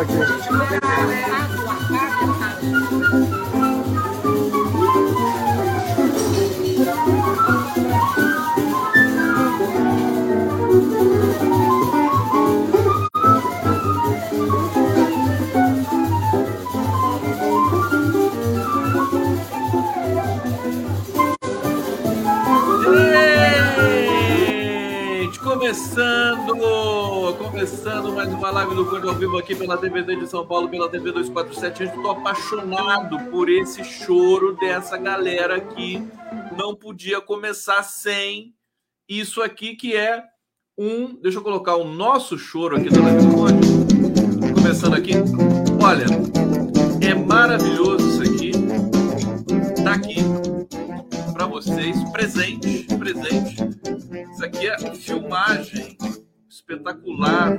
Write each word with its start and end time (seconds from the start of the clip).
aqui. 0.00 0.14
Gente, 25.22 25.38
começando, 25.40 26.33
começando 27.94 28.12
mais 28.12 28.28
uma 28.32 28.50
live 28.50 28.74
do 28.74 28.86
Conde 28.86 29.06
ao 29.06 29.14
vivo 29.14 29.38
aqui 29.38 29.54
pela 29.54 29.76
DVD 29.76 30.16
de 30.16 30.26
São 30.26 30.44
Paulo, 30.44 30.68
pela 30.68 30.88
TV 30.88 31.12
247. 31.12 31.82
Eu 31.82 31.88
estou 31.90 32.10
apaixonado 32.10 33.18
por 33.30 33.48
esse 33.48 33.84
choro 33.84 34.56
dessa 34.56 34.96
galera 34.96 35.60
que 35.60 36.02
não 36.56 36.74
podia 36.74 37.20
começar 37.20 37.84
sem 37.84 38.52
isso 39.08 39.40
aqui 39.40 39.76
que 39.76 39.94
é 39.94 40.24
um, 40.76 41.14
deixa 41.20 41.38
eu 41.38 41.42
colocar 41.42 41.76
o 41.76 41.84
nosso 41.84 42.36
choro 42.36 42.76
aqui 42.76 42.90
da 42.90 43.00
live 43.00 43.26
do 43.26 43.34
Conde. 43.34 44.52
Começando 44.52 44.94
aqui. 44.94 45.12
Olha, 45.80 46.06
é 47.00 47.14
maravilhoso 47.14 48.08
isso 48.08 48.22
aqui. 48.22 48.52
Tá 49.84 49.92
aqui 49.92 50.16
para 51.32 51.46
vocês, 51.46 51.96
presente, 52.10 52.88
presente. 52.98 53.56
Isso 54.32 54.44
aqui 54.44 54.66
é 54.66 54.94
filmagem 54.96 55.96
espetacular. 56.68 57.58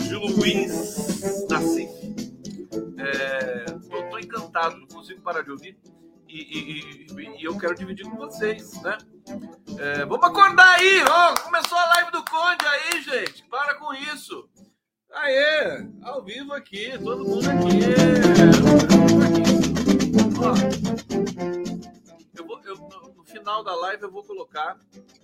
Gil 0.00 0.20
Luiz 0.20 1.46
Nassif. 1.50 1.90
É, 2.98 3.64
tô, 3.90 4.02
tô 4.10 4.18
encantado, 4.18 4.76
não 4.78 4.86
consigo 4.86 5.20
parar 5.20 5.42
de 5.42 5.50
ouvir. 5.50 5.76
E, 6.28 6.38
e- 6.38 6.80
e- 6.80 7.40
e 7.40 7.44
eu 7.44 7.56
quero 7.58 7.74
dividir 7.74 8.04
com 8.08 8.16
vocês, 8.16 8.80
né? 8.82 8.96
É, 9.78 10.04
vamos 10.04 10.24
acordar 10.26 10.68
aí! 10.76 11.02
Ó, 11.08 11.34
começou 11.42 11.78
a 11.78 11.84
live 11.94 12.10
do 12.12 12.24
Conde 12.24 12.64
aí, 12.66 13.02
gente! 13.02 13.44
Para 13.48 13.74
com 13.76 13.92
isso! 13.94 14.48
Aê! 15.12 15.86
Ao 16.02 16.24
vivo 16.24 16.52
aqui, 16.52 16.92
todo 16.98 17.24
mundo 17.24 17.48
aqui! 17.48 17.80
Todo 18.50 19.12
mundo 19.12 19.24
aqui. 19.24 19.44
Ó, 20.40 21.73
final 23.44 23.62
da 23.62 23.74
live 23.74 24.04
eu 24.04 24.10
vou 24.10 24.24
colocar 24.24 24.78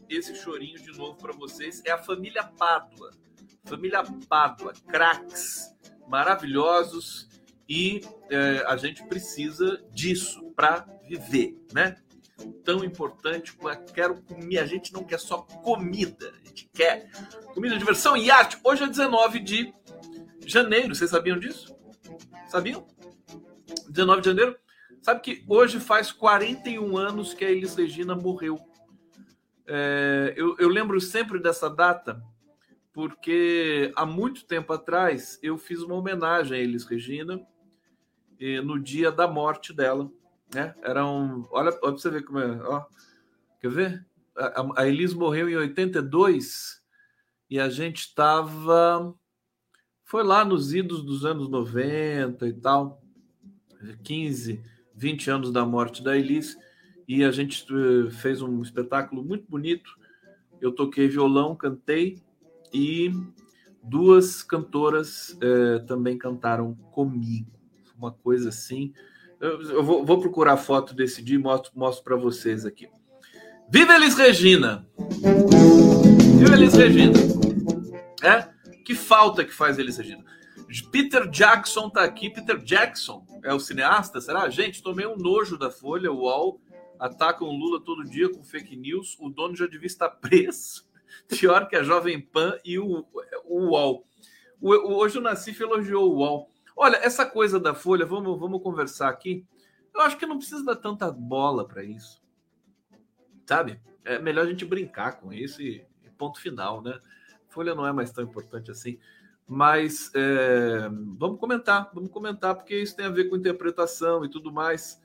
esse 0.07 0.35
chorinho 0.35 0.79
de 0.79 0.93
novo 0.93 1.17
para 1.17 1.33
vocês. 1.33 1.81
É 1.87 1.91
a 1.91 1.97
família 1.97 2.45
Pádua. 2.45 3.13
Família 3.65 4.03
Pádua, 4.29 4.75
craques, 4.87 5.75
maravilhosos 6.07 7.31
e 7.67 8.03
é, 8.29 8.63
a 8.67 8.77
gente 8.77 9.03
precisa 9.07 9.83
disso 9.91 10.53
para 10.55 10.87
viver, 11.09 11.57
né? 11.73 11.97
Tão 12.63 12.85
importante, 12.85 13.57
quero 13.95 14.21
comer. 14.23 14.59
A 14.59 14.67
gente 14.67 14.93
não 14.93 15.03
quer 15.03 15.19
só 15.19 15.39
comida, 15.39 16.31
a 16.43 16.47
gente 16.47 16.69
quer 16.75 17.11
comida, 17.55 17.79
diversão 17.79 18.19
e 18.19 18.31
arte. 18.31 18.59
Hoje 18.63 18.85
é 18.85 18.87
19 18.87 19.39
de 19.41 19.73
janeiro, 20.45 20.95
vocês 20.95 21.11
sabiam 21.11 21.39
disso? 21.39 21.75
Sabiam? 22.49 22.87
19 23.89 24.21
de 24.21 24.29
janeiro. 24.29 24.59
Sabe 25.03 25.21
que 25.21 25.45
hoje 25.49 25.81
faz 25.81 26.13
41 26.13 26.97
anos 26.97 27.33
que 27.35 27.45
a 27.45 27.51
Elis 27.51 27.75
Regina 27.75 28.15
morreu. 28.15 28.59
É, 29.67 30.35
eu, 30.37 30.57
eu 30.59 30.69
lembro 30.69 31.01
sempre 31.01 31.39
dessa 31.41 31.71
data 31.71 32.23
porque 32.93 33.93
há 33.97 34.05
muito 34.05 34.45
tempo 34.45 34.73
atrás 34.73 35.39
eu 35.43 35.57
fiz 35.57 35.81
uma 35.81 35.95
homenagem 35.95 36.59
a 36.59 36.61
Elis 36.61 36.85
Regina 36.85 37.41
no 38.65 38.79
dia 38.79 39.13
da 39.13 39.29
morte 39.29 39.73
dela. 39.73 40.11
Né? 40.53 40.75
Era 40.83 41.07
um. 41.07 41.47
Olha, 41.51 41.71
olha 41.71 41.79
para 41.79 41.91
você 41.93 42.11
ver 42.11 42.25
como 42.25 42.39
é. 42.41 42.61
Ó, 42.63 42.85
quer 43.61 43.71
ver? 43.71 44.07
A- 44.37 44.83
a 44.83 44.89
Elis 44.89 45.15
morreu 45.15 45.49
em 45.49 45.57
82 45.57 46.83
e 47.49 47.61
a 47.61 47.69
gente 47.69 48.01
estava. 48.01 49.15
Foi 50.05 50.25
lá 50.25 50.45
nos 50.45 50.75
idos 50.75 51.05
dos 51.05 51.25
anos 51.25 51.49
90 51.49 52.49
e 52.49 52.53
tal. 52.55 53.01
15, 54.03 54.63
20 55.01 55.31
anos 55.31 55.51
da 55.51 55.65
morte 55.65 56.05
da 56.05 56.17
Elis, 56.17 56.59
e 57.09 57.25
a 57.25 57.31
gente 57.31 57.65
eh, 57.71 58.11
fez 58.11 58.43
um 58.43 58.61
espetáculo 58.61 59.25
muito 59.25 59.47
bonito. 59.49 59.99
Eu 60.61 60.73
toquei 60.73 61.09
violão, 61.09 61.57
cantei, 61.57 62.19
e 62.73 63.11
duas 63.83 64.43
cantoras 64.43 65.37
eh, 65.41 65.79
também 65.87 66.19
cantaram 66.19 66.75
comigo. 66.93 67.51
Uma 67.97 68.13
coisa 68.13 68.51
assim. 68.51 68.93
Eu, 69.41 69.63
eu 69.63 69.83
vou, 69.83 70.05
vou 70.05 70.21
procurar 70.21 70.59
foto 70.59 70.95
desse 70.95 71.23
dia 71.23 71.37
e 71.37 71.39
mostro, 71.39 71.73
mostro 71.75 72.05
para 72.05 72.17
vocês 72.17 72.67
aqui. 72.67 72.87
Viva 73.71 73.95
Elis 73.95 74.15
Regina! 74.15 74.87
Viva 76.39 76.55
Elis 76.55 76.75
Regina! 76.75 77.19
É? 78.23 78.49
Que 78.85 78.95
falta 78.95 79.45
que 79.47 79.53
faz 79.53 79.79
Elis 79.79 79.97
Regina. 79.97 80.25
Peter 80.91 81.29
Jackson 81.29 81.91
tá 81.91 82.03
aqui. 82.05 82.31
Peter 82.31 82.59
Jackson 82.59 83.27
é 83.45 83.53
o 83.53 83.59
cineasta, 83.61 84.21
será? 84.21 84.49
Gente, 84.49 84.83
tomei 84.83 85.07
um 85.07 85.17
nojo 85.17 85.59
da 85.59 85.71
Folha, 85.71 86.13
o 86.13 86.19
UOL. 86.21 86.61
Atacam 86.99 87.49
o 87.49 87.53
Lula 87.53 87.81
todo 87.83 88.05
dia 88.05 88.29
com 88.31 88.43
fake 88.43 88.77
news. 88.77 89.17
O 89.19 89.31
dono 89.31 89.57
já 89.57 89.67
devia 89.67 89.87
estar 89.87 90.09
preso. 90.11 90.87
Pior 91.29 91.67
que 91.69 91.77
a 91.77 91.83
Jovem 91.83 92.21
Pan 92.21 92.59
e 92.65 92.79
o, 92.79 93.05
o 93.47 93.71
UOL. 93.71 94.07
O, 94.61 94.71
o- 94.75 94.97
hoje 94.99 95.19
o 95.19 95.21
Nassif 95.23 95.61
elogiou 95.61 96.13
o 96.13 96.17
UOL. 96.19 96.51
Olha, 96.77 96.97
essa 96.97 97.27
coisa 97.27 97.59
da 97.59 97.75
Folha, 97.75 98.07
vamos, 98.07 98.39
vamos 98.39 98.63
conversar 98.63 99.09
aqui. 99.09 99.45
Eu 99.95 100.03
acho 100.03 100.17
que 100.17 100.27
não 100.27 100.37
precisa 100.39 100.65
dar 100.65 100.77
tanta 100.77 101.11
bola 101.11 101.67
para 101.67 101.83
isso. 101.83 102.23
Sabe? 103.47 103.81
É 104.05 104.19
melhor 104.19 104.47
a 104.47 104.49
gente 104.51 104.65
brincar 104.65 105.21
com 105.21 105.33
isso 105.33 105.61
e 105.61 105.85
ponto 106.17 106.39
final, 106.41 106.81
né? 106.83 106.99
Folha 107.49 107.75
não 107.75 107.87
é 107.87 107.93
mais 107.93 108.13
tão 108.13 108.23
importante 108.23 108.71
assim. 108.71 108.99
Mas 109.53 110.13
é, 110.15 110.89
vamos 111.19 111.41
comentar, 111.41 111.91
vamos 111.93 112.13
comentar, 112.13 112.55
porque 112.55 112.81
isso 112.81 112.95
tem 112.95 113.07
a 113.07 113.11
ver 113.11 113.29
com 113.29 113.35
interpretação 113.35 114.25
e 114.25 114.31
tudo 114.31 114.53
mais. 114.53 115.03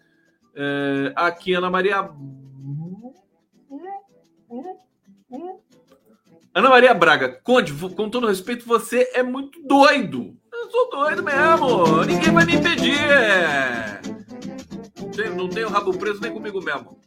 É, 0.53 1.11
aqui, 1.15 1.55
Ana 1.55 1.67
Maria. 1.67 2.07
Ana 6.53 6.69
Maria 6.69 6.93
Braga, 6.93 7.41
Conde, 7.43 7.73
com 7.73 8.07
todo 8.07 8.27
respeito, 8.27 8.67
você 8.67 9.09
é 9.15 9.23
muito 9.23 9.63
doido. 9.63 10.37
Eu 10.53 10.69
sou 10.69 10.91
doido 10.91 11.23
mesmo. 11.23 12.05
Ninguém 12.05 12.31
vai 12.31 12.45
me 12.45 12.55
impedir. 12.55 12.99
Não 15.35 15.49
tenho, 15.49 15.65
não 15.65 15.71
rabo 15.71 15.97
preso 15.97 16.21
nem 16.21 16.31
comigo 16.31 16.61
mesmo. 16.61 16.99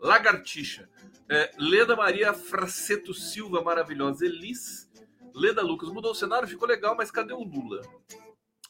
Lagartixa. 0.00 0.88
É, 1.28 1.50
Leda 1.58 1.94
Maria 1.94 2.32
Fraceto 2.32 3.12
Silva, 3.12 3.60
maravilhosa. 3.60 4.24
Elis. 4.24 4.90
Leda 5.34 5.62
Lucas. 5.62 5.88
Mudou 5.90 6.12
o 6.12 6.14
cenário, 6.14 6.48
ficou 6.48 6.68
legal, 6.68 6.96
mas 6.96 7.10
cadê 7.10 7.32
o 7.32 7.42
Lula? 7.42 7.82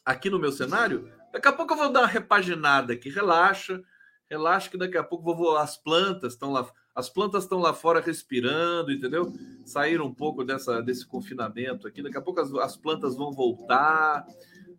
Aqui 0.03 0.29
no 0.29 0.39
meu 0.39 0.51
cenário? 0.51 1.11
Daqui 1.31 1.47
a 1.47 1.53
pouco 1.53 1.73
eu 1.73 1.77
vou 1.77 1.91
dar 1.91 2.01
uma 2.01 2.07
repaginada 2.07 2.93
aqui. 2.93 3.09
Relaxa. 3.09 3.81
Relaxa 4.29 4.69
que 4.69 4.77
daqui 4.77 4.97
a 4.97 5.03
pouco 5.03 5.23
vou, 5.23 5.35
vou 5.35 5.57
as 5.57 5.77
plantas 5.77 6.33
estão 6.33 6.51
lá. 6.51 6.67
As 6.95 7.09
plantas 7.09 7.43
estão 7.43 7.59
lá 7.59 7.73
fora 7.73 7.99
respirando, 7.99 8.91
entendeu? 8.91 9.31
Saíram 9.65 10.05
um 10.05 10.13
pouco 10.13 10.43
dessa, 10.43 10.81
desse 10.81 11.05
confinamento 11.05 11.87
aqui. 11.87 12.01
Daqui 12.01 12.17
a 12.17 12.21
pouco 12.21 12.39
as, 12.39 12.53
as 12.55 12.75
plantas 12.75 13.15
vão 13.15 13.31
voltar. 13.31 14.25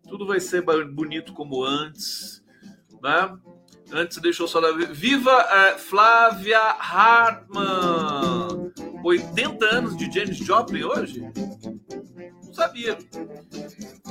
Tudo 0.09 0.25
vai 0.25 0.39
ser 0.39 0.61
bonito 0.61 1.33
como 1.33 1.63
antes, 1.63 2.43
né? 3.01 3.37
Antes, 3.91 4.17
deixa 4.17 4.43
eu 4.43 4.47
só 4.47 4.59
dar. 4.59 4.73
Viva 4.73 5.31
eh, 5.31 5.77
Flávia 5.77 6.59
Hartmann! 6.59 8.46
80 9.03 9.65
anos 9.65 9.97
de 9.97 10.11
James 10.11 10.37
Joplin 10.37 10.83
hoje? 10.83 11.21
Não 12.45 12.53
sabia. 12.53 12.97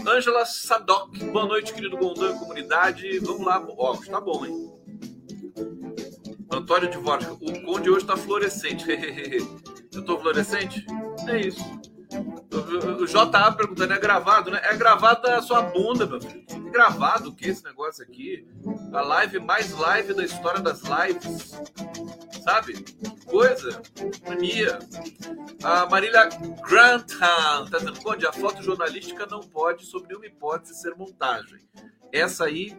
Ângela 0.06 0.44
Sadok, 0.46 1.18
boa 1.26 1.46
noite, 1.46 1.72
querido 1.74 1.96
Gondão 1.96 2.34
e 2.34 2.38
comunidade. 2.38 3.18
Vamos 3.20 3.44
lá, 3.46 3.64
ó, 3.76 3.96
tá 3.96 4.20
bom, 4.20 4.44
hein? 4.46 4.72
Antônio 6.52 6.88
de 6.90 6.96
Vorska, 6.98 7.32
o 7.32 7.62
Conde 7.62 7.90
hoje 7.90 8.04
tá 8.06 8.16
fluorescente. 8.16 8.84
Eu 9.92 10.04
tô 10.04 10.18
fluorescente? 10.20 10.84
É 11.26 11.40
isso. 11.40 11.60
O- 13.02 13.06
JA 13.06 13.52
perguntando, 13.52 13.92
é 13.94 13.98
gravado, 13.98 14.50
né? 14.50 14.60
É 14.62 14.76
gravado 14.76 15.26
a 15.28 15.42
sua 15.42 15.62
bunda, 15.62 16.06
meu 16.06 16.20
filho. 16.20 16.44
É 16.50 16.70
gravado 16.70 17.30
o 17.30 17.34
que 17.34 17.48
esse 17.48 17.64
negócio 17.64 18.04
aqui? 18.04 18.46
A 18.92 19.00
live 19.00 19.40
mais 19.40 19.72
live 19.72 20.14
da 20.14 20.24
história 20.24 20.60
das 20.60 20.82
lives. 20.82 21.52
Sabe? 22.44 22.84
Coisa. 23.26 23.82
Mania. 24.26 24.78
A 25.62 25.86
Marília 25.86 26.28
Grantham 26.66 27.66
tá 27.66 27.78
dizendo, 27.78 28.00
Conde, 28.02 28.26
a 28.26 28.32
foto 28.32 28.62
jornalística 28.62 29.26
não 29.26 29.40
pode, 29.40 29.84
sob 29.84 30.06
nenhuma 30.06 30.26
hipótese, 30.26 30.80
ser 30.80 30.94
montagem. 30.94 31.58
Essa 32.12 32.44
aí 32.44 32.78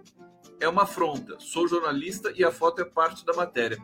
é 0.59 0.67
uma 0.67 0.83
afronta. 0.83 1.37
Sou 1.39 1.67
jornalista 1.67 2.31
e 2.35 2.43
a 2.43 2.51
foto 2.51 2.81
é 2.81 2.85
parte 2.85 3.25
da 3.25 3.33
matéria. 3.33 3.77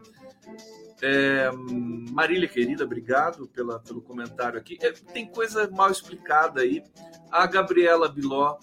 É, 1.01 1.51
Marília, 2.12 2.48
querida, 2.48 2.86
obrigado 2.86 3.48
pela, 3.48 3.80
pelo 3.80 4.01
comentário 4.01 4.57
aqui. 4.57 4.77
É, 4.81 4.92
tem 4.92 5.27
coisa 5.27 5.69
mal 5.69 5.92
explicada 5.92 6.62
aí. 6.62 6.83
A 7.30 7.45
Gabriela 7.45 8.07
Biló 8.07 8.57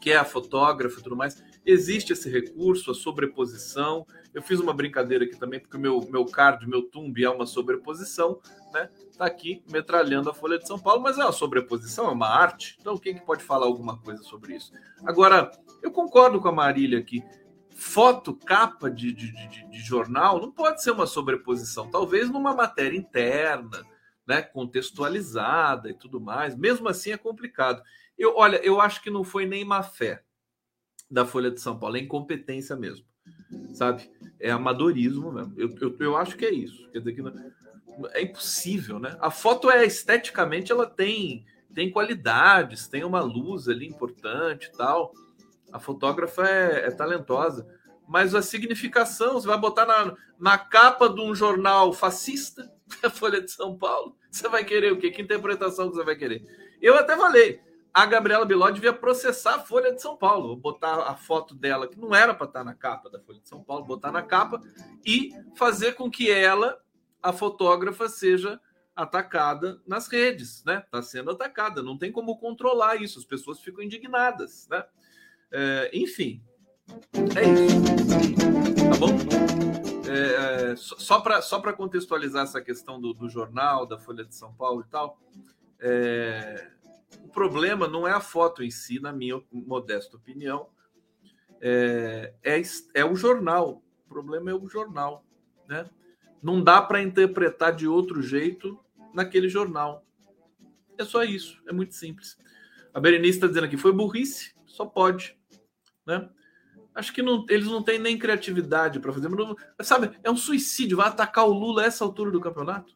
que 0.00 0.10
é 0.10 0.16
a 0.16 0.24
fotógrafa 0.24 0.98
e 0.98 1.02
tudo 1.02 1.14
mais. 1.14 1.42
Existe 1.64 2.12
esse 2.12 2.28
recurso, 2.30 2.90
a 2.90 2.94
sobreposição. 2.94 4.06
Eu 4.34 4.42
fiz 4.42 4.60
uma 4.60 4.72
brincadeira 4.72 5.24
aqui 5.24 5.36
também, 5.36 5.60
porque 5.60 5.76
o 5.76 5.80
meu, 5.80 6.00
meu 6.10 6.24
card, 6.24 6.66
meu 6.68 6.82
tumbi 6.82 7.24
é 7.24 7.30
uma 7.30 7.46
sobreposição, 7.46 8.40
né? 8.72 8.88
Tá 9.16 9.26
aqui 9.26 9.62
metralhando 9.70 10.30
a 10.30 10.34
Folha 10.34 10.58
de 10.58 10.66
São 10.66 10.78
Paulo, 10.78 11.02
mas 11.02 11.18
é 11.18 11.24
uma 11.24 11.32
sobreposição, 11.32 12.08
é 12.08 12.12
uma 12.12 12.28
arte. 12.28 12.76
Então, 12.80 12.96
quem 12.96 13.14
que 13.14 13.24
pode 13.24 13.42
falar 13.42 13.66
alguma 13.66 13.98
coisa 13.98 14.22
sobre 14.22 14.54
isso? 14.54 14.72
Agora, 15.04 15.50
eu 15.82 15.90
concordo 15.90 16.40
com 16.40 16.48
a 16.48 16.52
Marília 16.52 16.98
aqui. 16.98 17.22
Foto, 17.74 18.34
capa 18.34 18.90
de, 18.90 19.12
de, 19.12 19.32
de, 19.32 19.70
de 19.70 19.80
jornal 19.80 20.40
não 20.40 20.50
pode 20.52 20.82
ser 20.82 20.90
uma 20.90 21.06
sobreposição. 21.06 21.90
Talvez 21.90 22.30
numa 22.30 22.54
matéria 22.54 22.96
interna, 22.96 23.82
né, 24.26 24.42
contextualizada 24.42 25.90
e 25.90 25.94
tudo 25.94 26.20
mais. 26.20 26.54
Mesmo 26.54 26.88
assim 26.88 27.10
é 27.10 27.16
complicado. 27.16 27.82
Eu, 28.16 28.36
olha, 28.36 28.58
eu 28.58 28.80
acho 28.80 29.02
que 29.02 29.10
não 29.10 29.24
foi 29.24 29.46
nem 29.46 29.64
má 29.64 29.82
fé 29.82 30.22
da 31.10 31.26
Folha 31.26 31.50
de 31.50 31.60
São 31.60 31.76
Paulo, 31.76 31.96
é 31.96 32.00
incompetência 32.00 32.76
mesmo, 32.76 33.04
sabe? 33.74 34.08
É 34.40 34.50
amadorismo 34.50 35.30
mesmo. 35.32 35.54
Eu, 35.56 35.74
eu, 35.80 35.96
eu 36.00 36.16
acho 36.16 36.36
que 36.36 36.46
é 36.46 36.50
isso. 36.50 36.88
Quer 36.90 37.00
dizer 37.00 37.12
que 37.12 37.22
não, 37.22 37.32
é 38.12 38.22
impossível, 38.22 38.98
né? 38.98 39.16
A 39.20 39.30
foto 39.30 39.70
é 39.70 39.84
esteticamente, 39.84 40.72
ela 40.72 40.86
tem 40.86 41.44
tem 41.72 41.90
qualidades, 41.90 42.88
tem 42.88 43.04
uma 43.04 43.20
luz 43.20 43.68
ali 43.68 43.86
importante 43.86 44.72
tal. 44.76 45.12
A 45.72 45.78
fotógrafa 45.78 46.48
é, 46.48 46.86
é 46.86 46.90
talentosa, 46.90 47.66
mas 48.08 48.34
a 48.34 48.42
significação, 48.42 49.34
você 49.34 49.46
vai 49.46 49.58
botar 49.58 49.86
na, 49.86 50.16
na 50.38 50.58
capa 50.58 51.08
de 51.08 51.20
um 51.20 51.34
jornal 51.34 51.92
fascista, 51.92 52.70
a 53.02 53.10
Folha 53.10 53.40
de 53.40 53.50
São 53.52 53.78
Paulo, 53.78 54.16
você 54.30 54.48
vai 54.48 54.64
querer 54.64 54.92
o 54.92 54.98
quê? 54.98 55.10
Que 55.10 55.22
interpretação 55.22 55.88
que 55.88 55.96
você 55.96 56.04
vai 56.04 56.16
querer? 56.16 56.44
Eu 56.82 56.96
até 56.96 57.16
falei, 57.16 57.60
a 57.92 58.06
Gabriela 58.06 58.44
Biló 58.44 58.70
devia 58.70 58.92
processar 58.92 59.56
a 59.56 59.58
Folha 59.60 59.92
de 59.92 60.00
São 60.00 60.16
Paulo, 60.16 60.54
botar 60.56 61.02
a 61.02 61.16
foto 61.16 61.54
dela, 61.54 61.88
que 61.88 61.98
não 61.98 62.14
era 62.14 62.32
para 62.32 62.46
estar 62.46 62.64
na 62.64 62.74
capa 62.74 63.10
da 63.10 63.20
Folha 63.20 63.40
de 63.40 63.48
São 63.48 63.62
Paulo, 63.62 63.84
botar 63.84 64.12
na 64.12 64.22
capa 64.22 64.60
e 65.04 65.30
fazer 65.56 65.92
com 65.94 66.10
que 66.10 66.30
ela, 66.30 66.80
a 67.22 67.32
fotógrafa, 67.32 68.08
seja 68.08 68.60
atacada 68.94 69.80
nas 69.86 70.08
redes, 70.08 70.62
né? 70.64 70.82
Está 70.84 71.02
sendo 71.02 71.30
atacada, 71.30 71.82
não 71.82 71.96
tem 71.98 72.12
como 72.12 72.38
controlar 72.38 72.96
isso, 72.96 73.18
as 73.18 73.24
pessoas 73.24 73.60
ficam 73.60 73.82
indignadas, 73.82 74.68
né? 74.70 74.84
É, 75.52 75.90
enfim, 75.92 76.42
é 77.36 77.48
isso, 77.48 78.34
tá 78.88 78.96
bom? 78.98 79.10
É, 80.08 80.72
é 80.72 80.76
só 80.76 81.20
para 81.20 81.42
só 81.42 81.60
contextualizar 81.72 82.44
essa 82.44 82.60
questão 82.60 83.00
do, 83.00 83.12
do 83.12 83.28
jornal, 83.28 83.86
da 83.86 83.98
Folha 83.98 84.24
de 84.24 84.34
São 84.34 84.52
Paulo 84.54 84.84
e 84.86 84.90
tal, 84.90 85.18
é, 85.80 86.70
o 87.24 87.28
problema 87.28 87.88
não 87.88 88.06
é 88.06 88.12
a 88.12 88.20
foto 88.20 88.62
em 88.62 88.70
si, 88.70 89.00
na 89.00 89.12
minha 89.12 89.40
modesta 89.52 90.16
opinião, 90.16 90.68
é, 91.60 92.34
é, 92.42 92.62
é 92.94 93.04
o 93.04 93.14
jornal. 93.14 93.82
O 94.06 94.08
problema 94.08 94.50
é 94.50 94.54
o 94.54 94.68
jornal. 94.68 95.24
Né? 95.68 95.88
Não 96.42 96.62
dá 96.62 96.80
para 96.80 97.02
interpretar 97.02 97.74
de 97.74 97.86
outro 97.86 98.22
jeito 98.22 98.78
naquele 99.14 99.48
jornal. 99.48 100.04
É 100.98 101.04
só 101.04 101.22
isso, 101.22 101.62
é 101.66 101.72
muito 101.72 101.94
simples. 101.94 102.36
A 102.92 103.00
Berenice 103.00 103.36
está 103.36 103.46
dizendo 103.46 103.64
aqui, 103.64 103.76
foi 103.76 103.92
burrice, 103.92 104.54
só 104.66 104.84
pode. 104.84 105.38
Né? 106.06 106.28
Acho 106.94 107.12
que 107.12 107.22
não, 107.22 107.46
eles 107.48 107.66
não 107.66 107.82
têm 107.82 107.98
nem 107.98 108.18
criatividade 108.18 108.98
para 108.98 109.12
fazer. 109.12 109.28
Mas, 109.28 109.86
sabe, 109.86 110.18
é 110.22 110.30
um 110.30 110.36
suicídio. 110.36 110.96
Vai 110.96 111.08
atacar 111.08 111.46
o 111.46 111.52
Lula 111.52 111.82
a 111.82 111.86
essa 111.86 112.04
altura 112.04 112.30
do 112.30 112.40
campeonato? 112.40 112.94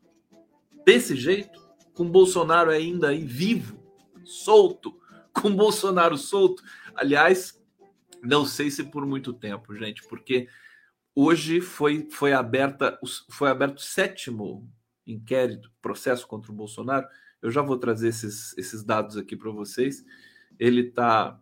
Desse 0.84 1.14
jeito? 1.14 1.62
Com 1.94 2.10
Bolsonaro 2.10 2.70
ainda 2.70 3.10
aí 3.10 3.24
vivo? 3.24 3.83
Solto, 4.24 4.98
com 5.32 5.54
Bolsonaro 5.54 6.16
solto. 6.16 6.62
Aliás, 6.94 7.60
não 8.22 8.44
sei 8.44 8.70
se 8.70 8.84
por 8.84 9.04
muito 9.04 9.32
tempo, 9.32 9.74
gente, 9.74 10.02
porque 10.08 10.48
hoje 11.14 11.60
foi, 11.60 12.08
foi 12.10 12.32
aberta 12.32 12.98
foi 13.28 13.50
aberto 13.50 13.78
o 13.78 13.82
sétimo 13.82 14.68
inquérito, 15.06 15.70
processo 15.82 16.26
contra 16.26 16.50
o 16.50 16.54
Bolsonaro. 16.54 17.06
Eu 17.42 17.50
já 17.50 17.60
vou 17.60 17.76
trazer 17.76 18.08
esses, 18.08 18.56
esses 18.56 18.82
dados 18.82 19.16
aqui 19.16 19.36
para 19.36 19.50
vocês. 19.50 20.04
Ele 20.58 20.88
está, 20.88 21.38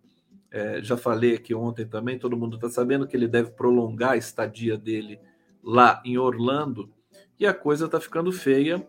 é, 0.50 0.82
já 0.82 0.96
falei 0.96 1.34
aqui 1.34 1.54
ontem 1.54 1.86
também, 1.86 2.18
todo 2.18 2.36
mundo 2.36 2.56
está 2.56 2.68
sabendo 2.68 3.06
que 3.06 3.16
ele 3.16 3.28
deve 3.28 3.52
prolongar 3.52 4.12
a 4.12 4.16
estadia 4.16 4.76
dele 4.76 5.20
lá 5.62 6.02
em 6.04 6.18
Orlando 6.18 6.92
e 7.38 7.46
a 7.46 7.54
coisa 7.54 7.86
está 7.86 8.00
ficando 8.00 8.32
feia. 8.32 8.86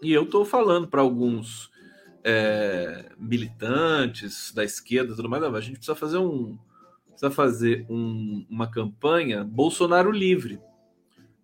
E 0.00 0.12
eu 0.12 0.22
estou 0.22 0.44
falando 0.44 0.88
para 0.88 1.00
alguns 1.00 1.70
é, 2.24 3.12
militantes 3.18 4.52
da 4.52 4.64
esquerda, 4.64 5.14
tudo 5.14 5.28
mais. 5.28 5.42
a 5.42 5.60
gente 5.60 5.76
precisa 5.76 5.94
fazer 5.94 6.18
um 6.18 6.58
precisa 7.20 7.30
fazer 7.30 7.86
um, 7.90 8.46
uma 8.48 8.66
campanha 8.66 9.44
Bolsonaro 9.44 10.10
livre, 10.10 10.58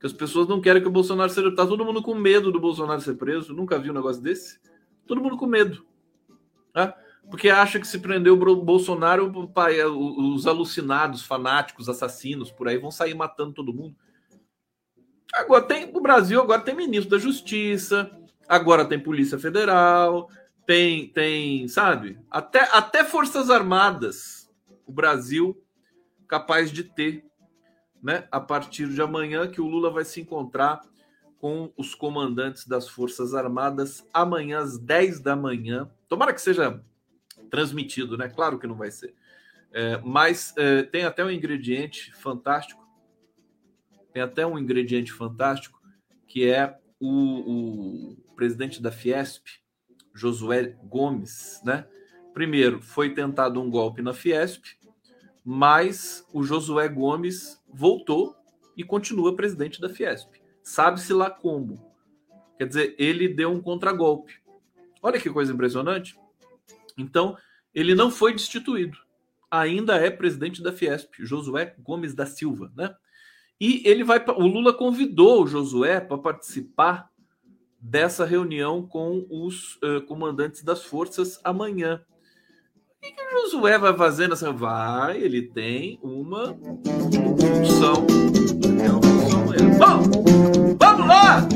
que 0.00 0.06
as 0.06 0.12
pessoas 0.12 0.48
não 0.48 0.60
querem 0.60 0.80
que 0.80 0.88
o 0.88 0.92
Bolsonaro 0.92 1.30
seja. 1.30 1.54
Tá 1.54 1.66
todo 1.66 1.84
mundo 1.84 2.02
com 2.02 2.14
medo 2.14 2.50
do 2.50 2.58
Bolsonaro 2.58 3.00
ser 3.00 3.14
preso. 3.14 3.52
Nunca 3.52 3.78
vi 3.78 3.90
um 3.90 3.94
negócio 3.94 4.22
desse. 4.22 4.58
Todo 5.06 5.20
mundo 5.20 5.36
com 5.36 5.46
medo, 5.46 5.86
né? 6.74 6.94
Porque 7.30 7.50
acha 7.50 7.78
que 7.80 7.86
se 7.86 7.98
prender 7.98 8.32
o 8.32 8.56
Bolsonaro, 8.56 9.32
os 9.34 10.46
alucinados, 10.46 11.22
fanáticos, 11.22 11.88
assassinos 11.88 12.52
por 12.52 12.68
aí 12.68 12.78
vão 12.78 12.90
sair 12.90 13.14
matando 13.14 13.52
todo 13.52 13.74
mundo. 13.74 13.96
Agora 15.34 15.62
tem 15.64 15.90
o 15.92 16.00
Brasil 16.00 16.40
agora 16.40 16.62
tem 16.62 16.74
ministro 16.74 17.10
da 17.10 17.18
Justiça, 17.18 18.10
agora 18.48 18.84
tem 18.84 18.98
Polícia 18.98 19.38
Federal, 19.38 20.30
tem, 20.66 21.08
tem, 21.08 21.68
sabe? 21.68 22.18
Até, 22.30 22.60
até 22.76 23.04
Forças 23.04 23.50
Armadas 23.50 24.50
o 24.86 24.92
Brasil 24.92 25.62
capaz 26.28 26.70
de 26.70 26.84
ter, 26.84 27.24
né? 28.02 28.26
A 28.30 28.40
partir 28.40 28.88
de 28.88 29.00
amanhã, 29.00 29.48
que 29.48 29.60
o 29.60 29.66
Lula 29.66 29.90
vai 29.90 30.04
se 30.04 30.20
encontrar 30.20 30.80
com 31.38 31.72
os 31.76 31.94
comandantes 31.94 32.66
das 32.66 32.88
Forças 32.88 33.34
Armadas 33.34 34.06
amanhã 34.12 34.58
às 34.58 34.78
10 34.78 35.20
da 35.20 35.36
manhã. 35.36 35.90
Tomara 36.08 36.32
que 36.32 36.40
seja 36.40 36.82
transmitido, 37.50 38.16
né? 38.16 38.28
Claro 38.28 38.58
que 38.58 38.66
não 38.66 38.74
vai 38.74 38.90
ser. 38.90 39.14
É, 39.72 39.98
mas 39.98 40.54
é, 40.56 40.82
tem 40.82 41.04
até 41.04 41.24
um 41.24 41.30
ingrediente 41.30 42.12
fantástico. 42.14 42.84
Tem 44.12 44.22
até 44.22 44.46
um 44.46 44.58
ingrediente 44.58 45.12
fantástico 45.12 45.80
que 46.26 46.48
é 46.50 46.78
o, 46.98 48.12
o 48.12 48.34
presidente 48.34 48.82
da 48.82 48.90
Fiesp, 48.90 49.46
Josué 50.16 50.76
Gomes, 50.84 51.60
né? 51.64 51.86
Primeiro, 52.32 52.80
foi 52.82 53.14
tentado 53.14 53.60
um 53.60 53.70
golpe 53.70 54.02
na 54.02 54.12
Fiesp, 54.12 54.64
mas 55.44 56.26
o 56.32 56.42
Josué 56.42 56.88
Gomes 56.88 57.62
voltou 57.68 58.34
e 58.76 58.82
continua 58.82 59.36
presidente 59.36 59.80
da 59.80 59.88
Fiesp. 59.88 60.34
Sabe-se 60.62 61.12
lá 61.12 61.30
como. 61.30 61.94
Quer 62.58 62.66
dizer, 62.66 62.96
ele 62.98 63.28
deu 63.28 63.52
um 63.52 63.60
contragolpe. 63.60 64.40
Olha 65.02 65.20
que 65.20 65.30
coisa 65.30 65.52
impressionante. 65.52 66.18
Então, 66.98 67.36
ele 67.74 67.94
não 67.94 68.10
foi 68.10 68.32
destituído. 68.32 68.98
Ainda 69.50 69.96
é 69.96 70.10
presidente 70.10 70.62
da 70.62 70.72
Fiesp, 70.72 71.14
Josué 71.20 71.74
Gomes 71.78 72.14
da 72.14 72.26
Silva, 72.26 72.72
né? 72.74 72.94
E 73.60 73.82
ele 73.86 74.02
vai. 74.02 74.22
O 74.36 74.46
Lula 74.46 74.72
convidou 74.72 75.42
o 75.42 75.46
Josué 75.46 76.00
para 76.00 76.18
participar 76.18 77.10
dessa 77.88 78.24
reunião 78.24 78.84
com 78.84 79.24
os 79.30 79.76
uh, 79.76 80.02
comandantes 80.06 80.64
das 80.64 80.84
forças 80.84 81.38
amanhã. 81.44 82.04
O 82.96 83.00
que, 83.00 83.12
que 83.12 83.22
o 83.22 83.42
Josué 83.42 83.78
vai 83.78 83.96
fazer 83.96 84.28
nessa? 84.28 84.50
Vai, 84.50 85.18
ele 85.18 85.42
tem 85.42 86.00
uma 86.02 86.48
função. 87.60 88.04
Bom, 89.78 90.76
vamos 90.80 91.06
lá! 91.06 91.46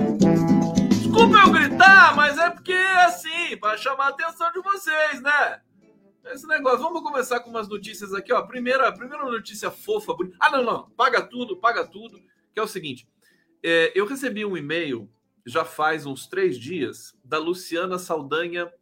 Desculpa 0.88 1.36
eu 1.38 1.52
gritar, 1.52 2.14
mas 2.14 2.38
é 2.38 2.50
porque 2.50 2.72
é 2.72 3.04
assim, 3.04 3.56
para 3.60 3.76
chamar 3.76 4.06
a 4.06 4.08
atenção 4.10 4.52
de 4.52 4.62
vocês, 4.62 5.20
né? 5.20 5.60
Esse 6.26 6.46
negócio, 6.46 6.78
vamos 6.78 7.02
começar 7.02 7.40
com 7.40 7.50
umas 7.50 7.68
notícias 7.68 8.14
aqui, 8.14 8.32
ó. 8.32 8.42
Primeira, 8.42 8.92
primeira 8.92 9.24
notícia 9.24 9.68
fofa, 9.68 10.14
bonita. 10.14 10.36
Ah, 10.38 10.50
não, 10.50 10.62
não, 10.62 10.90
paga 10.90 11.22
tudo, 11.22 11.56
paga 11.56 11.84
tudo. 11.84 12.20
Que 12.54 12.60
é 12.60 12.62
o 12.62 12.68
seguinte: 12.68 13.08
é, 13.64 13.90
eu 13.96 14.06
recebi 14.06 14.44
um 14.44 14.56
e-mail 14.56 15.10
já 15.46 15.64
faz 15.64 16.06
uns 16.06 16.26
três 16.26 16.58
dias, 16.58 17.16
da 17.24 17.38
Luciana 17.38 17.98
Saldanha. 17.98 18.72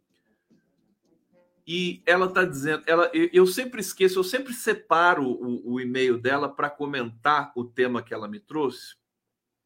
E 1.65 2.01
ela 2.05 2.25
está 2.25 2.43
dizendo, 2.43 2.83
ela, 2.87 3.11
eu 3.13 3.45
sempre 3.45 3.79
esqueço, 3.79 4.17
eu 4.17 4.23
sempre 4.23 4.53
separo 4.53 5.23
o, 5.23 5.73
o 5.73 5.79
e-mail 5.79 6.17
dela 6.17 6.49
para 6.49 6.69
comentar 6.69 7.51
o 7.55 7.63
tema 7.63 8.01
que 8.01 8.13
ela 8.13 8.27
me 8.27 8.39
trouxe, 8.39 8.95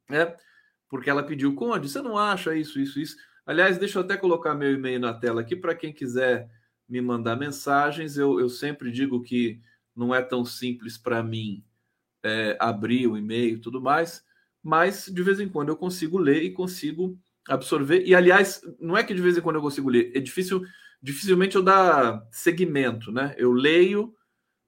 né? 0.09 0.35
Porque 0.89 1.09
ela 1.09 1.23
pediu, 1.23 1.55
Conde, 1.55 1.89
você 1.89 2.01
não 2.01 2.17
acha 2.17 2.55
isso, 2.55 2.79
isso, 2.79 2.99
isso? 2.99 3.15
Aliás, 3.45 3.77
deixa 3.77 3.99
eu 3.99 4.03
até 4.03 4.17
colocar 4.17 4.53
meu 4.53 4.73
e-mail 4.73 4.99
na 4.99 5.13
tela 5.13 5.41
aqui 5.41 5.55
para 5.55 5.73
quem 5.73 5.93
quiser 5.93 6.49
me 6.89 6.99
mandar 6.99 7.37
mensagens. 7.37 8.17
Eu, 8.17 8.37
eu 8.39 8.49
sempre 8.49 8.91
digo 8.91 9.21
que 9.21 9.61
não 9.95 10.13
é 10.13 10.21
tão 10.21 10.43
simples 10.43 10.97
para 10.97 11.23
mim 11.23 11.63
é, 12.21 12.57
abrir 12.59 13.07
o 13.07 13.17
e-mail 13.17 13.55
e 13.55 13.59
tudo 13.61 13.81
mais 13.81 14.23
mas 14.63 15.07
de 15.07 15.21
vez 15.21 15.39
em 15.39 15.49
quando 15.49 15.69
eu 15.69 15.75
consigo 15.75 16.17
ler 16.17 16.41
e 16.41 16.51
consigo 16.51 17.19
absorver. 17.47 18.05
E 18.05 18.15
aliás, 18.15 18.61
não 18.79 18.95
é 18.95 19.03
que 19.03 19.13
de 19.13 19.21
vez 19.21 19.37
em 19.37 19.41
quando 19.41 19.57
eu 19.57 19.61
consigo 19.61 19.89
ler, 19.89 20.11
é 20.15 20.19
difícil, 20.19 20.63
dificilmente 21.01 21.57
eu 21.57 21.61
dar 21.61 22.25
segmento, 22.31 23.11
né? 23.11 23.35
Eu 23.37 23.51
leio, 23.51 24.15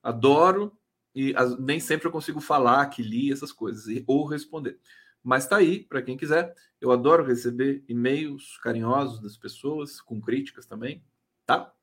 adoro, 0.03 0.77
e 1.13 1.33
as, 1.37 1.57
nem 1.57 1.79
sempre 1.79 2.07
eu 2.07 2.11
consigo 2.11 2.41
falar 2.41 2.85
que 2.87 3.01
li 3.01 3.31
essas 3.31 3.53
coisas 3.53 3.87
e, 3.87 4.03
ou 4.05 4.25
responder. 4.25 4.77
Mas 5.23 5.47
tá 5.47 5.55
aí, 5.57 5.83
para 5.83 6.01
quem 6.01 6.17
quiser. 6.17 6.53
Eu 6.79 6.91
adoro 6.91 7.23
receber 7.23 7.83
e-mails 7.87 8.57
carinhosos 8.61 9.21
das 9.21 9.37
pessoas, 9.37 10.01
com 10.01 10.19
críticas 10.19 10.65
também, 10.65 11.01
tá? 11.45 11.73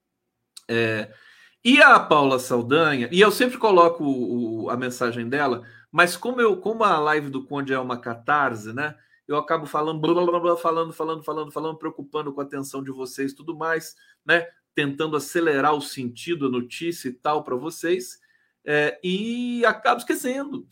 É, 0.69 1.12
e 1.64 1.81
a 1.81 1.99
Paula 1.99 2.38
Saldanha, 2.38 3.09
e 3.11 3.21
eu 3.21 3.31
sempre 3.31 3.57
coloco 3.57 4.04
o, 4.04 4.69
a 4.69 4.76
mensagem 4.76 5.28
dela, 5.28 5.64
mas 5.93 6.17
como 6.17 6.41
eu, 6.41 6.57
como 6.57 6.83
a 6.85 6.99
live 6.99 7.29
do 7.29 7.45
Conde 7.45 7.75
é 7.75 7.79
uma 7.79 8.01
catarse, 8.01 8.73
né? 8.73 8.97
Eu 9.29 9.37
acabo 9.37 9.67
falando, 9.67 10.01
blá, 10.01 10.15
blá, 10.15 10.41
blá, 10.41 10.57
falando, 10.57 10.93
falando, 10.93 11.23
falando, 11.23 11.53
falando, 11.53 11.79
preocupando 11.79 12.33
com 12.33 12.41
a 12.41 12.45
atenção 12.45 12.83
de 12.83 12.91
vocês, 12.91 13.35
tudo 13.35 13.55
mais, 13.55 13.95
né? 14.25 14.49
Tentando 14.75 15.17
acelerar 15.17 15.75
o 15.75 15.83
sentido, 15.83 16.47
a 16.47 16.51
notícia 16.51 17.09
e 17.09 17.13
tal 17.13 17.45
para 17.45 17.55
vocês, 17.55 18.19
é, 18.65 18.99
e 19.05 19.65
acabo 19.67 19.99
esquecendo. 19.99 20.67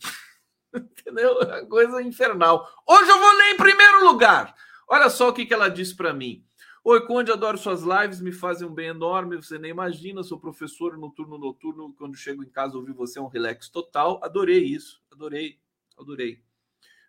Entendeu? 0.73 1.39
É 1.41 1.65
coisa 1.65 2.01
infernal. 2.01 2.67
Hoje 2.87 3.09
eu 3.09 3.19
vou 3.19 3.37
ler 3.37 3.53
em 3.53 3.57
primeiro 3.57 4.05
lugar. 4.05 4.55
Olha 4.89 5.09
só 5.09 5.29
o 5.29 5.33
que, 5.33 5.45
que 5.45 5.53
ela 5.53 5.69
disse 5.69 5.95
para 5.95 6.13
mim. 6.13 6.43
Oi, 6.83 7.05
Conde, 7.05 7.31
adoro 7.31 7.59
suas 7.59 7.83
lives, 7.83 8.19
me 8.19 8.31
fazem 8.31 8.67
um 8.67 8.73
bem 8.73 8.87
enorme, 8.87 9.35
você 9.35 9.59
nem 9.59 9.69
imagina, 9.69 10.23
sou 10.23 10.39
professor 10.39 10.97
no 10.97 11.11
turno 11.11 11.37
noturno, 11.37 11.93
quando 11.93 12.17
chego 12.17 12.43
em 12.43 12.49
casa 12.49 12.75
ouvir 12.75 12.91
você 12.91 13.19
é 13.19 13.21
um 13.21 13.27
relax 13.27 13.69
total. 13.69 14.19
Adorei 14.23 14.63
isso, 14.63 14.99
adorei, 15.11 15.59
adorei. 15.95 16.43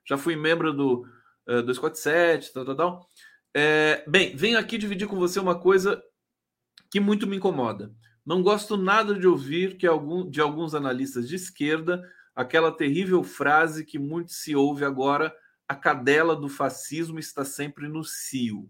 Já 0.04 0.18
fui 0.18 0.36
membro 0.36 0.74
do 0.74 1.06
uh, 1.48 1.62
247, 1.62 2.52
tal, 2.52 2.64
tal, 2.66 2.76
tal. 2.76 3.08
É, 3.54 4.04
bem, 4.06 4.36
venho 4.36 4.58
aqui 4.58 4.76
dividir 4.76 5.08
com 5.08 5.16
você 5.16 5.40
uma 5.40 5.58
coisa 5.58 6.02
que 6.90 7.00
muito 7.00 7.26
me 7.26 7.38
incomoda. 7.38 7.94
Não 8.26 8.42
gosto 8.42 8.76
nada 8.76 9.18
de 9.18 9.26
ouvir 9.26 9.78
que 9.78 9.86
algum, 9.86 10.28
de 10.28 10.42
alguns 10.42 10.74
analistas 10.74 11.26
de 11.26 11.36
esquerda 11.36 12.02
aquela 12.34 12.70
terrível 12.70 13.22
frase 13.24 13.86
que 13.86 13.98
muito 13.98 14.32
se 14.32 14.54
ouve 14.54 14.84
agora: 14.84 15.34
a 15.66 15.74
cadela 15.74 16.36
do 16.36 16.50
fascismo 16.50 17.18
está 17.18 17.42
sempre 17.42 17.88
no 17.88 18.04
cio. 18.04 18.68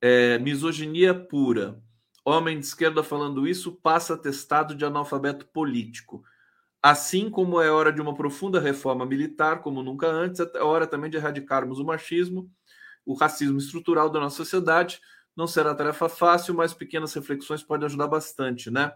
É, 0.00 0.38
misoginia 0.38 1.14
pura. 1.14 1.80
Homem 2.24 2.58
de 2.58 2.66
esquerda 2.66 3.02
falando 3.02 3.46
isso 3.46 3.72
passa 3.72 4.14
atestado 4.14 4.74
de 4.74 4.84
analfabeto 4.84 5.46
político. 5.46 6.22
Assim 6.82 7.28
como 7.28 7.60
é 7.60 7.70
hora 7.70 7.92
de 7.92 8.00
uma 8.00 8.14
profunda 8.14 8.58
reforma 8.58 9.04
militar, 9.04 9.60
como 9.60 9.82
nunca 9.82 10.06
antes, 10.06 10.40
é 10.40 10.62
hora 10.62 10.86
também 10.86 11.10
de 11.10 11.16
erradicarmos 11.16 11.78
o 11.78 11.84
machismo, 11.84 12.50
o 13.04 13.14
racismo 13.14 13.58
estrutural 13.58 14.08
da 14.08 14.20
nossa 14.20 14.36
sociedade. 14.36 15.00
Não 15.36 15.46
será 15.46 15.74
tarefa 15.74 16.08
fácil, 16.08 16.54
mas 16.54 16.72
pequenas 16.72 17.12
reflexões 17.12 17.62
podem 17.62 17.86
ajudar 17.86 18.06
bastante, 18.06 18.70
né? 18.70 18.92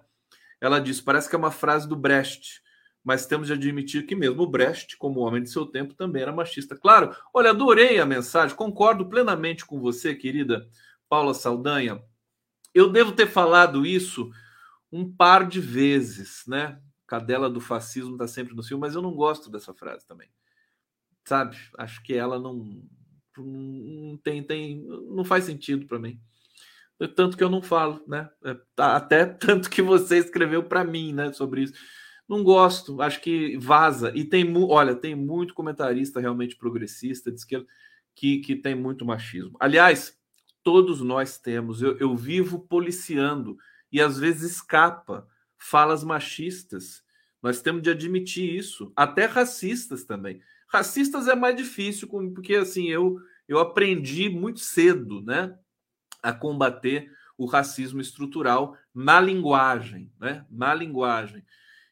Ela 0.61 0.81
diz: 0.81 1.01
parece 1.01 1.29
que 1.29 1.35
é 1.35 1.39
uma 1.39 1.51
frase 1.51 1.89
do 1.89 1.97
Brecht 1.97 2.65
mas 3.05 3.27
temos 3.27 3.49
de 3.49 3.53
admitir 3.53 4.07
que 4.07 4.17
mesmo 4.17 4.43
o 4.43 4.47
Brecht, 4.47 4.97
como 4.97 5.21
homem 5.21 5.43
de 5.43 5.51
seu 5.51 5.67
tempo, 5.67 5.93
também 5.93 6.23
era 6.23 6.33
machista. 6.33 6.75
Claro, 6.75 7.15
olha, 7.35 7.51
adorei 7.51 7.99
a 8.01 8.07
mensagem, 8.07 8.57
concordo 8.57 9.07
plenamente 9.07 9.67
com 9.67 9.79
você, 9.79 10.15
querida 10.15 10.67
Paula 11.15 11.33
Saldanha. 11.33 12.03
Eu 12.75 12.91
devo 12.91 13.13
ter 13.13 13.29
falado 13.29 13.87
isso 13.87 14.33
um 14.91 15.09
par 15.09 15.47
de 15.47 15.61
vezes, 15.61 16.43
né? 16.45 16.83
Cadela 17.07 17.49
do 17.49 17.61
fascismo 17.61 18.15
está 18.15 18.27
sempre 18.27 18.53
no 18.53 18.65
filme, 18.65 18.81
mas 18.81 18.97
eu 18.97 19.03
não 19.03 19.15
gosto 19.15 19.49
dessa 19.49 19.73
frase 19.73 20.05
também. 20.09 20.29
Sabe? 21.25 21.57
Acho 21.79 22.03
que 22.03 22.15
ela 22.15 22.41
não, 22.41 22.83
não 23.39 24.17
tem, 24.25 24.43
tem, 24.43 24.85
não 25.09 25.25
faz 25.25 25.45
sentido 25.45 25.87
para 25.87 26.01
mim. 26.01 26.21
Tanto 27.15 27.37
que 27.37 27.45
eu 27.45 27.51
não 27.51 27.63
falo, 27.63 28.03
né? 28.09 28.29
É, 28.45 28.57
até 28.77 29.25
tanto 29.39 29.71
que 29.71 29.83
você 29.83 30.19
escreveu 30.19 30.65
para 30.65 30.83
mim, 30.83 31.13
né, 31.13 31.33
sobre 31.33 31.63
isso. 31.63 31.75
Não 32.29 32.43
gosto, 32.43 33.01
acho 33.01 33.21
que 33.21 33.57
vaza. 33.59 34.11
E 34.17 34.25
tem, 34.25 34.53
olha, 34.57 34.97
tem 34.97 35.15
muito 35.15 35.55
comentarista 35.55 36.19
realmente 36.19 36.57
progressista 36.57 37.31
de 37.31 37.39
esquerda 37.39 37.69
que, 38.17 38.39
que 38.39 38.57
tem 38.57 38.75
muito 38.75 39.05
machismo. 39.05 39.57
Aliás, 39.61 40.19
todos 40.65 41.01
nós 41.01 41.39
temos. 41.39 41.81
Eu, 41.81 41.97
eu 41.99 42.17
vivo 42.17 42.59
policiando 42.59 43.57
e 43.93 44.01
às 44.01 44.19
vezes 44.19 44.53
escapa 44.53 45.29
falas 45.57 46.03
machistas. 46.03 47.05
Nós 47.41 47.63
temos 47.63 47.83
de 47.83 47.91
admitir 47.91 48.53
isso, 48.53 48.93
até 48.97 49.27
racistas 49.27 50.05
também. 50.05 50.41
Racistas 50.67 51.29
é 51.29 51.37
mais 51.37 51.55
difícil, 51.55 52.09
porque 52.09 52.57
assim 52.57 52.89
eu 52.89 53.21
eu 53.47 53.59
aprendi 53.59 54.31
muito 54.31 54.61
cedo, 54.61 55.21
né, 55.21 55.55
a 56.23 56.33
combater 56.33 57.13
o 57.37 57.45
racismo 57.45 58.01
estrutural 58.01 58.75
na 58.95 59.21
linguagem, 59.21 60.11
né, 60.19 60.47
na 60.51 60.73
linguagem 60.73 61.45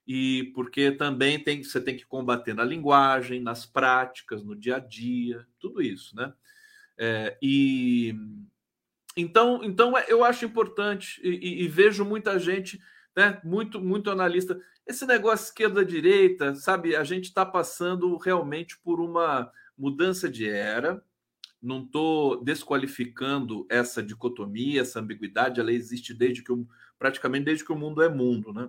e 0.06 0.50
porque 0.54 0.90
também 0.92 1.38
tem, 1.38 1.62
você 1.62 1.80
tem 1.80 1.96
que 1.96 2.04
combater 2.04 2.54
na 2.54 2.64
linguagem, 2.64 3.40
nas 3.40 3.64
práticas, 3.64 4.42
no 4.42 4.56
dia 4.56 4.76
a 4.76 4.78
dia, 4.78 5.46
tudo 5.60 5.80
isso, 5.80 6.16
né? 6.16 6.32
É, 6.98 7.38
e 7.40 8.14
então, 9.16 9.62
então 9.62 9.96
é, 9.96 10.06
eu 10.08 10.24
acho 10.24 10.44
importante 10.44 11.20
e, 11.22 11.64
e, 11.64 11.68
vejo 11.68 12.04
muita 12.04 12.38
gente, 12.38 12.80
né? 13.16 13.40
Muito, 13.44 13.80
muito 13.80 14.10
analista. 14.10 14.58
Esse 14.86 15.06
negócio 15.06 15.44
esquerda-direita, 15.46 16.54
sabe? 16.54 16.96
A 16.96 17.04
gente 17.04 17.24
está 17.24 17.44
passando 17.44 18.16
realmente 18.16 18.78
por 18.78 19.00
uma 19.00 19.50
mudança 19.76 20.28
de 20.28 20.48
era. 20.48 21.02
Não 21.60 21.84
estou 21.84 22.42
desqualificando 22.42 23.66
essa 23.70 24.02
dicotomia, 24.02 24.80
essa 24.80 25.00
ambiguidade. 25.00 25.60
Ela 25.60 25.72
existe 25.72 26.12
desde 26.12 26.42
que 26.42 26.52
o, 26.52 26.66
praticamente 26.98 27.44
desde 27.44 27.64
que 27.64 27.72
o 27.72 27.78
mundo 27.78 28.02
é 28.02 28.08
mundo, 28.08 28.52
né? 28.52 28.68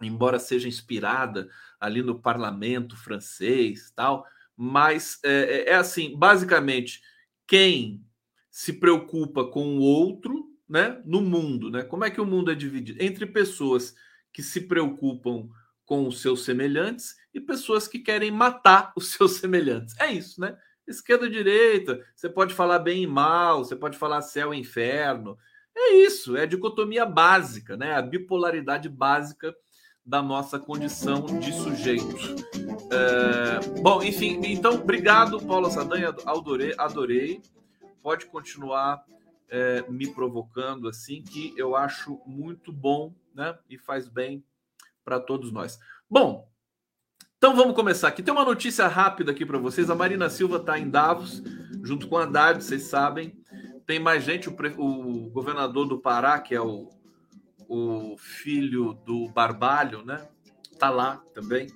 embora 0.00 0.38
seja 0.38 0.68
inspirada 0.68 1.48
ali 1.80 2.02
no 2.02 2.20
parlamento 2.20 2.96
francês 2.96 3.90
tal, 3.94 4.26
mas 4.56 5.18
é, 5.24 5.30
é, 5.30 5.68
é, 5.70 5.74
assim, 5.74 6.16
basicamente, 6.16 7.02
quem 7.46 8.04
se 8.56 8.72
preocupa 8.72 9.44
com 9.44 9.76
o 9.76 9.82
outro, 9.82 10.46
né, 10.66 10.98
no 11.04 11.20
mundo, 11.20 11.70
né? 11.70 11.82
Como 11.82 12.06
é 12.06 12.10
que 12.10 12.22
o 12.22 12.24
mundo 12.24 12.50
é 12.50 12.54
dividido 12.54 13.02
entre 13.02 13.26
pessoas 13.26 13.94
que 14.32 14.42
se 14.42 14.62
preocupam 14.62 15.50
com 15.84 16.08
os 16.08 16.22
seus 16.22 16.42
semelhantes 16.42 17.16
e 17.34 17.38
pessoas 17.38 17.86
que 17.86 17.98
querem 17.98 18.30
matar 18.30 18.92
os 18.96 19.12
seus 19.12 19.32
semelhantes. 19.32 19.94
É 20.00 20.10
isso, 20.10 20.40
né? 20.40 20.56
Esquerda 20.88 21.28
direita, 21.28 22.02
você 22.14 22.30
pode 22.30 22.54
falar 22.54 22.78
bem 22.78 23.02
e 23.02 23.06
mal, 23.06 23.62
você 23.62 23.76
pode 23.76 23.98
falar 23.98 24.22
céu 24.22 24.54
e 24.54 24.58
inferno. 24.58 25.36
É 25.76 25.92
isso, 25.96 26.34
é 26.34 26.44
a 26.44 26.46
dicotomia 26.46 27.04
básica, 27.04 27.76
né? 27.76 27.94
A 27.94 28.00
bipolaridade 28.00 28.88
básica 28.88 29.54
da 30.02 30.22
nossa 30.22 30.58
condição 30.58 31.26
de 31.26 31.52
sujeito. 31.52 32.16
É, 32.90 33.80
bom, 33.82 34.02
enfim, 34.02 34.40
então, 34.44 34.76
obrigado, 34.76 35.42
Paula 35.42 35.68
Sadanha, 35.68 36.14
adorei, 36.24 36.72
adorei. 36.78 37.42
Pode 38.06 38.26
continuar 38.26 39.04
é, 39.48 39.84
me 39.88 40.06
provocando 40.06 40.86
assim, 40.86 41.24
que 41.24 41.52
eu 41.56 41.74
acho 41.74 42.20
muito 42.24 42.72
bom, 42.72 43.12
né? 43.34 43.58
E 43.68 43.76
faz 43.76 44.06
bem 44.06 44.44
para 45.04 45.18
todos 45.18 45.50
nós. 45.50 45.76
Bom, 46.08 46.48
então 47.36 47.56
vamos 47.56 47.74
começar 47.74 48.06
aqui. 48.06 48.22
Tem 48.22 48.32
uma 48.32 48.44
notícia 48.44 48.86
rápida 48.86 49.32
aqui 49.32 49.44
para 49.44 49.58
vocês. 49.58 49.90
A 49.90 49.96
Marina 49.96 50.30
Silva 50.30 50.58
está 50.58 50.78
em 50.78 50.88
Davos, 50.88 51.42
junto 51.82 52.06
com 52.06 52.16
a 52.16 52.22
Haddad, 52.22 52.62
vocês 52.62 52.84
sabem. 52.84 53.42
Tem 53.84 53.98
mais 53.98 54.22
gente, 54.22 54.48
o, 54.48 54.52
o 54.78 55.28
governador 55.30 55.88
do 55.88 55.98
Pará, 55.98 56.38
que 56.38 56.54
é 56.54 56.60
o 56.60 56.88
o 57.68 58.16
filho 58.16 58.94
do 59.04 59.28
Barbalho, 59.30 60.04
né? 60.04 60.28
Tá 60.78 60.90
lá 60.90 61.16
também. 61.34 61.66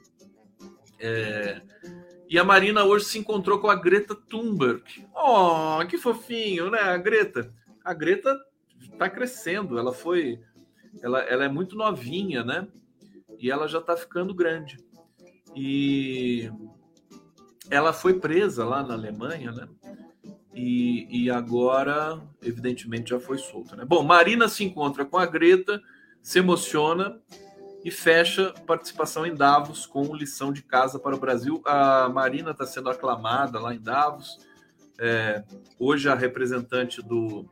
É... 1.00 1.60
E 2.30 2.38
a 2.38 2.44
Marina 2.44 2.84
hoje 2.84 3.06
se 3.06 3.18
encontrou 3.18 3.58
com 3.58 3.68
a 3.68 3.74
Greta 3.74 4.14
Thunberg. 4.14 4.82
Oh, 5.12 5.84
que 5.88 5.98
fofinho, 5.98 6.70
né? 6.70 6.78
A 6.78 6.96
Greta. 6.96 7.52
A 7.84 7.92
Greta 7.92 8.38
está 8.80 9.10
crescendo. 9.10 9.76
Ela 9.76 9.92
foi, 9.92 10.40
ela, 11.02 11.20
ela 11.22 11.44
é 11.44 11.48
muito 11.48 11.76
novinha, 11.76 12.44
né? 12.44 12.68
E 13.36 13.50
ela 13.50 13.66
já 13.66 13.80
está 13.80 13.96
ficando 13.96 14.32
grande. 14.32 14.78
E 15.56 16.48
ela 17.68 17.92
foi 17.92 18.20
presa 18.20 18.64
lá 18.64 18.82
na 18.84 18.94
Alemanha, 18.94 19.50
né? 19.50 19.68
e, 20.54 21.24
e 21.24 21.30
agora, 21.30 22.20
evidentemente, 22.42 23.10
já 23.10 23.20
foi 23.20 23.38
solta. 23.38 23.76
Né? 23.76 23.84
Bom, 23.84 24.02
Marina 24.02 24.48
se 24.48 24.64
encontra 24.64 25.04
com 25.04 25.16
a 25.16 25.26
Greta, 25.26 25.80
se 26.22 26.38
emociona 26.38 27.20
e 27.84 27.90
fecha 27.90 28.52
participação 28.66 29.26
em 29.26 29.34
Davos 29.34 29.86
com 29.86 30.14
lição 30.14 30.52
de 30.52 30.62
casa 30.62 30.98
para 30.98 31.16
o 31.16 31.18
Brasil. 31.18 31.62
A 31.64 32.08
Marina 32.08 32.50
está 32.50 32.66
sendo 32.66 32.90
aclamada 32.90 33.58
lá 33.58 33.74
em 33.74 33.80
Davos. 33.80 34.38
É, 34.98 35.42
hoje 35.78 36.08
a 36.08 36.14
representante 36.14 37.00
do, 37.00 37.48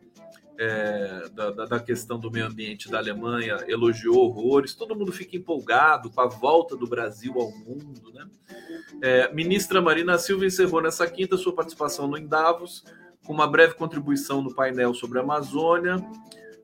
é, 0.58 1.28
da, 1.32 1.50
da, 1.50 1.80
questão 1.80 2.18
do 2.18 2.30
meio 2.30 2.46
ambiente 2.46 2.90
da 2.90 2.98
Alemanha 2.98 3.56
elogiou 3.66 4.16
horrores. 4.16 4.74
Todo 4.74 4.94
mundo 4.94 5.12
fica 5.12 5.36
empolgado 5.36 6.10
com 6.10 6.20
a 6.20 6.26
volta 6.26 6.76
do 6.76 6.86
Brasil 6.86 7.32
ao 7.40 7.50
mundo. 7.50 8.12
Né? 8.12 8.26
É, 9.00 9.32
ministra 9.32 9.80
Marina 9.80 10.18
Silva 10.18 10.44
encerrou 10.44 10.82
nessa 10.82 11.06
quinta 11.06 11.38
sua 11.38 11.54
participação 11.54 12.06
no 12.06 12.20
Davos 12.20 12.84
com 13.24 13.32
uma 13.32 13.46
breve 13.46 13.74
contribuição 13.74 14.42
no 14.42 14.54
painel 14.54 14.92
sobre 14.92 15.18
a 15.18 15.22
Amazônia. 15.22 15.96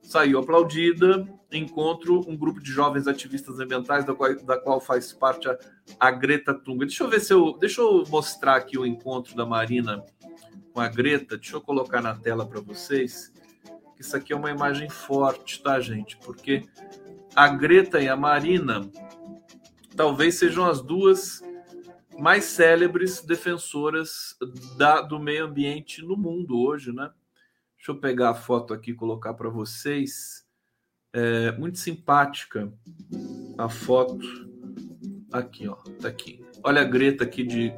Saiu 0.02 0.38
aplaudida 0.38 1.26
encontro 1.58 2.20
um 2.28 2.37
grupo 2.37 2.61
de 2.61 2.70
jovens 2.70 3.06
ativistas 3.06 3.61
ambientais, 3.61 4.04
da 4.04 4.14
qual, 4.14 4.34
da 4.42 4.58
qual 4.58 4.80
faz 4.80 5.12
parte 5.12 5.49
a, 5.49 5.58
a, 5.99 6.11
Greta 6.11 6.54
Thunberg. 6.54 6.87
Deixa 6.87 7.04
eu 7.04 7.08
ver 7.08 7.20
se 7.20 7.32
eu. 7.32 7.56
Deixa 7.58 7.80
eu 7.80 8.04
mostrar 8.08 8.56
aqui 8.56 8.78
o 8.78 8.86
encontro 8.86 9.36
da 9.36 9.45
Marina 9.45 10.04
com 10.73 10.80
a 10.80 10.88
Greta. 10.88 11.36
Deixa 11.36 11.56
eu 11.56 11.60
colocar 11.60 12.00
na 12.00 12.14
tela 12.14 12.47
para 12.47 12.60
vocês. 12.60 13.32
Isso 13.99 14.17
aqui 14.17 14.32
é 14.32 14.36
uma 14.36 14.50
imagem 14.50 14.88
forte, 14.90 15.62
tá, 15.62 15.80
gente? 15.80 16.17
Porque 16.19 16.64
a 17.34 17.49
Greta 17.49 18.00
e 18.00 18.08
a 18.08 18.17
Marina 18.17 18.90
talvez 19.97 20.36
sejam 20.36 20.64
as 20.64 20.80
duas 20.80 21.43
mais 22.19 22.45
célebres 22.45 23.23
defensoras 23.23 24.36
da, 24.76 25.00
do 25.00 25.19
meio 25.19 25.47
ambiente 25.47 26.02
no 26.02 26.17
mundo 26.17 26.58
hoje, 26.58 26.93
né? 26.93 27.10
Deixa 27.76 27.93
eu 27.93 28.00
pegar 28.00 28.30
a 28.30 28.34
foto 28.34 28.73
aqui 28.73 28.93
e 28.93 28.95
colocar 28.95 29.34
para 29.34 29.49
vocês. 29.49 30.44
É 31.16 31.52
muito 31.52 31.78
simpática 31.78 32.72
a 33.56 33.68
foto. 33.68 34.18
Aqui, 35.32 35.68
ó, 35.68 35.76
tá 36.00 36.08
aqui. 36.08 36.44
Olha 36.60 36.80
a 36.80 36.84
Greta 36.84 37.22
aqui 37.22 37.44
de 37.44 37.72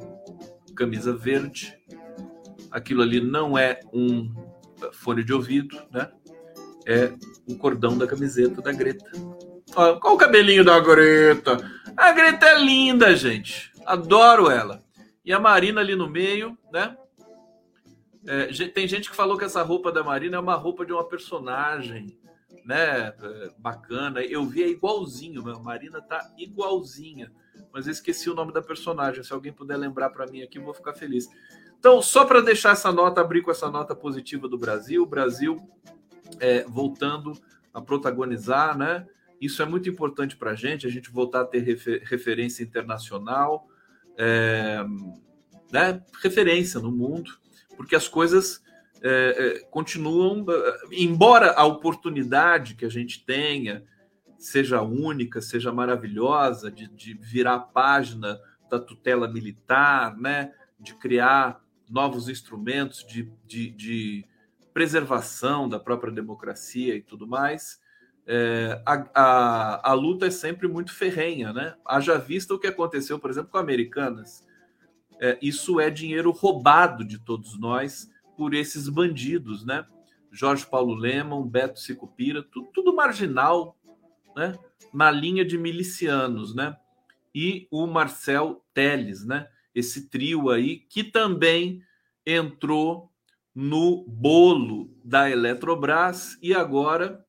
camisa 0.75 1.15
verde. 1.15 1.77
Aquilo 2.71 3.03
ali 3.03 3.21
não 3.21 3.55
é 3.55 3.79
um 3.93 4.33
fone 4.91 5.23
de 5.23 5.33
ouvido, 5.33 5.79
né? 5.91 6.11
É 6.83 7.13
o 7.47 7.55
cordão 7.55 7.95
da 7.95 8.07
camiseta 8.07 8.59
da 8.59 8.71
Greta. 8.71 9.05
Olha, 9.75 9.99
qual 9.99 10.15
o 10.15 10.17
cabelinho 10.17 10.65
da 10.65 10.79
Greta? 10.79 11.57
A 11.95 12.11
Greta 12.13 12.47
é 12.47 12.59
linda, 12.59 13.15
gente. 13.15 13.71
Adoro 13.85 14.49
ela. 14.49 14.83
E 15.23 15.31
a 15.31 15.39
Marina 15.39 15.79
ali 15.79 15.95
no 15.95 16.09
meio, 16.09 16.57
né? 16.73 16.97
É, 18.25 18.47
tem 18.69 18.87
gente 18.87 19.11
que 19.11 19.15
falou 19.15 19.37
que 19.37 19.45
essa 19.45 19.61
roupa 19.61 19.91
da 19.91 20.03
Marina 20.03 20.37
é 20.37 20.39
uma 20.39 20.55
roupa 20.55 20.83
de 20.83 20.91
uma 20.91 21.07
personagem, 21.07 22.17
né? 22.67 23.13
Bacana. 23.57 24.21
Eu 24.21 24.45
vi 24.45 24.63
é 24.63 24.67
igualzinho, 24.67 25.49
a 25.49 25.59
Marina 25.59 26.01
tá 26.01 26.31
igualzinha. 26.37 27.31
Mas 27.73 27.87
eu 27.87 27.91
esqueci 27.91 28.29
o 28.29 28.35
nome 28.35 28.51
da 28.51 28.61
personagem. 28.61 29.23
Se 29.23 29.33
alguém 29.33 29.53
puder 29.53 29.77
lembrar 29.77 30.09
para 30.09 30.27
mim 30.27 30.41
aqui, 30.41 30.59
eu 30.59 30.63
vou 30.63 30.73
ficar 30.73 30.93
feliz. 30.93 31.27
Então, 31.79 32.01
só 32.01 32.25
para 32.25 32.41
deixar 32.41 32.73
essa 32.73 32.91
nota, 32.91 33.21
abrir 33.21 33.41
com 33.41 33.51
essa 33.51 33.69
nota 33.69 33.95
positiva 33.95 34.47
do 34.47 34.57
Brasil, 34.57 35.03
o 35.03 35.07
Brasil 35.07 35.57
é, 36.39 36.63
voltando 36.63 37.33
a 37.73 37.81
protagonizar, 37.81 38.77
né? 38.77 39.07
Isso 39.39 39.61
é 39.61 39.65
muito 39.65 39.87
importante 39.87 40.35
para 40.35 40.51
a 40.51 40.55
gente, 40.55 40.85
a 40.85 40.89
gente 40.89 41.11
voltar 41.11 41.41
a 41.41 41.45
ter 41.45 41.59
refer 41.59 42.03
referência 42.03 42.63
internacional 42.63 43.67
é, 44.17 44.83
né, 45.71 46.03
referência 46.21 46.79
no 46.79 46.91
mundo, 46.91 47.31
porque 47.75 47.95
as 47.95 48.07
coisas 48.07 48.63
é, 49.01 49.09
é, 49.09 49.59
continuam, 49.69 50.45
é, 50.49 50.77
embora 50.91 51.51
a 51.53 51.65
oportunidade 51.65 52.75
que 52.75 52.85
a 52.85 52.89
gente 52.89 53.23
tenha 53.25 53.83
seja 54.37 54.81
única, 54.81 55.41
seja 55.41 55.71
maravilhosa, 55.71 56.71
de, 56.71 56.87
de 56.87 57.13
virar 57.15 57.55
a 57.55 57.59
página 57.59 58.39
da 58.69 58.79
tutela 58.79 59.27
militar, 59.27 60.15
né, 60.17 60.53
de 60.79 60.93
criar 60.95 61.61
novos 61.89 62.29
instrumentos 62.29 63.03
de, 63.05 63.31
de, 63.45 63.71
de 63.71 64.25
preservação 64.73 65.67
da 65.67 65.79
própria 65.79 66.11
democracia 66.11 66.95
e 66.95 67.01
tudo 67.01 67.25
mais, 67.25 67.79
é, 68.27 68.81
a, 68.85 69.09
a, 69.15 69.91
a, 69.91 69.93
luta 69.93 70.27
é 70.27 70.29
sempre 70.29 70.67
muito 70.67 70.93
ferrenha, 70.93 71.53
né? 71.53 71.75
Haja 71.85 72.17
vista 72.17 72.53
o 72.53 72.59
que 72.59 72.67
aconteceu, 72.67 73.17
por 73.17 73.29
exemplo, 73.29 73.49
com 73.49 73.57
Americanas. 73.57 74.45
É, 75.19 75.37
isso 75.41 75.79
é 75.79 75.89
dinheiro 75.89 76.29
roubado 76.31 77.05
de 77.05 77.17
todos 77.17 77.57
nós 77.57 78.09
por 78.37 78.53
esses 78.53 78.87
bandidos, 78.87 79.65
né? 79.65 79.85
Jorge 80.31 80.65
Paulo 80.65 80.93
Lemon, 80.93 81.47
Beto 81.47 81.79
Sicupira, 81.79 82.43
tudo, 82.43 82.69
tudo 82.73 82.95
marginal, 82.95 83.75
né? 84.35 84.57
Na 84.93 85.09
linha 85.09 85.43
de 85.43 85.57
milicianos, 85.57 86.53
né? 86.53 86.77
E 87.33 87.67
o 87.71 87.87
Marcel 87.87 88.63
Teles, 88.73 89.25
né? 89.25 89.47
Esse 89.73 90.07
trio 90.09 90.49
aí 90.49 90.77
que 90.77 91.03
também 91.03 91.81
entrou 92.25 93.11
no 93.53 94.05
bolo 94.07 94.95
da 95.03 95.29
Eletrobras 95.29 96.37
e 96.41 96.53
agora 96.53 97.25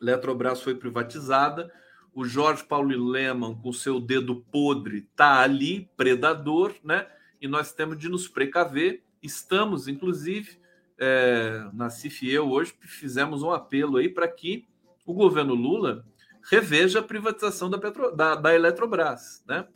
Eletrobras 0.00 0.62
foi 0.62 0.74
privatizada. 0.74 1.72
O 2.14 2.24
Jorge 2.24 2.64
Paulo 2.64 3.10
Leman, 3.10 3.54
com 3.56 3.72
seu 3.72 4.00
dedo 4.00 4.36
podre, 4.52 4.98
está 4.98 5.40
ali, 5.40 5.90
predador, 5.96 6.74
né? 6.82 7.06
E 7.40 7.48
nós 7.48 7.72
temos 7.72 7.98
de 7.98 8.08
nos 8.08 8.28
precaver. 8.28 9.02
Estamos, 9.22 9.88
inclusive, 9.88 10.58
é, 10.98 11.68
na 11.72 11.90
CIF 11.90 12.26
e 12.26 12.32
eu 12.32 12.50
hoje 12.50 12.74
fizemos 12.80 13.42
um 13.42 13.50
apelo 13.50 13.96
aí 13.96 14.08
para 14.08 14.28
que 14.28 14.66
o 15.04 15.12
governo 15.12 15.54
Lula 15.54 16.04
reveja 16.50 17.00
a 17.00 17.02
privatização 17.02 17.68
da, 17.68 17.78
Petro, 17.78 18.14
da, 18.14 18.34
da 18.34 18.54
Eletrobras, 18.54 19.42
né? 19.46 19.66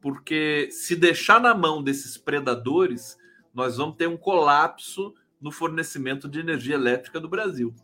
Porque 0.00 0.68
se 0.70 0.94
deixar 0.94 1.40
na 1.40 1.54
mão 1.54 1.82
desses 1.82 2.16
predadores, 2.16 3.18
nós 3.52 3.76
vamos 3.76 3.96
ter 3.96 4.06
um 4.06 4.16
colapso 4.16 5.14
no 5.40 5.50
fornecimento 5.50 6.28
de 6.28 6.40
energia 6.40 6.74
elétrica 6.74 7.18
do 7.18 7.28
Brasil 7.28 7.74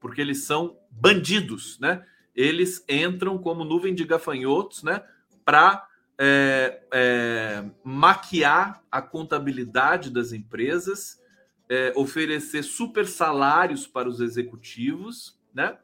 porque 0.00 0.20
eles 0.20 0.44
são 0.44 0.78
bandidos, 0.90 1.78
né? 1.78 2.04
Eles 2.34 2.82
entram 2.88 3.38
como 3.38 3.64
nuvem 3.64 3.94
de 3.94 4.04
gafanhotos, 4.04 4.82
né? 4.82 5.04
Para 5.44 5.86
é, 6.22 6.82
é, 6.92 7.64
maquiar 7.82 8.84
a 8.92 9.00
contabilidade 9.00 10.10
das 10.10 10.34
empresas, 10.34 11.18
é, 11.66 11.94
oferecer 11.96 12.62
super 12.62 13.06
salários 13.06 13.86
para 13.86 14.06
os 14.06 14.20
executivos, 14.20 15.40
né? 15.54 15.78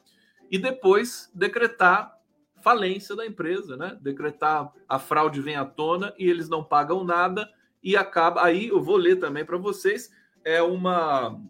E 0.50 0.58
depois 0.58 1.30
decretar 1.34 2.20
falência 2.62 3.16
da 3.16 3.24
empresa, 3.24 3.78
né? 3.78 3.96
Decretar 4.02 4.70
a 4.86 4.98
fraude 4.98 5.40
vem 5.40 5.56
à 5.56 5.64
tona 5.64 6.12
e 6.18 6.28
eles 6.28 6.50
não 6.50 6.62
pagam 6.62 7.02
nada 7.02 7.50
e 7.82 7.96
acaba. 7.96 8.44
Aí 8.44 8.68
eu 8.68 8.82
vou 8.82 8.96
ler 8.96 9.16
também 9.16 9.44
para 9.44 9.56
vocês. 9.56 10.10
É 10.44 10.60
uma 10.60 11.40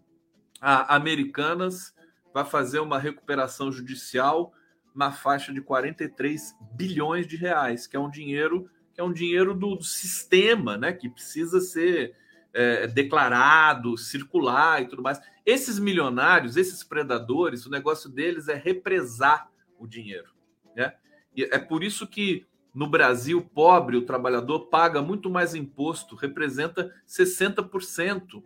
a 0.61 0.94
Americanas 0.94 1.92
vai 2.33 2.44
fazer 2.44 2.79
uma 2.79 3.01
recuperação 3.01 3.72
judicial 3.72 4.53
na 4.94 5.11
faixa 5.11 5.53
de 5.53 5.61
43 5.61 6.55
bilhões 6.72 7.27
de 7.27 7.37
reais, 7.37 7.87
que 7.87 7.96
é 7.96 8.01
um 8.01 8.11
dinheiro 8.11 8.70
que 8.97 9.01
é 9.01 9.05
um 9.05 9.13
dinheiro 9.13 9.55
do, 9.55 9.77
do 9.77 9.85
sistema, 9.85 10.77
né, 10.77 10.93
que 10.93 11.09
precisa 11.09 11.61
ser 11.61 12.17
é, 12.53 12.89
declarado, 12.89 13.97
circular 13.97 14.83
e 14.83 14.89
tudo 14.89 15.03
mais. 15.03 15.21
Esses 15.45 15.79
milionários, 15.79 16.57
esses 16.57 16.83
predadores, 16.83 17.65
o 17.65 17.71
negócio 17.71 18.11
deles 18.11 18.49
é 18.49 18.55
represar 18.55 19.49
o 19.79 19.87
dinheiro, 19.87 20.33
né? 20.75 20.95
E 21.37 21.45
é 21.45 21.59
por 21.59 21.85
isso 21.85 22.07
que 22.07 22.47
no 22.75 22.89
Brasil, 22.89 23.41
pobre, 23.43 23.97
o 23.97 24.03
trabalhador 24.03 24.67
paga 24.67 25.01
muito 25.01 25.31
mais 25.31 25.55
imposto, 25.55 26.17
representa 26.17 26.93
60% 27.07 28.43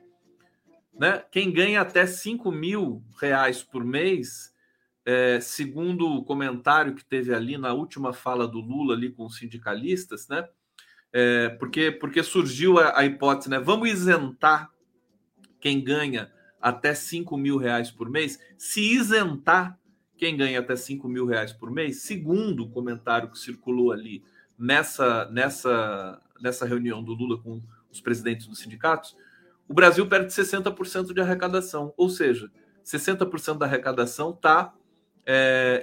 né? 1.00 1.24
Quem 1.30 1.50
ganha 1.50 1.80
até 1.80 2.06
5 2.06 2.52
mil 2.52 3.02
reais 3.18 3.62
por 3.62 3.82
mês, 3.82 4.52
é, 5.04 5.40
segundo 5.40 6.06
o 6.06 6.24
comentário 6.24 6.94
que 6.94 7.04
teve 7.04 7.34
ali 7.34 7.56
na 7.56 7.72
última 7.72 8.12
fala 8.12 8.46
do 8.46 8.60
Lula 8.60 8.94
ali 8.94 9.10
com 9.10 9.24
os 9.26 9.36
sindicalistas, 9.36 10.28
né? 10.28 10.46
É, 11.12 11.48
porque, 11.50 11.90
porque 11.90 12.22
surgiu 12.22 12.78
a, 12.78 12.98
a, 12.98 13.04
hipótese, 13.04 13.50
né? 13.50 13.58
Vamos 13.58 13.90
isentar 13.90 14.70
quem 15.58 15.82
ganha 15.82 16.30
até 16.60 16.94
5 16.94 17.36
mil 17.36 17.56
reais 17.56 17.90
por 17.90 18.08
mês. 18.08 18.38
Se 18.56 18.80
isentar 18.80 19.78
quem 20.16 20.36
ganha 20.36 20.60
até 20.60 20.76
5 20.76 21.08
mil 21.08 21.26
reais 21.26 21.52
por 21.52 21.70
mês, 21.70 22.02
segundo 22.02 22.64
o 22.64 22.70
comentário 22.70 23.30
que 23.30 23.38
circulou 23.38 23.90
ali 23.90 24.22
nessa, 24.58 25.24
nessa, 25.30 26.20
nessa 26.40 26.66
reunião 26.66 27.02
do 27.02 27.14
Lula 27.14 27.40
com 27.42 27.62
os 27.90 28.00
presidentes 28.00 28.46
dos 28.46 28.58
sindicatos, 28.58 29.16
o 29.66 29.74
Brasil 29.74 30.06
perde 30.06 30.32
60% 30.32 31.14
de 31.14 31.20
arrecadação, 31.20 31.94
ou 31.96 32.10
seja, 32.10 32.50
60% 32.84 33.58
da 33.58 33.66
arrecadação 33.66 34.30
está 34.30 34.74
é, 35.30 35.82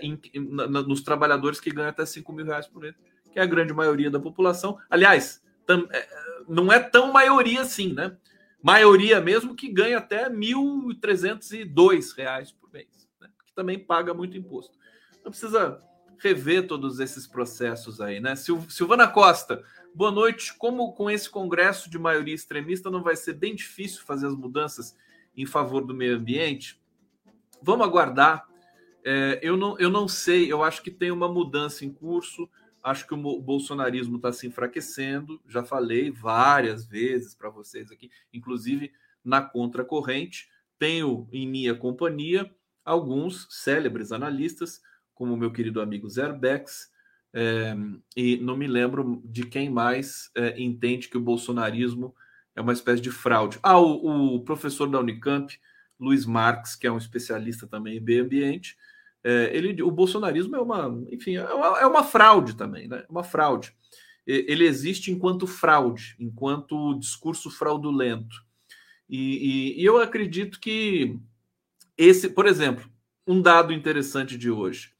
nos 0.88 1.02
trabalhadores 1.02 1.60
que 1.60 1.72
ganham 1.72 1.90
até 1.90 2.06
5 2.06 2.32
mil 2.34 2.46
reais 2.46 2.68
por 2.68 2.82
mês, 2.82 2.96
que 3.32 3.40
é 3.40 3.42
a 3.42 3.46
grande 3.46 3.74
maioria 3.74 4.10
da 4.10 4.20
população. 4.20 4.78
Aliás, 4.90 5.44
tam, 5.66 5.88
é, 5.92 6.08
não 6.48 6.72
é 6.72 6.80
tão 6.80 7.12
maioria 7.12 7.62
assim, 7.62 7.94
né? 7.94 8.16
Maioria 8.62 9.20
mesmo 9.22 9.56
que 9.56 9.72
ganha 9.72 10.00
até 10.00 10.28
R$ 10.28 10.36
1.302 10.36 12.54
por 12.60 12.74
mês, 12.74 13.08
né? 13.22 13.30
que 13.46 13.54
também 13.54 13.80
paga 13.80 14.14
muito 14.14 14.38
imposto. 14.38 14.78
Então 15.20 15.32
precisa 15.32 15.80
rever 16.18 16.68
todos 16.68 17.00
esses 17.00 17.28
processos 17.28 18.02
aí, 18.02 18.20
né? 18.20 18.36
Silvana 18.36 19.08
Costa, 19.08 19.64
Boa 19.98 20.12
noite. 20.12 20.54
Como 20.54 20.94
com 20.94 21.10
esse 21.10 21.28
congresso 21.28 21.90
de 21.90 21.98
maioria 21.98 22.36
extremista 22.36 22.88
não 22.88 23.02
vai 23.02 23.16
ser 23.16 23.34
bem 23.34 23.56
difícil 23.56 24.04
fazer 24.04 24.28
as 24.28 24.36
mudanças 24.36 24.96
em 25.36 25.44
favor 25.44 25.84
do 25.84 25.92
meio 25.92 26.18
ambiente? 26.18 26.80
Vamos 27.64 27.88
aguardar. 27.88 28.48
É, 29.04 29.40
eu, 29.42 29.56
não, 29.56 29.78
eu 29.80 29.90
não 29.90 30.08
sei, 30.08 30.52
eu 30.52 30.64
acho 30.64 30.82
que 30.82 30.92
tem 30.92 31.12
uma 31.12 31.28
mudança 31.32 31.86
em 31.86 31.92
curso. 31.92 32.50
Acho 32.84 33.08
que 33.08 33.14
o 33.14 33.42
bolsonarismo 33.42 34.18
está 34.18 34.32
se 34.32 34.48
enfraquecendo. 34.48 35.42
Já 35.48 35.64
falei 35.64 36.12
várias 36.12 36.86
vezes 36.86 37.36
para 37.36 37.50
vocês 37.50 37.92
aqui, 37.92 38.10
inclusive 38.34 38.92
na 39.24 39.42
contracorrente. 39.42 40.48
Tenho 40.80 41.28
em 41.32 41.48
minha 41.48 41.76
companhia 41.76 42.50
alguns 42.86 43.48
célebres 43.50 44.12
analistas, 44.12 44.82
como 45.14 45.34
o 45.34 45.38
meu 45.38 45.52
querido 45.52 45.82
amigo 45.82 46.10
Zerbex, 46.10 46.90
é, 47.34 47.76
e 48.16 48.38
não 48.38 48.56
me 48.56 48.68
lembro 48.68 49.22
de 49.26 49.46
quem 49.46 49.70
mais 49.70 50.32
é, 50.36 50.60
entende 50.62 51.10
que 51.10 51.18
o 51.18 51.22
bolsonarismo 51.22 52.16
é 52.56 52.62
uma 52.62 52.74
espécie 52.74 53.02
de 53.02 53.12
fraude. 53.12 53.60
Ah, 53.62 53.80
o, 53.80 54.36
o, 54.36 54.44
professor 54.44 54.90
da 54.90 55.00
Unicamp, 55.00 55.60
Luiz 56.00 56.26
Marx, 56.26 56.76
que 56.76 56.88
é 56.88 56.92
um 56.92 56.98
especialista 56.98 57.68
também 57.68 57.98
em 57.98 58.02
meio 58.02 58.24
ambiente, 58.24 58.78
é, 59.24 59.50
ele, 59.56 59.82
o 59.82 59.92
bolsonarismo 59.92 60.56
é 60.56 60.62
uma, 60.62 61.04
enfim, 61.12 61.36
é 61.36 61.54
uma, 61.54 61.80
é 61.80 61.86
uma 61.86 62.04
fraude 62.04 62.56
também, 62.56 62.88
né? 62.88 63.04
Uma 63.10 63.24
fraude. 63.24 63.76
Ele 64.26 64.66
existe 64.66 65.10
enquanto 65.10 65.48
fraude, 65.48 66.16
enquanto 66.20 67.00
discurso 67.00 67.50
fraudulento. 67.50 68.36
E, 69.10 69.76
e, 69.78 69.82
e 69.82 69.86
eu 69.86 70.02
acredito 70.02 70.60
que 70.60 71.18
esse, 71.98 72.30
por 72.30 72.46
exemplo, 72.46 72.90
um 73.26 73.42
dado 73.42 73.74
interessante 73.74 74.38
de 74.38 74.52
hoje. 74.52 74.94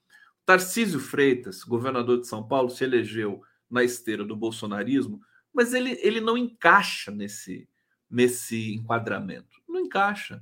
Tarcísio 0.46 1.00
Freitas, 1.00 1.64
governador 1.64 2.22
de 2.22 2.28
São 2.28 2.46
Paulo, 2.46 2.70
se 2.70 2.84
elegeu 2.84 3.42
na 3.70 3.84
esteira 3.84 4.24
do 4.24 4.36
bolsonarismo, 4.36 5.22
mas 5.54 5.74
ele, 5.74 6.00
ele 6.02 6.22
não 6.22 6.38
encaixa 6.38 7.12
nesse, 7.12 7.68
nesse 8.10 8.74
enquadramento. 8.76 9.62
Não 9.68 9.80
encaixa. 9.80 10.42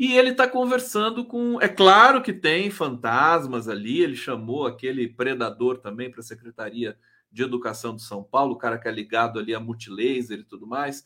E 0.00 0.16
ele 0.16 0.30
está 0.30 0.48
conversando 0.48 1.26
com. 1.26 1.60
É 1.60 1.68
claro 1.68 2.22
que 2.22 2.32
tem 2.32 2.70
fantasmas 2.70 3.68
ali, 3.68 4.00
ele 4.00 4.16
chamou 4.16 4.66
aquele 4.66 5.06
predador 5.06 5.76
também 5.76 6.10
para 6.10 6.20
a 6.20 6.22
Secretaria 6.22 6.98
de 7.30 7.42
Educação 7.42 7.94
de 7.94 8.00
São 8.00 8.22
Paulo, 8.22 8.54
o 8.54 8.56
cara 8.56 8.78
que 8.78 8.88
é 8.88 8.90
ligado 8.90 9.38
ali 9.38 9.54
a 9.54 9.60
multilaser 9.60 10.38
e 10.38 10.44
tudo 10.44 10.66
mais. 10.66 11.04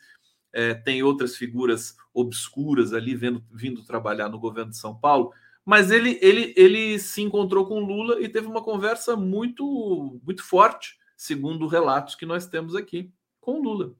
É, 0.52 0.74
tem 0.74 1.02
outras 1.02 1.35
figuras 1.35 1.96
obscuras 2.14 2.92
ali 2.92 3.16
vendo, 3.16 3.44
vindo 3.50 3.83
trabalhar 3.83 4.28
no 4.28 4.38
governo 4.38 4.70
de 4.70 4.76
São 4.76 4.94
Paulo, 4.94 5.33
mas 5.64 5.90
ele, 5.90 6.16
ele, 6.22 6.54
ele 6.57 6.96
se 7.00 7.20
encontrou 7.20 7.66
com 7.66 7.80
Lula 7.80 8.20
e 8.20 8.28
teve 8.28 8.46
uma 8.46 8.62
conversa 8.62 9.16
muito, 9.16 10.20
muito 10.22 10.44
forte, 10.44 10.96
segundo 11.16 11.66
relatos 11.66 12.14
que 12.14 12.24
nós 12.24 12.46
temos 12.46 12.76
aqui, 12.76 13.12
com 13.40 13.61
Lula. 13.61 13.92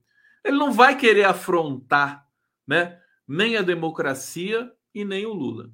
Ele 0.45 0.57
não 0.57 0.71
vai 0.71 0.97
querer 0.97 1.25
afrontar 1.25 2.29
né, 2.65 3.01
nem 3.27 3.57
a 3.57 3.63
democracia 3.63 4.71
e 4.95 5.05
nem 5.05 5.27
o 5.27 5.33
Lula, 5.33 5.71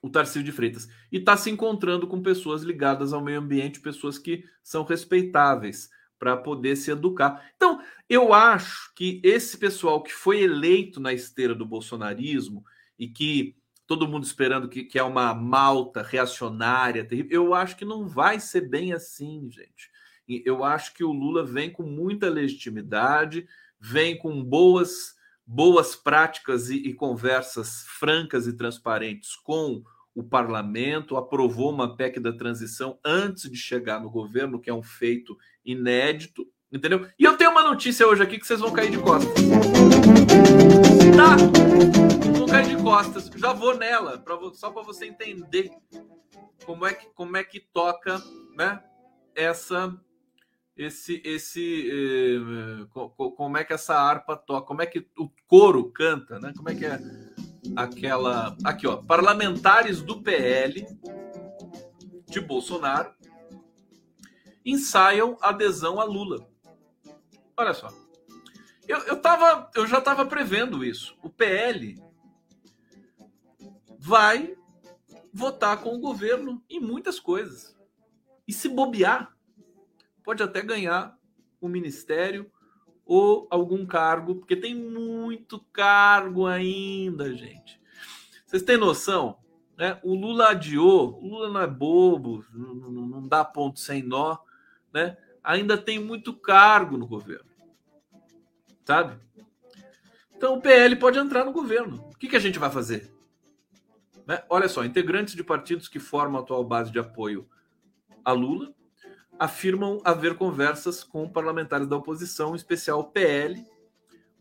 o 0.00 0.08
Tarcísio 0.08 0.44
de 0.44 0.52
Freitas. 0.52 0.88
E 1.10 1.18
está 1.18 1.36
se 1.36 1.50
encontrando 1.50 2.06
com 2.06 2.22
pessoas 2.22 2.62
ligadas 2.62 3.12
ao 3.12 3.22
meio 3.22 3.40
ambiente, 3.40 3.80
pessoas 3.80 4.18
que 4.18 4.44
são 4.62 4.84
respeitáveis 4.84 5.90
para 6.18 6.36
poder 6.36 6.76
se 6.76 6.90
educar. 6.90 7.50
Então, 7.56 7.80
eu 8.08 8.32
acho 8.32 8.92
que 8.94 9.20
esse 9.24 9.56
pessoal 9.56 10.02
que 10.02 10.12
foi 10.12 10.42
eleito 10.42 11.00
na 11.00 11.12
esteira 11.12 11.54
do 11.54 11.66
bolsonarismo 11.66 12.64
e 12.98 13.08
que 13.08 13.56
todo 13.86 14.06
mundo 14.06 14.24
esperando 14.24 14.68
que, 14.68 14.84
que 14.84 14.98
é 14.98 15.02
uma 15.02 15.32
malta 15.32 16.02
reacionária 16.02 17.04
terrível, 17.04 17.30
eu 17.32 17.54
acho 17.54 17.76
que 17.76 17.84
não 17.84 18.06
vai 18.06 18.38
ser 18.38 18.68
bem 18.68 18.92
assim, 18.92 19.48
gente. 19.50 19.90
Eu 20.44 20.62
acho 20.62 20.92
que 20.92 21.02
o 21.02 21.10
Lula 21.10 21.42
vem 21.42 21.70
com 21.70 21.84
muita 21.84 22.28
legitimidade, 22.28 23.48
vem 23.80 24.18
com 24.18 24.44
boas 24.44 25.14
boas 25.50 25.96
práticas 25.96 26.68
e, 26.68 26.76
e, 26.76 26.92
conversas 26.92 27.86
francas 27.98 28.46
e 28.46 28.52
transparentes 28.52 29.34
com 29.34 29.82
o 30.14 30.22
parlamento, 30.22 31.16
aprovou 31.16 31.72
uma 31.72 31.96
PEC 31.96 32.20
da 32.20 32.34
transição 32.34 32.98
antes 33.02 33.50
de 33.50 33.56
chegar 33.56 33.98
no 33.98 34.10
governo, 34.10 34.60
que 34.60 34.68
é 34.68 34.74
um 34.74 34.82
feito 34.82 35.38
inédito, 35.64 36.46
entendeu? 36.70 37.08
E 37.18 37.24
eu 37.24 37.34
tenho 37.38 37.50
uma 37.50 37.62
notícia 37.62 38.06
hoje 38.06 38.22
aqui 38.22 38.38
que 38.38 38.46
vocês 38.46 38.60
vão 38.60 38.72
cair 38.72 38.90
de 38.90 38.98
costas. 38.98 39.32
Tá? 41.16 41.36
Vão 42.36 42.46
cair 42.46 42.76
de 42.76 42.82
costas. 42.82 43.30
Já 43.34 43.54
vou 43.54 43.74
nela, 43.74 44.18
pra, 44.18 44.36
só 44.52 44.70
para 44.70 44.82
você 44.82 45.06
entender 45.06 45.70
como 46.66 46.84
é 46.84 46.92
que, 46.92 47.06
como 47.14 47.38
é 47.38 47.44
que 47.44 47.58
toca, 47.58 48.22
né? 48.54 48.82
Essa 49.34 49.98
esse 50.78 51.20
esse 51.24 51.90
eh, 51.90 52.86
como 53.36 53.58
é 53.58 53.64
que 53.64 53.72
essa 53.72 53.96
harpa 53.96 54.36
toca, 54.36 54.66
como 54.66 54.80
é 54.80 54.86
que 54.86 55.06
o 55.18 55.28
coro 55.48 55.90
canta, 55.90 56.38
né? 56.38 56.52
Como 56.56 56.70
é 56.70 56.74
que 56.74 56.86
é 56.86 57.00
aquela 57.76 58.56
aqui, 58.64 58.86
ó, 58.86 58.96
parlamentares 58.96 60.00
do 60.00 60.22
PL 60.22 60.86
de 62.26 62.40
Bolsonaro 62.40 63.12
ensaiam 64.64 65.36
adesão 65.40 66.00
a 66.00 66.04
Lula. 66.04 66.48
Olha 67.56 67.74
só. 67.74 67.92
Eu, 68.86 68.98
eu, 69.00 69.20
tava, 69.20 69.70
eu 69.74 69.86
já 69.86 69.98
estava 69.98 70.24
prevendo 70.24 70.84
isso. 70.84 71.16
O 71.22 71.28
PL 71.28 72.00
vai 73.98 74.54
votar 75.32 75.78
com 75.82 75.94
o 75.94 76.00
governo 76.00 76.62
em 76.70 76.80
muitas 76.80 77.18
coisas. 77.18 77.76
E 78.46 78.52
se 78.52 78.68
bobear, 78.68 79.36
pode 80.28 80.42
até 80.42 80.60
ganhar 80.60 81.18
o 81.58 81.66
ministério 81.66 82.52
ou 83.06 83.48
algum 83.50 83.86
cargo, 83.86 84.34
porque 84.34 84.54
tem 84.54 84.74
muito 84.74 85.58
cargo 85.72 86.46
ainda, 86.46 87.34
gente. 87.34 87.80
Vocês 88.44 88.62
têm 88.62 88.76
noção? 88.76 89.38
Né? 89.74 89.98
O 90.02 90.14
Lula 90.14 90.50
adiou, 90.50 91.18
o 91.18 91.26
Lula 91.26 91.48
não 91.48 91.62
é 91.62 91.66
bobo, 91.66 92.44
não, 92.52 92.74
não, 92.74 93.26
dá 93.26 93.42
ponto 93.42 93.80
sem 93.80 94.02
nó, 94.02 94.36
né? 94.92 95.16
Ainda 95.42 95.78
tem 95.78 95.98
muito 95.98 96.34
cargo 96.34 96.98
no 96.98 97.06
governo, 97.06 97.48
sabe? 98.84 99.18
Então 100.36 100.58
o 100.58 100.60
PL 100.60 100.94
pode 100.96 101.18
entrar 101.18 101.42
no 101.46 101.52
governo. 101.52 102.06
O 102.12 102.18
que, 102.18 102.28
que 102.28 102.36
a 102.36 102.40
gente 102.40 102.58
vai 102.58 102.70
fazer? 102.70 103.10
Né? 104.26 104.44
Olha 104.50 104.68
só, 104.68 104.84
integrantes 104.84 105.34
de 105.34 105.42
partidos 105.42 105.88
que 105.88 105.98
formam 105.98 106.38
a 106.38 106.42
atual 106.42 106.62
base 106.64 106.92
de 106.92 106.98
apoio 106.98 107.48
a 108.22 108.32
Lula 108.32 108.74
afirmam 109.38 110.00
haver 110.04 110.36
conversas 110.36 111.04
com 111.04 111.28
parlamentares 111.28 111.86
da 111.86 111.96
oposição, 111.96 112.52
em 112.52 112.56
especial 112.56 113.00
o 113.00 113.04
PL, 113.04 113.64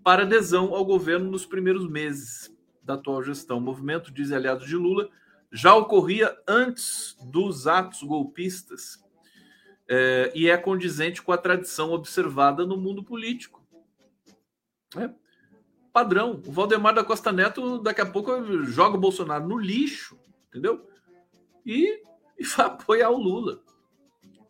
para 0.03 0.23
adesão 0.23 0.73
ao 0.73 0.86
governo 0.86 1.29
nos 1.29 1.45
primeiros 1.45 1.88
meses 1.89 2.55
da 2.81 2.95
atual 2.95 3.21
gestão. 3.21 3.57
O 3.57 3.62
movimento, 3.62 4.12
diz 4.12 4.31
aliados 4.31 4.67
de 4.67 4.75
Lula, 4.75 5.10
já 5.51 5.75
ocorria 5.75 6.36
antes 6.47 7.15
dos 7.21 7.67
atos 7.67 8.01
golpistas 8.03 9.03
é, 9.88 10.31
e 10.36 10.49
é 10.49 10.57
condizente 10.57 11.21
com 11.21 11.31
a 11.31 11.38
tradição 11.38 11.91
observada 11.91 12.65
no 12.65 12.77
mundo 12.77 13.03
político. 13.03 13.65
É. 14.95 15.10
Padrão. 15.91 16.41
O 16.45 16.51
Valdemar 16.51 16.93
da 16.93 17.03
Costa 17.03 17.31
Neto, 17.31 17.79
daqui 17.79 18.01
a 18.01 18.05
pouco, 18.05 18.31
joga 18.65 18.97
o 18.97 18.99
Bolsonaro 18.99 19.47
no 19.47 19.57
lixo, 19.57 20.17
entendeu? 20.47 20.88
E, 21.65 22.03
e 22.38 22.45
vai 22.45 22.65
apoiar 22.65 23.10
o 23.10 23.17
Lula. 23.17 23.62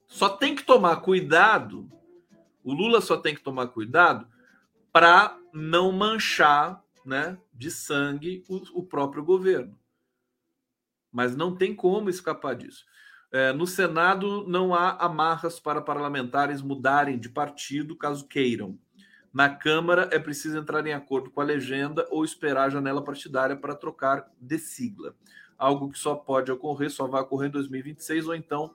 Só 0.07 0.29
tem 0.29 0.55
que 0.55 0.63
tomar 0.63 0.97
cuidado, 0.97 1.91
o 2.63 2.73
Lula 2.73 3.01
só 3.01 3.17
tem 3.17 3.35
que 3.35 3.41
tomar 3.41 3.67
cuidado 3.67 4.27
para 4.91 5.37
não 5.53 5.91
manchar 5.91 6.83
né, 7.05 7.37
de 7.53 7.69
sangue 7.69 8.43
o, 8.49 8.79
o, 8.79 8.83
próprio 8.83 9.23
governo. 9.23 9.77
Mas 11.11 11.35
não 11.35 11.55
tem 11.55 11.75
como 11.75 12.09
escapar 12.09 12.55
disso. 12.55 12.85
É, 13.31 13.51
no 13.51 13.67
Senado 13.67 14.45
não 14.47 14.73
há 14.73 14.91
amarras 14.97 15.59
para 15.59 15.81
parlamentares 15.81 16.61
mudarem 16.61 17.19
de 17.19 17.29
partido 17.29 17.95
caso 17.95 18.27
queiram. 18.27 18.77
Na 19.33 19.49
Câmara 19.49 20.09
é 20.11 20.17
preciso 20.17 20.57
entrar 20.57 20.85
em 20.87 20.93
acordo 20.93 21.29
com 21.29 21.41
a 21.41 21.43
legenda 21.43 22.07
ou 22.09 22.23
esperar 22.23 22.65
a 22.65 22.69
janela 22.69 23.03
partidária 23.03 23.55
para 23.55 23.75
trocar 23.75 24.31
de 24.39 24.57
sigla. 24.57 25.15
Algo 25.57 25.89
que 25.89 25.99
só 25.99 26.15
pode 26.15 26.51
ocorrer, 26.51 26.89
só 26.89 27.07
vai 27.07 27.21
ocorrer 27.21 27.49
em 27.49 27.51
2026 27.51 28.27
ou 28.27 28.35
então 28.35 28.73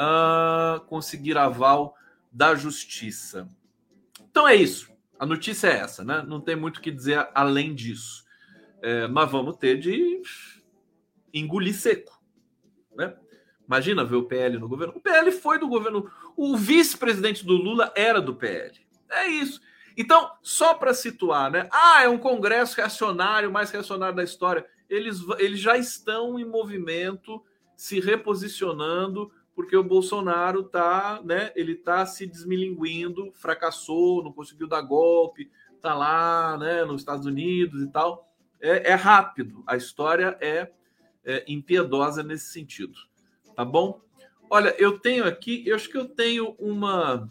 uh, 0.00 0.80
conseguir 0.86 1.36
aval 1.36 1.96
da 2.30 2.54
justiça. 2.54 3.48
Então 4.30 4.48
é 4.48 4.54
isso. 4.54 4.90
A 5.18 5.26
notícia 5.26 5.68
é 5.68 5.78
essa, 5.78 6.02
né? 6.04 6.24
Não 6.26 6.40
tem 6.40 6.56
muito 6.56 6.78
o 6.78 6.80
que 6.80 6.90
dizer 6.90 7.28
além 7.34 7.74
disso. 7.74 8.24
É, 8.82 9.06
mas 9.06 9.30
vamos 9.30 9.56
ter 9.56 9.78
de 9.78 10.20
engolir 11.32 11.74
seco, 11.74 12.20
né? 12.96 13.16
Imagina 13.64 14.04
ver 14.04 14.16
o 14.16 14.24
PL 14.24 14.58
no 14.58 14.68
governo. 14.68 14.94
O 14.96 15.00
PL 15.00 15.30
foi 15.30 15.58
do 15.58 15.68
governo. 15.68 16.10
O 16.36 16.56
vice-presidente 16.56 17.46
do 17.46 17.54
Lula 17.54 17.92
era 17.94 18.20
do 18.20 18.34
PL. 18.34 18.72
É 19.08 19.26
isso. 19.28 19.60
Então, 19.96 20.32
só 20.42 20.74
para 20.74 20.92
situar, 20.92 21.50
né? 21.50 21.68
Ah, 21.70 22.02
é 22.02 22.08
um 22.08 22.18
congresso 22.18 22.76
reacionário, 22.76 23.52
mais 23.52 23.70
reacionário 23.70 24.16
da 24.16 24.24
história. 24.24 24.66
Eles, 24.88 25.20
eles 25.38 25.60
já 25.60 25.76
estão 25.76 26.38
em 26.38 26.44
movimento, 26.44 27.42
se 27.76 28.00
reposicionando 28.00 29.30
porque 29.54 29.76
o 29.76 29.84
Bolsonaro 29.84 30.64
tá, 30.64 31.20
né, 31.24 31.52
ele 31.54 31.74
tá 31.74 32.04
se 32.06 32.26
desmilinguindo, 32.26 33.32
fracassou, 33.34 34.24
não 34.24 34.32
conseguiu 34.32 34.66
dar 34.66 34.82
golpe, 34.82 35.50
tá 35.80 35.94
lá, 35.94 36.56
né, 36.58 36.84
nos 36.84 37.02
Estados 37.02 37.26
Unidos 37.26 37.82
e 37.82 37.88
tal. 37.88 38.28
É, 38.60 38.92
é 38.92 38.94
rápido, 38.94 39.62
a 39.66 39.76
história 39.76 40.36
é, 40.40 40.70
é, 41.24 41.44
impiedosa 41.48 42.22
nesse 42.22 42.52
sentido, 42.52 42.94
tá 43.54 43.64
bom? 43.64 44.00
Olha, 44.48 44.74
eu 44.78 44.98
tenho 44.98 45.24
aqui, 45.24 45.62
eu 45.66 45.74
acho 45.74 45.88
que 45.88 45.96
eu 45.96 46.08
tenho 46.08 46.54
uma 46.58 47.28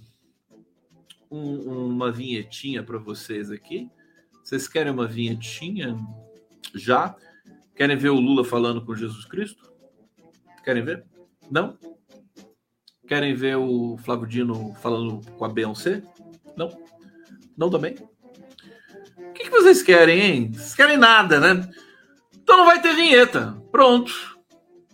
um, 1.31 1.87
uma 1.87 2.11
vinhetinha 2.11 2.83
para 2.83 2.97
vocês 2.97 3.49
aqui. 3.49 3.89
Vocês 4.43 4.67
querem 4.67 4.91
uma 4.91 5.07
vinhetinha? 5.07 5.97
Já? 6.75 7.15
Querem 7.73 7.95
ver 7.95 8.09
o 8.09 8.19
Lula 8.19 8.43
falando 8.43 8.85
com 8.85 8.93
Jesus 8.93 9.23
Cristo? 9.25 9.71
Querem 10.63 10.83
ver? 10.83 11.05
Não? 11.49 11.77
Querem 13.11 13.35
ver 13.35 13.57
o 13.57 13.97
Flávio 13.97 14.25
Dino 14.25 14.73
falando 14.75 15.19
com 15.31 15.43
a 15.43 15.49
Beyoncé? 15.49 16.01
Não? 16.55 16.69
Não 17.57 17.69
também? 17.69 17.93
O 19.17 19.33
que, 19.33 19.43
que 19.43 19.49
vocês 19.49 19.83
querem, 19.83 20.21
hein? 20.21 20.51
Vocês 20.53 20.73
querem 20.73 20.95
nada, 20.95 21.37
né? 21.37 21.69
Então 22.33 22.55
não 22.55 22.65
vai 22.65 22.81
ter 22.81 22.95
vinheta. 22.95 23.61
Pronto. 23.69 24.13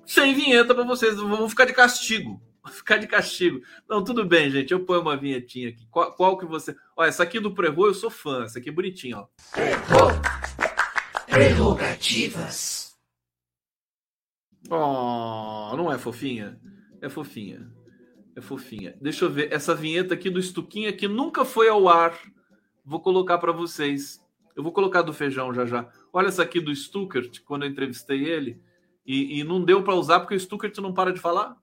Sem 0.04 0.34
vinheta 0.34 0.74
para 0.74 0.84
vocês. 0.84 1.16
Vão 1.16 1.48
ficar 1.48 1.66
de 1.66 1.74
castigo. 1.74 2.42
Vão 2.66 2.74
ficar 2.74 2.98
de 2.98 3.06
castigo. 3.06 3.62
Não, 3.88 4.04
tudo 4.04 4.26
bem, 4.26 4.50
gente. 4.50 4.72
Eu 4.72 4.84
ponho 4.84 5.02
uma 5.02 5.16
vinhetinha 5.16 5.70
aqui. 5.70 5.86
Qual, 5.92 6.12
qual 6.14 6.40
que 6.40 6.46
você. 6.48 6.76
Olha, 6.96 7.10
essa 7.10 7.22
aqui 7.22 7.40
do 7.40 7.54
Prevô 7.54 7.86
eu 7.86 7.94
sou 7.94 8.10
fã. 8.10 8.46
Essa 8.46 8.58
aqui 8.58 8.70
é 8.70 8.72
bonitinha, 8.72 9.20
ó. 9.20 9.28
Prevô. 9.52 10.08
Prerrogativas. 11.28 12.98
Oh, 14.72 15.76
não 15.78 15.94
é 15.94 16.00
fofinha? 16.00 16.60
É 17.00 17.08
fofinha. 17.10 17.77
É 18.38 18.42
fofinha. 18.42 18.96
Deixa 19.02 19.26
eu 19.26 19.32
ver. 19.32 19.52
Essa 19.52 19.74
vinheta 19.74 20.14
aqui 20.14 20.30
do 20.30 20.40
Estuquinha 20.40 20.94
que 20.94 21.08
nunca 21.08 21.44
foi 21.44 21.68
ao 21.70 21.90
ar. 21.90 22.16
Vou 22.86 23.00
colocar 23.00 23.40
para 23.40 23.52
vocês. 23.52 24.24
Eu 24.56 24.62
vou 24.62 24.72
colocar 24.72 25.02
do 25.02 25.12
feijão 25.12 25.52
já 25.52 25.66
já. 25.66 25.90
Olha 26.14 26.28
essa 26.28 26.44
aqui 26.44 26.62
do 26.62 26.74
Stuckert, 26.74 27.42
quando 27.44 27.64
eu 27.64 27.70
entrevistei 27.70 28.24
ele. 28.26 28.62
E, 29.04 29.40
e 29.40 29.44
não 29.44 29.64
deu 29.66 29.82
para 29.82 29.96
usar 29.96 30.20
porque 30.20 30.36
o 30.36 30.40
Stuckert 30.40 30.78
não 30.78 30.94
para 30.94 31.12
de 31.12 31.20
falar. 31.20 31.58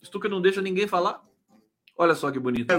O 0.00 0.06
Stuckert 0.06 0.32
não 0.32 0.40
deixa 0.40 0.62
ninguém 0.62 0.86
falar. 0.86 1.22
Olha 1.98 2.14
só 2.14 2.30
que 2.30 2.38
bonito. 2.38 2.72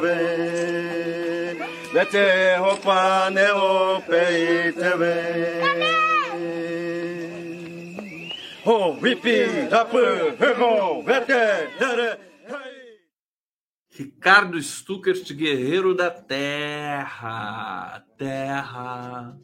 Ricardo 13.95 14.59
Stuckert, 14.59 15.31
guerreiro 15.33 15.93
da 15.93 16.09
terra, 16.09 18.03
terra, 18.17 19.37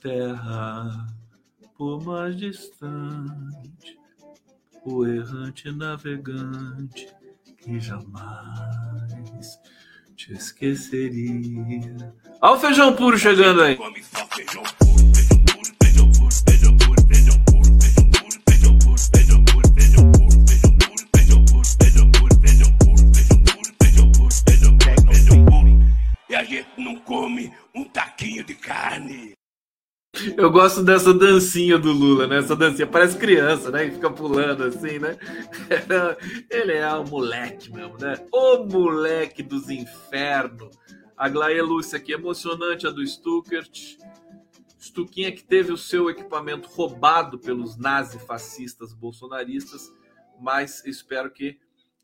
terra, 0.00 1.06
por 1.76 2.02
mais 2.04 2.36
distante, 2.36 3.96
o 4.84 5.06
errante 5.06 5.70
navegante 5.70 7.06
que 7.56 7.78
jamais 7.78 9.60
te 10.16 10.32
esqueceria. 10.32 12.12
Olha 12.42 12.52
o 12.54 12.58
feijão 12.58 12.96
puro 12.96 13.16
chegando 13.16 13.62
aí. 13.62 13.76
come 13.76 14.02
Eu 30.48 30.52
gosto 30.52 30.82
dessa 30.82 31.12
dancinha 31.12 31.76
do 31.78 31.92
Lula, 31.92 32.26
né? 32.26 32.38
Essa 32.38 32.56
dancinha 32.56 32.86
parece 32.86 33.18
criança, 33.18 33.70
né? 33.70 33.84
E 33.84 33.90
fica 33.90 34.10
pulando 34.10 34.64
assim, 34.64 34.98
né? 34.98 35.14
Ele 36.48 36.72
é 36.72 36.90
o 36.94 37.04
moleque 37.04 37.70
mesmo, 37.70 37.98
né? 37.98 38.14
O 38.32 38.64
moleque 38.64 39.42
dos 39.42 39.68
infernos. 39.68 40.74
A 41.14 41.28
Glaia 41.28 41.62
Lúcia 41.62 41.98
aqui, 41.98 42.12
emocionante 42.12 42.86
a 42.86 42.90
do 42.90 43.06
Stuckert. 43.06 43.98
Stuquinha 44.80 45.30
que 45.30 45.44
teve 45.44 45.70
o 45.70 45.76
seu 45.76 46.08
equipamento 46.08 46.66
roubado 46.70 47.38
pelos 47.38 47.76
nazifascistas 47.76 48.94
bolsonaristas, 48.94 49.92
mas 50.40 50.82
espero 50.86 51.30
que 51.30 51.58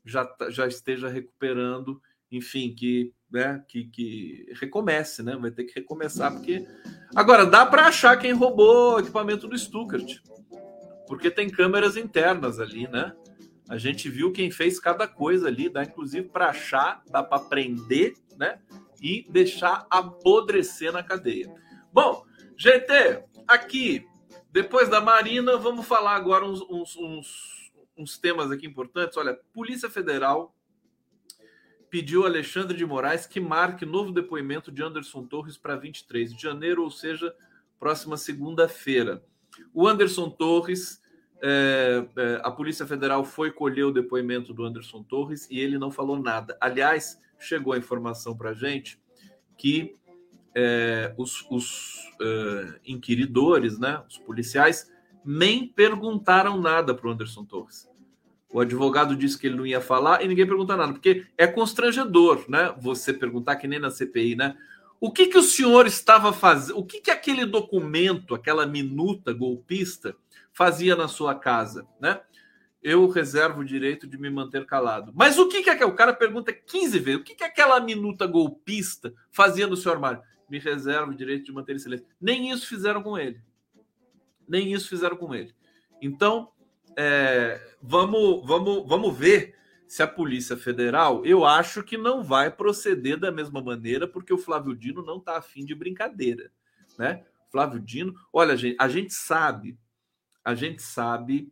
já, 0.05 0.31
já 0.49 0.67
esteja 0.67 1.09
recuperando, 1.09 1.99
enfim, 2.31 2.73
que 2.73 3.13
né, 3.35 3.61
que, 3.67 3.85
que 3.85 4.53
recomece, 4.53 5.21
né? 5.21 5.35
Vai 5.35 5.51
ter 5.51 5.65
que 5.65 5.77
recomeçar, 5.77 6.31
porque. 6.31 6.65
Agora, 7.13 7.45
dá 7.45 7.65
para 7.65 7.87
achar 7.87 8.17
quem 8.17 8.31
roubou 8.31 8.95
o 8.95 8.99
equipamento 8.99 9.45
do 9.45 9.57
Stuttgart, 9.57 10.19
porque 11.05 11.29
tem 11.29 11.49
câmeras 11.49 11.97
internas 11.97 12.61
ali, 12.61 12.87
né? 12.87 13.13
A 13.67 13.77
gente 13.77 14.09
viu 14.09 14.31
quem 14.31 14.49
fez 14.49 14.79
cada 14.79 15.05
coisa 15.05 15.47
ali, 15.47 15.69
dá 15.69 15.83
inclusive 15.83 16.29
para 16.29 16.49
achar, 16.49 17.03
dá 17.09 17.21
para 17.21 17.43
prender, 17.43 18.13
né? 18.37 18.59
E 19.01 19.25
deixar 19.29 19.85
apodrecer 19.89 20.93
na 20.93 21.03
cadeia. 21.03 21.51
Bom, 21.91 22.23
GT, 22.55 23.23
aqui, 23.45 24.05
depois 24.49 24.87
da 24.87 25.01
Marina, 25.01 25.57
vamos 25.57 25.85
falar 25.85 26.15
agora 26.15 26.45
uns, 26.45 26.61
uns, 26.61 26.95
uns, 26.95 27.71
uns 27.97 28.17
temas 28.17 28.49
aqui 28.49 28.65
importantes. 28.65 29.17
Olha, 29.17 29.37
Polícia 29.51 29.89
Federal 29.89 30.54
pediu 31.89 32.25
Alexandre 32.25 32.75
de 32.75 32.85
Moraes 32.85 33.25
que 33.25 33.39
marque 33.39 33.85
novo 33.85 34.11
depoimento 34.11 34.71
de 34.71 34.83
Anderson 34.83 35.25
Torres 35.25 35.57
para 35.57 35.75
23 35.75 36.33
de 36.33 36.41
janeiro, 36.41 36.83
ou 36.83 36.91
seja, 36.91 37.33
próxima 37.79 38.17
segunda-feira. 38.17 39.23
O 39.73 39.87
Anderson 39.87 40.29
Torres, 40.29 41.01
é, 41.41 42.05
é, 42.15 42.41
a 42.43 42.51
Polícia 42.51 42.85
Federal 42.85 43.23
foi 43.23 43.51
colher 43.51 43.85
o 43.85 43.91
depoimento 43.91 44.53
do 44.53 44.63
Anderson 44.63 45.03
Torres 45.03 45.47
e 45.49 45.59
ele 45.59 45.77
não 45.77 45.91
falou 45.91 46.19
nada. 46.19 46.57
Aliás, 46.59 47.19
chegou 47.39 47.73
a 47.73 47.77
informação 47.77 48.35
para 48.35 48.51
a 48.51 48.53
gente 48.53 48.99
que 49.57 49.95
é, 50.55 51.13
os, 51.17 51.45
os 51.49 52.11
é, 52.21 52.79
inquiridores, 52.85 53.77
né, 53.77 54.01
os 54.07 54.17
policiais, 54.17 54.91
nem 55.23 55.67
perguntaram 55.67 56.59
nada 56.59 56.93
para 56.93 57.07
o 57.07 57.11
Anderson 57.11 57.45
Torres. 57.45 57.89
O 58.55 58.61
advogado 58.61 59.17
disse 59.17 59.37
que 59.37 59.47
ele 59.47 59.57
não 59.57 59.65
ia 59.65 59.81
falar 59.81 60.23
e 60.23 60.29
ninguém 60.29 60.47
pergunta 60.47 60.77
nada, 60.77 60.93
porque 60.93 61.27
é 61.37 61.45
constrangedor, 61.45 62.45
né? 62.47 62.73
Você 62.79 63.11
perguntar 63.11 63.57
que 63.57 63.67
nem 63.67 63.79
na 63.79 63.91
CPI, 63.91 64.33
né? 64.37 64.55
O 64.97 65.11
que 65.11 65.27
que 65.27 65.37
o 65.37 65.43
senhor 65.43 65.85
estava 65.85 66.31
fazendo? 66.31 66.79
O 66.79 66.85
que 66.85 67.01
que 67.01 67.11
aquele 67.11 67.45
documento, 67.45 68.33
aquela 68.33 68.65
minuta 68.65 69.33
golpista 69.33 70.15
fazia 70.53 70.95
na 70.95 71.09
sua 71.09 71.35
casa, 71.35 71.85
né? 71.99 72.21
Eu 72.81 73.09
reservo 73.09 73.59
o 73.59 73.65
direito 73.65 74.07
de 74.07 74.17
me 74.17 74.29
manter 74.29 74.65
calado. 74.65 75.11
Mas 75.13 75.37
o 75.37 75.49
que 75.49 75.61
que 75.61 75.69
é 75.69 75.85
o 75.85 75.93
cara 75.93 76.13
pergunta 76.13 76.53
15 76.53 76.97
vezes? 76.99 77.19
O 77.19 77.23
que 77.25 77.35
que 77.35 77.43
aquela 77.43 77.77
minuta 77.81 78.25
golpista 78.25 79.13
fazia 79.33 79.67
no 79.67 79.75
seu 79.75 79.91
armário? 79.91 80.21
Me 80.49 80.59
reservo 80.59 81.11
o 81.11 81.15
direito 81.15 81.43
de 81.43 81.51
manter 81.51 81.77
silêncio. 81.77 82.07
Nem 82.21 82.51
isso 82.51 82.67
fizeram 82.67 83.03
com 83.03 83.17
ele. 83.17 83.41
Nem 84.47 84.71
isso 84.71 84.87
fizeram 84.87 85.17
com 85.17 85.35
ele. 85.35 85.53
Então, 86.01 86.51
é, 86.97 87.61
vamos, 87.81 88.45
vamos, 88.45 88.87
vamos 88.87 89.17
ver 89.17 89.55
se 89.87 90.01
a 90.01 90.07
Polícia 90.07 90.57
Federal, 90.57 91.25
eu 91.25 91.45
acho 91.45 91.83
que 91.83 91.97
não 91.97 92.23
vai 92.23 92.49
proceder 92.49 93.17
da 93.17 93.31
mesma 93.31 93.61
maneira, 93.61 94.07
porque 94.07 94.33
o 94.33 94.37
Flávio 94.37 94.75
Dino 94.75 95.03
não 95.03 95.17
está 95.17 95.37
afim 95.37 95.63
de 95.63 95.75
brincadeira, 95.75 96.51
né? 96.97 97.23
Flávio 97.51 97.79
Dino, 97.79 98.13
olha, 98.33 98.57
gente, 98.57 98.75
a 98.79 98.89
gente 98.89 99.13
sabe, 99.13 99.77
a 100.43 100.55
gente 100.55 100.81
sabe 100.81 101.51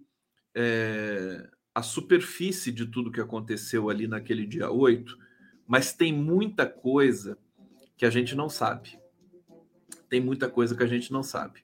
é, 0.55 1.49
a 1.73 1.81
superfície 1.81 2.71
de 2.71 2.85
tudo 2.85 3.11
que 3.11 3.21
aconteceu 3.21 3.89
ali 3.89 4.07
naquele 4.07 4.45
dia 4.45 4.69
8, 4.69 5.17
mas 5.67 5.93
tem 5.93 6.11
muita 6.11 6.65
coisa 6.65 7.37
que 7.95 8.05
a 8.05 8.09
gente 8.09 8.35
não 8.35 8.49
sabe. 8.49 8.99
Tem 10.09 10.19
muita 10.19 10.49
coisa 10.49 10.75
que 10.75 10.83
a 10.83 10.87
gente 10.87 11.11
não 11.11 11.23
sabe. 11.23 11.63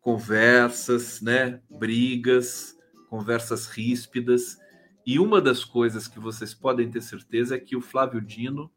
Conversas, 0.00 1.20
né? 1.20 1.60
Brigas, 1.68 2.77
conversas 3.08 3.66
ríspidas. 3.66 4.58
E 5.04 5.18
uma 5.18 5.40
das 5.40 5.64
coisas 5.64 6.06
que 6.06 6.20
vocês 6.20 6.54
podem 6.54 6.90
ter 6.90 7.00
certeza 7.00 7.56
é 7.56 7.60
que 7.60 7.76
o 7.76 7.80
Flávio 7.80 8.20
Dino 8.20 8.70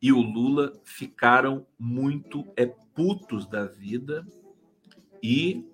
e 0.00 0.12
o 0.12 0.20
Lula 0.20 0.72
ficaram 0.82 1.66
muito 1.78 2.44
é, 2.56 2.66
putos 2.66 3.46
da 3.46 3.66
vida 3.66 4.26
e 5.22 5.64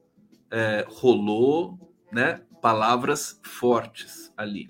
é, 0.51 0.85
rolou 0.88 1.79
né, 2.12 2.42
palavras 2.61 3.40
fortes 3.42 4.33
ali. 4.37 4.68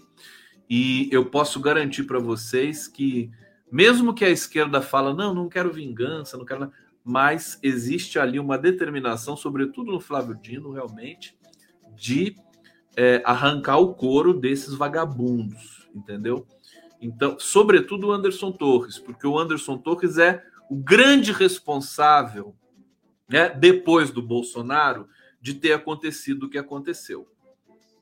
E 0.71 1.09
eu 1.11 1.27
posso 1.27 1.61
garantir 1.61 2.05
para 2.05 2.19
vocês 2.19 2.87
que, 2.87 3.31
mesmo 3.73 4.15
que 4.15 4.25
a 4.25 4.31
esquerda 4.31 4.83
fala, 4.83 5.15
não, 5.15 5.35
não 5.35 5.49
quero 5.49 5.73
vingança, 5.73 6.37
não 6.37 6.45
quero. 6.45 6.71
Mas 7.03 7.59
existe 7.63 8.19
ali 8.19 8.39
uma 8.39 8.59
determinação, 8.59 9.37
sobretudo 9.37 9.91
no 9.91 10.01
Flávio 10.01 10.37
Dino, 10.37 10.71
realmente, 10.71 11.37
de 11.97 12.37
é, 12.99 13.23
arrancar 13.25 13.79
o 13.79 13.95
couro 13.95 14.35
desses 14.35 14.75
vagabundos, 14.75 15.89
entendeu? 15.95 16.45
Então, 17.01 17.39
sobretudo 17.39 18.09
o 18.09 18.13
Anderson 18.13 18.51
Torres, 18.51 18.99
porque 18.99 19.25
o 19.25 19.39
Anderson 19.39 19.79
Torres 19.79 20.19
é 20.19 20.43
o 20.69 20.75
grande 20.75 21.31
responsável, 21.31 22.57
né, 23.29 23.51
depois 23.51 24.11
do 24.11 24.21
Bolsonaro, 24.21 25.09
de 25.41 25.55
ter 25.55 25.75
acontecido 25.75 26.47
o 26.47 26.51
que 26.51 26.59
aconteceu. 26.59 27.29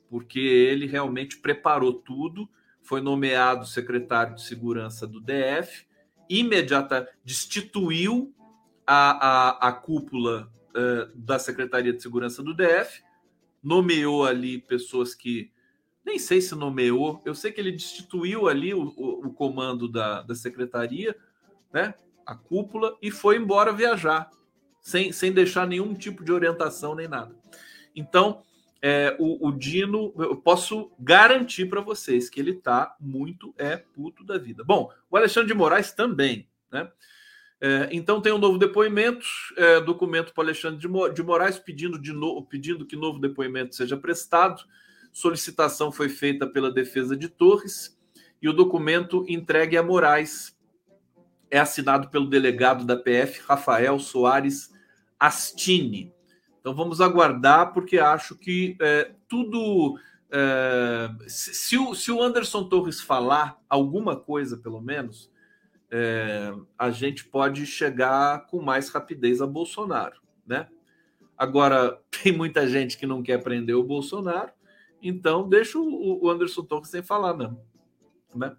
Porque 0.08 0.40
ele 0.40 0.86
realmente 0.86 1.36
preparou 1.36 1.92
tudo, 1.92 2.48
foi 2.82 3.02
nomeado 3.02 3.66
secretário 3.66 4.34
de 4.34 4.42
segurança 4.44 5.06
do 5.06 5.20
DF, 5.20 5.84
imediata 6.26 7.06
destituiu 7.22 8.34
a, 8.86 9.10
a, 9.10 9.68
a 9.68 9.72
cúpula 9.72 10.50
uh, 10.70 11.14
da 11.14 11.38
Secretaria 11.38 11.92
de 11.92 12.02
Segurança 12.02 12.42
do 12.42 12.54
DF, 12.54 13.04
nomeou 13.66 14.24
ali 14.24 14.58
pessoas 14.58 15.12
que 15.12 15.50
nem 16.04 16.20
sei 16.20 16.40
se 16.40 16.54
nomeou, 16.54 17.20
eu 17.24 17.34
sei 17.34 17.50
que 17.50 17.60
ele 17.60 17.72
destituiu 17.72 18.46
ali 18.46 18.72
o, 18.72 18.94
o, 18.96 19.26
o 19.26 19.32
comando 19.32 19.88
da, 19.88 20.22
da 20.22 20.36
secretaria, 20.36 21.16
né? 21.72 21.94
A 22.24 22.36
cúpula, 22.36 22.96
e 23.02 23.10
foi 23.10 23.36
embora 23.36 23.72
viajar, 23.72 24.30
sem, 24.80 25.10
sem 25.10 25.32
deixar 25.32 25.66
nenhum 25.66 25.94
tipo 25.94 26.24
de 26.24 26.30
orientação 26.30 26.94
nem 26.94 27.08
nada. 27.08 27.34
Então, 27.94 28.40
é, 28.80 29.16
o, 29.18 29.48
o, 29.48 29.50
Dino, 29.50 30.14
eu 30.16 30.36
posso 30.36 30.92
garantir 30.96 31.66
para 31.66 31.80
vocês 31.80 32.30
que 32.30 32.38
ele 32.38 32.52
está 32.52 32.94
muito 33.00 33.52
é 33.58 33.76
puto 33.76 34.22
da 34.22 34.38
vida. 34.38 34.62
Bom, 34.62 34.92
o 35.10 35.16
Alexandre 35.16 35.48
de 35.48 35.58
Moraes 35.58 35.92
também, 35.92 36.48
né? 36.70 36.88
É, 37.60 37.88
então 37.90 38.20
tem 38.20 38.32
um 38.32 38.38
novo 38.38 38.58
depoimento, 38.58 39.26
é, 39.56 39.80
documento 39.80 40.34
para 40.34 40.44
Alexandre 40.44 40.78
de, 40.78 41.14
de 41.14 41.22
Moraes 41.22 41.58
pedindo, 41.58 41.98
de 41.98 42.12
no, 42.12 42.44
pedindo 42.44 42.84
que 42.86 42.96
novo 42.96 43.18
depoimento 43.18 43.74
seja 43.74 43.96
prestado. 43.96 44.62
Solicitação 45.12 45.90
foi 45.90 46.08
feita 46.08 46.46
pela 46.46 46.70
defesa 46.70 47.16
de 47.16 47.28
Torres 47.28 47.96
e 48.42 48.48
o 48.48 48.52
documento 48.52 49.24
entregue 49.28 49.76
a 49.76 49.82
Moraes 49.82 50.56
é 51.50 51.58
assinado 51.58 52.08
pelo 52.10 52.28
delegado 52.28 52.84
da 52.84 52.96
PF, 52.96 53.40
Rafael 53.46 53.98
Soares 53.98 54.72
Astini. 55.18 56.12
Então 56.60 56.74
vamos 56.74 57.00
aguardar, 57.00 57.72
porque 57.72 57.98
acho 57.98 58.36
que 58.36 58.76
é, 58.80 59.12
tudo. 59.28 59.98
É, 60.30 61.08
se, 61.28 61.78
o, 61.78 61.94
se 61.94 62.10
o 62.10 62.20
Anderson 62.20 62.64
Torres 62.64 63.00
falar 63.00 63.56
alguma 63.68 64.16
coisa, 64.16 64.56
pelo 64.56 64.80
menos, 64.80 65.30
é, 65.90 66.52
a 66.78 66.90
gente 66.90 67.24
pode 67.24 67.66
chegar 67.66 68.46
com 68.46 68.60
mais 68.60 68.88
rapidez 68.88 69.40
a 69.40 69.46
Bolsonaro, 69.46 70.20
né? 70.46 70.68
Agora, 71.36 72.00
tem 72.22 72.32
muita 72.32 72.66
gente 72.66 72.98
que 72.98 73.06
não 73.06 73.22
quer 73.22 73.42
prender 73.42 73.76
o 73.76 73.84
Bolsonaro, 73.84 74.50
então 75.00 75.48
deixa 75.48 75.78
o, 75.78 76.28
Anderson 76.28 76.64
Torres 76.64 76.88
sem 76.88 77.02
falar 77.02 77.34
mesmo, 77.34 77.60
né? 78.34 78.56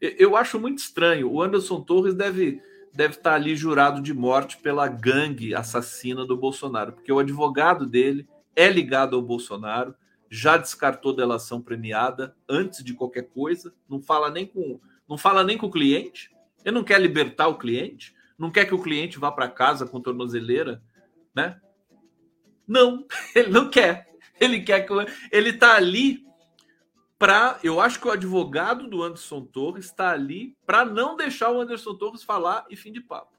Eu 0.00 0.34
acho 0.34 0.58
muito 0.58 0.78
estranho. 0.78 1.30
O 1.30 1.42
Anderson 1.42 1.82
Torres 1.82 2.14
deve 2.14 2.62
deve 2.92 3.14
estar 3.14 3.34
ali 3.34 3.54
jurado 3.54 4.02
de 4.02 4.12
morte 4.12 4.56
pela 4.58 4.88
gangue 4.88 5.54
assassina 5.54 6.26
do 6.26 6.36
Bolsonaro, 6.36 6.92
porque 6.92 7.12
o 7.12 7.18
advogado 7.18 7.86
dele 7.86 8.28
é 8.56 8.68
ligado 8.68 9.14
ao 9.14 9.22
Bolsonaro, 9.22 9.94
já 10.28 10.56
descartou 10.56 11.14
delação 11.14 11.60
premiada 11.60 12.36
antes 12.48 12.82
de 12.84 12.94
qualquer 12.94 13.28
coisa, 13.28 13.72
não 13.88 14.00
fala 14.00 14.30
nem 14.30 14.46
com 14.46 14.80
não 15.08 15.18
fala 15.18 15.42
nem 15.42 15.58
com 15.58 15.66
o 15.66 15.70
cliente, 15.70 16.30
ele 16.64 16.74
não 16.74 16.84
quer 16.84 17.00
libertar 17.00 17.48
o 17.48 17.58
cliente, 17.58 18.14
não 18.38 18.50
quer 18.50 18.64
que 18.64 18.74
o 18.74 18.82
cliente 18.82 19.18
vá 19.18 19.30
para 19.30 19.48
casa 19.48 19.86
com 19.86 20.00
tornozeleira, 20.00 20.82
né? 21.34 21.60
Não, 22.66 23.06
ele 23.34 23.50
não 23.50 23.68
quer. 23.68 24.08
Ele 24.40 24.60
quer 24.60 24.86
que 24.86 24.92
ele 25.30 25.52
tá 25.52 25.76
ali 25.76 26.24
para, 27.18 27.58
eu 27.62 27.78
acho 27.78 28.00
que 28.00 28.08
o 28.08 28.10
advogado 28.10 28.88
do 28.88 29.02
Anderson 29.02 29.44
Torres 29.44 29.84
está 29.84 30.10
ali 30.10 30.56
para 30.64 30.86
não 30.86 31.16
deixar 31.16 31.50
o 31.50 31.60
Anderson 31.60 31.94
Torres 31.94 32.22
falar 32.22 32.64
e 32.70 32.76
fim 32.76 32.90
de 32.90 33.00
papo. 33.02 33.36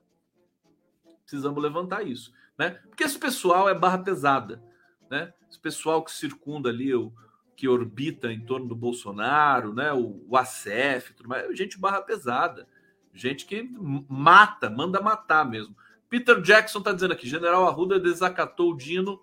Precisamos 1.24 1.64
levantar 1.64 2.06
isso, 2.06 2.32
né? 2.56 2.80
Porque 2.88 3.04
esse 3.04 3.18
pessoal 3.18 3.68
é 3.68 3.74
barra 3.74 3.98
pesada, 3.98 4.62
né? 5.10 5.34
Esse 5.50 5.60
pessoal 5.60 6.04
que 6.04 6.12
circunda 6.12 6.70
ali 6.70 6.94
o 6.94 7.12
que 7.56 7.68
orbita 7.68 8.32
em 8.32 8.46
torno 8.46 8.68
do 8.68 8.76
Bolsonaro, 8.76 9.74
né? 9.74 9.92
O, 9.92 10.24
o 10.30 10.38
ACF, 10.38 11.14
tudo 11.16 11.30
mais, 11.30 11.58
gente 11.58 11.80
barra 11.80 12.02
pesada. 12.02 12.68
Gente 13.14 13.46
que 13.46 13.70
mata, 14.08 14.70
manda 14.70 15.02
matar 15.02 15.46
mesmo. 15.46 15.76
Peter 16.10 16.42
Jackson 16.42 16.80
está 16.80 16.92
dizendo 16.92 17.14
aqui: 17.14 17.28
General 17.28 17.68
Arruda 17.68 18.00
desacatou 18.00 18.72
o 18.72 18.78
Dino 18.78 19.22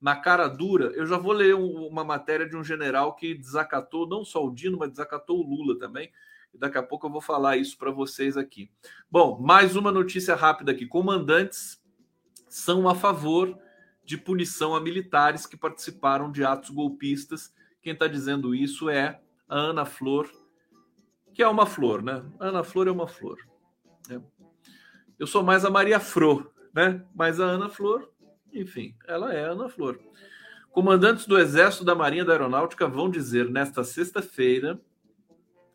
na 0.00 0.16
cara 0.16 0.48
dura. 0.48 0.86
Eu 0.94 1.06
já 1.06 1.18
vou 1.18 1.32
ler 1.32 1.54
uma 1.54 2.04
matéria 2.04 2.48
de 2.48 2.56
um 2.56 2.62
general 2.62 3.14
que 3.14 3.34
desacatou 3.34 4.08
não 4.08 4.24
só 4.24 4.44
o 4.44 4.54
Dino, 4.54 4.78
mas 4.78 4.90
desacatou 4.90 5.40
o 5.40 5.42
Lula 5.42 5.78
também. 5.78 6.10
Daqui 6.54 6.78
a 6.78 6.82
pouco 6.82 7.06
eu 7.06 7.10
vou 7.10 7.20
falar 7.20 7.56
isso 7.56 7.76
para 7.76 7.90
vocês 7.90 8.36
aqui. 8.36 8.70
Bom, 9.10 9.38
mais 9.40 9.76
uma 9.76 9.92
notícia 9.92 10.34
rápida 10.34 10.72
aqui: 10.72 10.86
comandantes 10.86 11.82
são 12.48 12.88
a 12.88 12.94
favor 12.94 13.56
de 14.04 14.16
punição 14.16 14.74
a 14.74 14.80
militares 14.80 15.44
que 15.44 15.56
participaram 15.56 16.32
de 16.32 16.44
atos 16.44 16.70
golpistas. 16.70 17.52
Quem 17.82 17.92
está 17.92 18.06
dizendo 18.06 18.54
isso 18.54 18.88
é 18.88 19.20
a 19.48 19.56
Ana 19.56 19.84
Flor 19.84 20.30
que 21.38 21.42
é 21.44 21.46
uma 21.46 21.66
flor, 21.66 22.02
né? 22.02 22.24
Ana 22.40 22.64
Flor 22.64 22.88
é 22.88 22.90
uma 22.90 23.06
flor. 23.06 23.38
Né? 24.08 24.20
Eu 25.16 25.24
sou 25.24 25.40
mais 25.40 25.64
a 25.64 25.70
Maria 25.70 26.00
Fro, 26.00 26.52
né? 26.74 27.06
Mas 27.14 27.38
a 27.38 27.44
Ana 27.44 27.68
Flor, 27.68 28.10
enfim, 28.52 28.96
ela 29.06 29.32
é 29.32 29.44
Ana 29.44 29.68
Flor. 29.68 30.00
Comandantes 30.72 31.26
do 31.26 31.38
Exército 31.38 31.84
da 31.84 31.94
Marinha 31.94 32.24
da 32.24 32.32
Aeronáutica 32.32 32.88
vão 32.88 33.08
dizer 33.08 33.48
nesta 33.48 33.84
sexta-feira 33.84 34.80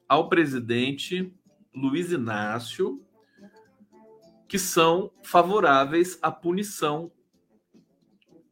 ao 0.05 0.27
presidente 0.27 1.33
Luiz 1.73 2.11
Inácio 2.11 3.01
que 4.49 4.59
são 4.59 5.13
favoráveis 5.23 6.19
à 6.21 6.29
punição 6.29 7.09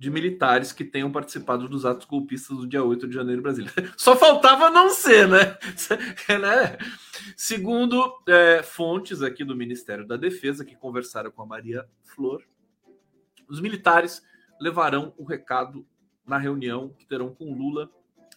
de 0.02 0.10
militares 0.10 0.74
que 0.74 0.84
tenham 0.84 1.12
participado 1.12 1.70
dos 1.70 1.86
atos 1.86 2.08
golpistas 2.08 2.58
do 2.58 2.66
dia 2.66 2.84
8 2.84 3.08
de 3.08 3.14
janeiro 3.14 3.40
em 3.40 3.44
Brasília. 3.44 3.72
Só 3.96 4.16
faltava 4.16 4.72
não 4.72 4.90
ser, 4.90 5.28
né? 5.28 5.56
né? 6.42 6.76
Segundo 7.38 8.12
é, 8.28 8.64
fontes 8.64 9.22
aqui 9.22 9.44
do 9.44 9.56
Ministério 9.56 10.04
da 10.08 10.18
Defesa, 10.18 10.66
que 10.66 10.76
conversaram 10.76 11.30
com 11.30 11.44
a 11.44 11.46
Maria 11.46 11.88
Flor, 12.04 12.42
os 13.48 13.62
militares 13.62 14.24
levarão 14.60 15.14
o 15.20 15.24
recado 15.24 15.86
na 16.26 16.40
reunião 16.40 16.90
que 16.98 17.06
terão 17.06 17.30
com 17.30 17.54
Lula 17.54 17.88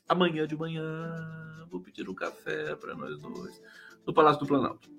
amanhã 0.07 0.47
de 0.47 0.55
manhã. 0.55 1.67
Vou 1.71 1.81
pedir 1.81 2.07
um 2.11 2.15
café 2.15 2.77
para 2.77 2.95
nós 2.95 3.19
dois, 3.19 3.63
no 4.07 4.13
Palácio 4.13 4.41
do 4.41 4.47
Planalto. 4.47 4.91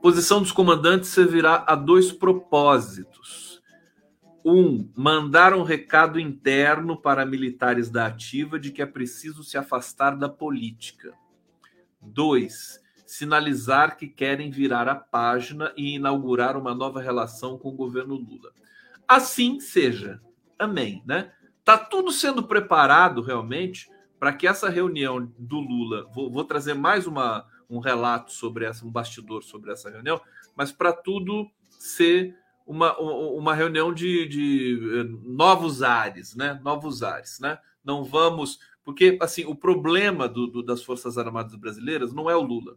Posição 0.00 0.40
dos 0.40 0.52
comandantes 0.52 1.08
servirá 1.08 1.64
a 1.66 1.74
dois 1.74 2.12
propósitos 2.12 3.53
um, 4.44 4.90
mandar 4.94 5.54
um 5.54 5.62
recado 5.62 6.20
interno 6.20 7.00
para 7.00 7.24
militares 7.24 7.88
da 7.88 8.06
ativa 8.06 8.58
de 8.58 8.70
que 8.70 8.82
é 8.82 8.86
preciso 8.86 9.42
se 9.42 9.56
afastar 9.56 10.16
da 10.16 10.28
política. 10.28 11.14
Dois, 12.00 12.78
sinalizar 13.06 13.96
que 13.96 14.06
querem 14.06 14.50
virar 14.50 14.86
a 14.86 14.94
página 14.94 15.72
e 15.76 15.94
inaugurar 15.94 16.58
uma 16.58 16.74
nova 16.74 17.00
relação 17.00 17.58
com 17.58 17.70
o 17.70 17.76
governo 17.76 18.16
Lula. 18.16 18.52
Assim 19.08 19.58
seja. 19.60 20.20
Amém, 20.58 21.02
né? 21.06 21.32
Tá 21.64 21.78
tudo 21.78 22.12
sendo 22.12 22.42
preparado 22.42 23.22
realmente 23.22 23.90
para 24.18 24.32
que 24.32 24.46
essa 24.46 24.68
reunião 24.68 25.32
do 25.38 25.58
Lula, 25.58 26.06
vou, 26.14 26.30
vou 26.30 26.44
trazer 26.44 26.74
mais 26.74 27.06
uma, 27.06 27.46
um 27.68 27.78
relato 27.78 28.30
sobre 28.30 28.66
essa, 28.66 28.84
um 28.84 28.90
bastidor 28.90 29.42
sobre 29.42 29.72
essa 29.72 29.90
reunião, 29.90 30.20
mas 30.54 30.70
para 30.70 30.92
tudo 30.92 31.50
ser 31.70 32.36
uma, 32.66 32.98
uma 32.98 33.54
reunião 33.54 33.92
de, 33.92 34.26
de 34.26 35.00
eh, 35.00 35.04
novos 35.22 35.82
ares, 35.82 36.34
né? 36.34 36.60
Novos 36.62 37.02
ares, 37.02 37.38
né? 37.40 37.58
Não 37.84 38.02
vamos. 38.02 38.58
Porque, 38.82 39.18
assim, 39.20 39.44
o 39.44 39.54
problema 39.54 40.28
do, 40.28 40.46
do, 40.46 40.62
das 40.62 40.82
Forças 40.82 41.18
Armadas 41.18 41.54
Brasileiras 41.54 42.12
não 42.12 42.28
é 42.30 42.36
o 42.36 42.42
Lula. 42.42 42.76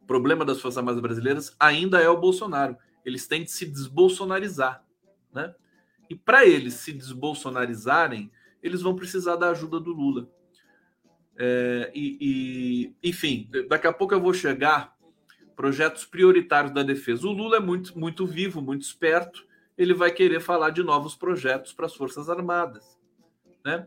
O 0.00 0.06
problema 0.06 0.44
das 0.44 0.60
Forças 0.60 0.78
Armadas 0.78 1.00
Brasileiras 1.00 1.54
ainda 1.60 2.00
é 2.00 2.08
o 2.08 2.20
Bolsonaro. 2.20 2.76
Eles 3.04 3.26
têm 3.26 3.44
de 3.44 3.50
se 3.50 3.66
desbolsonarizar, 3.66 4.84
né? 5.32 5.54
E 6.08 6.14
para 6.14 6.46
eles 6.46 6.74
se 6.74 6.92
desbolsonarizarem, 6.92 8.30
eles 8.62 8.82
vão 8.82 8.94
precisar 8.94 9.36
da 9.36 9.50
ajuda 9.50 9.80
do 9.80 9.92
Lula. 9.92 10.28
É, 11.38 11.90
e, 11.94 12.18
e, 13.02 13.08
enfim, 13.08 13.48
daqui 13.68 13.86
a 13.86 13.92
pouco 13.92 14.14
eu 14.14 14.20
vou 14.20 14.34
chegar 14.34 14.96
projetos 15.56 16.04
prioritários 16.04 16.72
da 16.72 16.82
defesa. 16.82 17.26
O 17.26 17.32
Lula 17.32 17.56
é 17.56 17.60
muito, 17.60 17.98
muito 17.98 18.26
vivo, 18.26 18.60
muito 18.60 18.82
esperto. 18.82 19.46
Ele 19.76 19.94
vai 19.94 20.10
querer 20.10 20.40
falar 20.40 20.70
de 20.70 20.82
novos 20.82 21.14
projetos 21.14 21.72
para 21.72 21.86
as 21.86 21.94
Forças 21.94 22.28
Armadas, 22.28 22.98
né? 23.64 23.86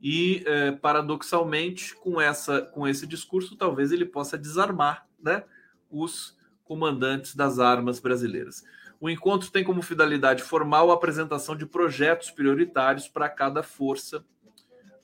E 0.00 0.44
é, 0.46 0.72
paradoxalmente, 0.72 1.94
com 1.96 2.20
essa, 2.20 2.62
com 2.62 2.86
esse 2.86 3.06
discurso, 3.06 3.56
talvez 3.56 3.90
ele 3.90 4.04
possa 4.04 4.38
desarmar, 4.38 5.06
né, 5.20 5.42
os 5.90 6.36
comandantes 6.64 7.34
das 7.34 7.58
armas 7.58 7.98
brasileiras. 7.98 8.62
O 9.00 9.10
encontro 9.10 9.50
tem 9.50 9.64
como 9.64 9.82
finalidade 9.82 10.42
formal 10.42 10.90
a 10.90 10.94
apresentação 10.94 11.56
de 11.56 11.66
projetos 11.66 12.30
prioritários 12.30 13.08
para 13.08 13.28
cada 13.28 13.62
força 13.62 14.24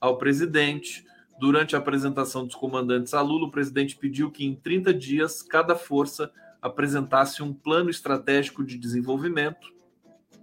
ao 0.01 0.19
presidente, 0.19 1.05
Durante 1.45 1.77
a 1.77 1.79
apresentação 1.79 2.47
dos 2.47 2.55
comandantes 2.55 3.13
a 3.13 3.21
Lula, 3.21 3.49
o 3.49 3.51
presidente 3.51 3.99
pediu 3.99 4.31
que 4.31 4.47
em 4.47 4.55
30 4.55 4.95
dias 4.95 5.43
cada 5.43 5.77
força 5.77 6.33
apresentasse 6.63 7.43
um 7.43 7.53
plano 7.53 7.91
estratégico 7.91 8.65
de 8.65 8.79
desenvolvimento. 8.79 9.71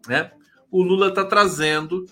Né? 0.08 0.32
O 0.70 0.84
Lula 0.84 1.08
está 1.08 1.26
trazendo 1.26 2.06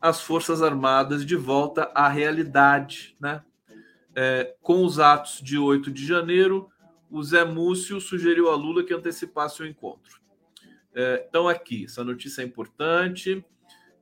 as 0.00 0.20
Forças 0.20 0.60
Armadas 0.60 1.24
de 1.24 1.36
volta 1.36 1.84
à 1.94 2.08
realidade. 2.08 3.16
Né? 3.20 3.44
É, 4.12 4.56
com 4.60 4.84
os 4.84 4.98
atos 4.98 5.40
de 5.40 5.56
8 5.56 5.88
de 5.92 6.04
janeiro, 6.04 6.68
o 7.08 7.22
Zé 7.22 7.44
Múcio 7.44 8.00
sugeriu 8.00 8.50
a 8.50 8.56
Lula 8.56 8.82
que 8.82 8.92
antecipasse 8.92 9.62
o 9.62 9.66
encontro. 9.66 10.20
É, 10.92 11.24
então, 11.28 11.46
aqui, 11.48 11.84
essa 11.84 12.02
notícia 12.02 12.42
é 12.42 12.44
importante. 12.44 13.44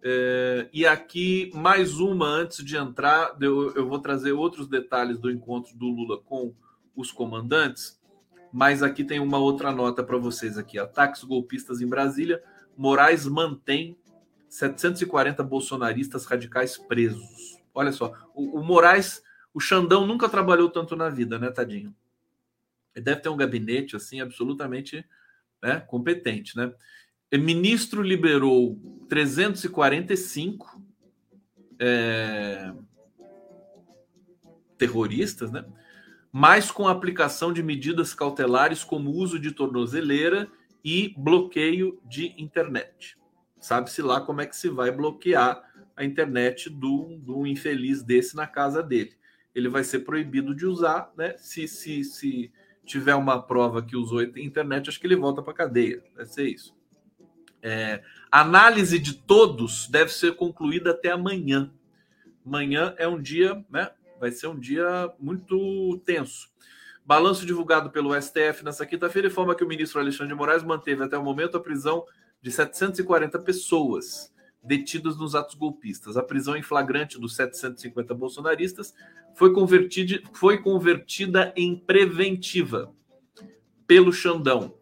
É, 0.06 0.68
e 0.70 0.86
aqui, 0.86 1.50
mais 1.54 1.98
uma 1.98 2.26
antes 2.26 2.62
de 2.62 2.76
entrar, 2.76 3.34
eu, 3.40 3.74
eu 3.74 3.88
vou 3.88 3.98
trazer 3.98 4.32
outros 4.32 4.68
detalhes 4.68 5.18
do 5.18 5.30
encontro 5.30 5.74
do 5.74 5.86
Lula 5.86 6.20
com 6.20 6.54
os 6.94 7.10
comandantes, 7.10 7.98
mas 8.52 8.82
aqui 8.82 9.02
tem 9.02 9.18
uma 9.18 9.38
outra 9.38 9.72
nota 9.72 10.04
para 10.04 10.18
vocês 10.18 10.58
aqui. 10.58 10.78
Ataques 10.78 11.24
golpistas 11.24 11.80
em 11.80 11.86
Brasília. 11.86 12.42
Moraes 12.76 13.26
mantém 13.26 13.96
740 14.46 15.42
bolsonaristas 15.42 16.26
radicais 16.26 16.76
presos. 16.76 17.58
Olha 17.72 17.90
só, 17.90 18.12
o, 18.34 18.60
o 18.60 18.62
Moraes, 18.62 19.22
o 19.54 19.58
Xandão 19.58 20.06
nunca 20.06 20.28
trabalhou 20.28 20.68
tanto 20.68 20.94
na 20.94 21.08
vida, 21.08 21.38
né, 21.38 21.50
tadinho? 21.50 21.96
Ele 22.94 23.06
deve 23.06 23.22
ter 23.22 23.30
um 23.30 23.36
gabinete 23.38 23.96
assim 23.96 24.20
absolutamente 24.20 25.02
né, 25.62 25.80
competente, 25.80 26.56
né? 26.58 26.74
Ministro 27.38 28.02
liberou 28.02 28.78
345 29.08 30.82
é, 31.78 32.72
terroristas, 34.76 35.50
né? 35.50 35.64
Mas 36.30 36.70
com 36.70 36.88
a 36.88 36.90
aplicação 36.90 37.52
de 37.52 37.62
medidas 37.62 38.12
cautelares 38.12 38.82
como 38.82 39.10
uso 39.10 39.38
de 39.38 39.52
tornozeleira 39.52 40.50
e 40.84 41.14
bloqueio 41.16 42.00
de 42.04 42.34
internet. 42.36 43.16
Sabe-se 43.60 44.02
lá 44.02 44.20
como 44.20 44.40
é 44.40 44.46
que 44.46 44.56
se 44.56 44.68
vai 44.68 44.90
bloquear 44.90 45.62
a 45.96 46.04
internet 46.04 46.68
do, 46.68 47.16
do 47.18 47.46
infeliz 47.46 48.02
desse 48.02 48.36
na 48.36 48.46
casa 48.46 48.82
dele. 48.82 49.16
Ele 49.54 49.68
vai 49.68 49.84
ser 49.84 50.00
proibido 50.00 50.54
de 50.54 50.66
usar, 50.66 51.12
né? 51.16 51.36
Se, 51.38 51.68
se, 51.68 52.02
se 52.02 52.52
tiver 52.84 53.14
uma 53.14 53.40
prova 53.40 53.80
que 53.80 53.96
usou 53.96 54.22
internet, 54.22 54.88
acho 54.88 55.00
que 55.00 55.06
ele 55.06 55.16
volta 55.16 55.40
para 55.40 55.54
cadeia. 55.54 56.02
Vai 56.14 56.26
ser 56.26 56.48
isso. 56.48 56.74
É, 57.66 58.02
análise 58.30 58.98
de 58.98 59.14
todos 59.14 59.88
deve 59.88 60.12
ser 60.12 60.36
concluída 60.36 60.90
até 60.90 61.10
amanhã. 61.10 61.72
Amanhã 62.44 62.94
é 62.98 63.08
um 63.08 63.18
dia, 63.18 63.64
né? 63.70 63.90
Vai 64.20 64.30
ser 64.30 64.48
um 64.48 64.60
dia 64.60 65.10
muito 65.18 65.98
tenso. 66.04 66.50
Balanço 67.06 67.46
divulgado 67.46 67.90
pelo 67.90 68.14
STF 68.20 68.62
nessa 68.62 68.84
quinta-feira 68.84 69.28
informa 69.28 69.54
que 69.54 69.64
o 69.64 69.66
ministro 69.66 69.98
Alexandre 69.98 70.28
de 70.28 70.34
Moraes 70.34 70.62
manteve 70.62 71.02
até 71.02 71.16
o 71.16 71.24
momento 71.24 71.56
a 71.56 71.60
prisão 71.60 72.04
de 72.42 72.52
740 72.52 73.38
pessoas 73.38 74.30
detidas 74.62 75.16
nos 75.16 75.34
atos 75.34 75.54
golpistas. 75.54 76.18
A 76.18 76.22
prisão 76.22 76.54
em 76.54 76.62
flagrante 76.62 77.18
dos 77.18 77.34
750 77.34 78.12
bolsonaristas 78.14 78.94
foi 79.34 79.54
convertida, 79.54 80.20
foi 80.34 80.60
convertida 80.60 81.50
em 81.56 81.76
preventiva 81.76 82.92
pelo 83.86 84.12
Xandão, 84.12 84.74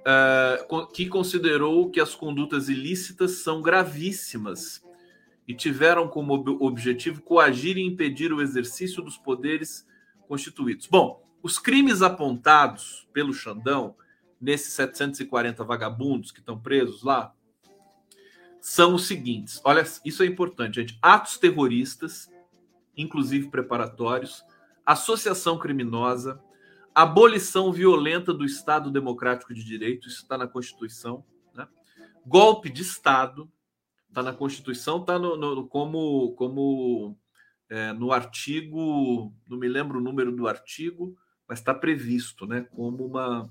uh, 0.00 0.86
que 0.92 1.08
considerou 1.08 1.90
que 1.90 2.00
as 2.00 2.14
condutas 2.14 2.68
ilícitas 2.68 3.42
são 3.42 3.60
gravíssimas 3.62 4.82
e 5.46 5.54
tiveram 5.54 6.08
como 6.08 6.34
objetivo 6.60 7.22
coagir 7.22 7.78
e 7.78 7.84
impedir 7.84 8.32
o 8.32 8.42
exercício 8.42 9.02
dos 9.02 9.16
poderes 9.16 9.86
constituídos. 10.26 10.86
Bom, 10.86 11.22
os 11.42 11.58
crimes 11.58 12.02
apontados 12.02 13.08
pelo 13.12 13.32
Xandão, 13.32 13.96
nesses 14.40 14.74
740 14.74 15.64
vagabundos 15.64 16.30
que 16.30 16.40
estão 16.40 16.58
presos 16.58 17.02
lá, 17.02 17.32
são 18.60 18.94
os 18.94 19.06
seguintes. 19.06 19.60
Olha, 19.64 19.84
isso 20.04 20.22
é 20.22 20.26
importante, 20.26 20.76
gente. 20.76 20.98
Atos 21.00 21.38
terroristas, 21.38 22.30
inclusive 22.96 23.48
preparatórios, 23.48 24.44
associação 24.84 25.58
criminosa, 25.58 26.42
abolição 27.02 27.72
violenta 27.72 28.34
do 28.34 28.44
Estado 28.44 28.90
Democrático 28.90 29.54
de 29.54 29.62
Direito, 29.62 30.08
isso 30.08 30.22
está 30.22 30.36
na 30.36 30.48
Constituição, 30.48 31.24
né? 31.54 31.68
golpe 32.26 32.68
de 32.68 32.82
Estado, 32.82 33.48
está 34.08 34.20
na 34.20 34.32
Constituição, 34.32 35.00
está 35.00 35.16
no, 35.16 35.36
no, 35.36 35.68
como, 35.68 36.32
como 36.32 37.16
é, 37.70 37.92
no 37.92 38.10
artigo, 38.10 39.32
não 39.48 39.56
me 39.56 39.68
lembro 39.68 39.98
o 39.98 40.02
número 40.02 40.32
do 40.32 40.48
artigo, 40.48 41.16
mas 41.46 41.60
está 41.60 41.72
previsto 41.72 42.46
né, 42.46 42.66
como 42.74 43.06
uma, 43.06 43.48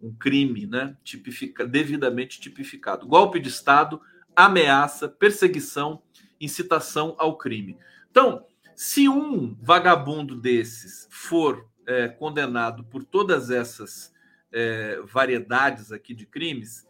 um 0.00 0.14
crime 0.14 0.64
né, 0.64 0.96
tipifica, 1.02 1.66
devidamente 1.66 2.40
tipificado. 2.40 3.08
Golpe 3.08 3.40
de 3.40 3.48
Estado, 3.48 4.00
ameaça, 4.36 5.08
perseguição, 5.08 6.00
incitação 6.40 7.16
ao 7.18 7.36
crime. 7.36 7.76
Então, 8.08 8.46
se 8.76 9.08
um 9.08 9.56
vagabundo 9.60 10.36
desses 10.36 11.08
for 11.10 11.68
é, 11.86 12.08
condenado 12.08 12.84
por 12.84 13.04
todas 13.04 13.50
essas 13.50 14.12
é, 14.52 15.00
variedades 15.04 15.92
aqui 15.92 16.14
de 16.14 16.26
crimes, 16.26 16.86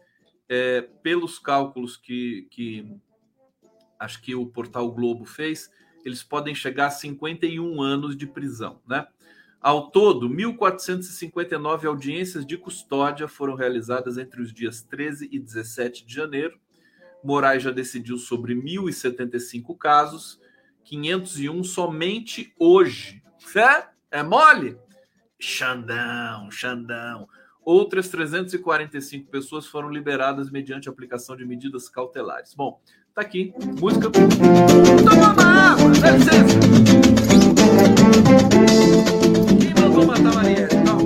é, 0.47 0.81
pelos 0.81 1.39
cálculos 1.39 1.97
que, 1.97 2.47
que 2.51 2.95
acho 3.99 4.21
que 4.21 4.35
o 4.35 4.45
portal 4.45 4.91
Globo 4.91 5.25
fez, 5.25 5.71
eles 6.03 6.21
podem 6.21 6.53
chegar 6.53 6.87
a 6.87 6.91
51 6.91 7.81
anos 7.81 8.15
de 8.15 8.27
prisão, 8.27 8.79
né? 8.87 9.07
Ao 9.59 9.89
todo, 9.89 10.29
1.459 10.29 11.85
audiências 11.85 12.45
de 12.45 12.55
custódia 12.55 13.27
foram 13.27 13.55
realizadas 13.55 14.15
entre 14.15 14.39
os 14.39 14.53
dias 14.53 14.83
13 14.83 15.27
e 15.31 15.39
17 15.39 16.05
de 16.05 16.13
janeiro. 16.13 16.59
Moraes 17.23 17.63
já 17.63 17.71
decidiu 17.71 18.19
sobre 18.19 18.53
1.075 18.53 19.75
casos, 19.75 20.39
501 20.83 21.63
somente 21.63 22.53
hoje. 22.59 23.23
Fé? 23.39 23.89
É 24.11 24.21
mole? 24.21 24.77
Xandão, 25.45 26.49
Xandão. 26.49 27.29
Outras 27.63 28.09
345 28.09 29.29
pessoas 29.29 29.67
foram 29.67 29.89
liberadas 29.89 30.49
mediante 30.49 30.89
aplicação 30.89 31.37
de 31.37 31.45
medidas 31.45 31.87
cautelares. 31.87 32.55
Bom, 32.55 32.81
tá 33.13 33.21
aqui. 33.21 33.53
Música. 33.79 34.09
Toma 34.09 35.33
uma 35.33 35.71
água, 35.71 35.91
dá 36.01 36.11
licença. 36.11 36.59
Quem 39.59 39.73
mandou 39.83 40.07
matar 40.07 40.33
Maria? 40.33 40.67
Não. 40.83 40.97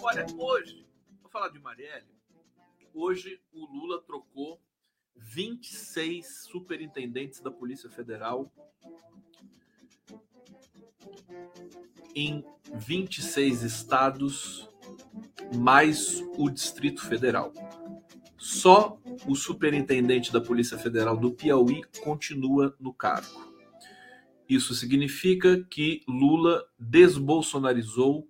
Olha, 0.00 0.26
hoje, 0.38 0.86
vou 1.20 1.30
falar 1.30 1.48
de 1.48 1.58
Marielle. 1.58 2.06
Hoje 2.94 3.40
26 5.34 6.46
superintendentes 6.48 7.40
da 7.40 7.50
Polícia 7.50 7.90
Federal 7.90 8.52
em 12.14 12.44
26 12.72 13.62
estados, 13.64 14.68
mais 15.56 16.22
o 16.38 16.48
Distrito 16.48 17.04
Federal. 17.04 17.52
Só 18.38 18.96
o 19.26 19.34
superintendente 19.34 20.32
da 20.32 20.40
Polícia 20.40 20.78
Federal 20.78 21.16
do 21.16 21.32
Piauí 21.32 21.82
continua 22.00 22.76
no 22.78 22.94
cargo. 22.94 23.52
Isso 24.48 24.72
significa 24.72 25.64
que 25.64 26.02
Lula 26.06 26.64
desbolsonarizou 26.78 28.28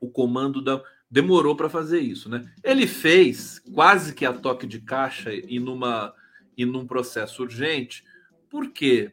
o 0.00 0.08
comando 0.08 0.62
da 0.62 0.80
demorou 1.10 1.56
para 1.56 1.68
fazer 1.68 1.98
isso, 1.98 2.28
né? 2.28 2.48
Ele 2.62 2.86
fez 2.86 3.58
quase 3.74 4.14
que 4.14 4.24
a 4.24 4.32
toque 4.32 4.64
de 4.64 4.80
caixa 4.80 5.32
e 5.34 5.58
numa 5.58 6.14
e 6.56 6.64
num 6.64 6.86
processo 6.86 7.42
urgente, 7.42 8.04
porque 8.48 9.12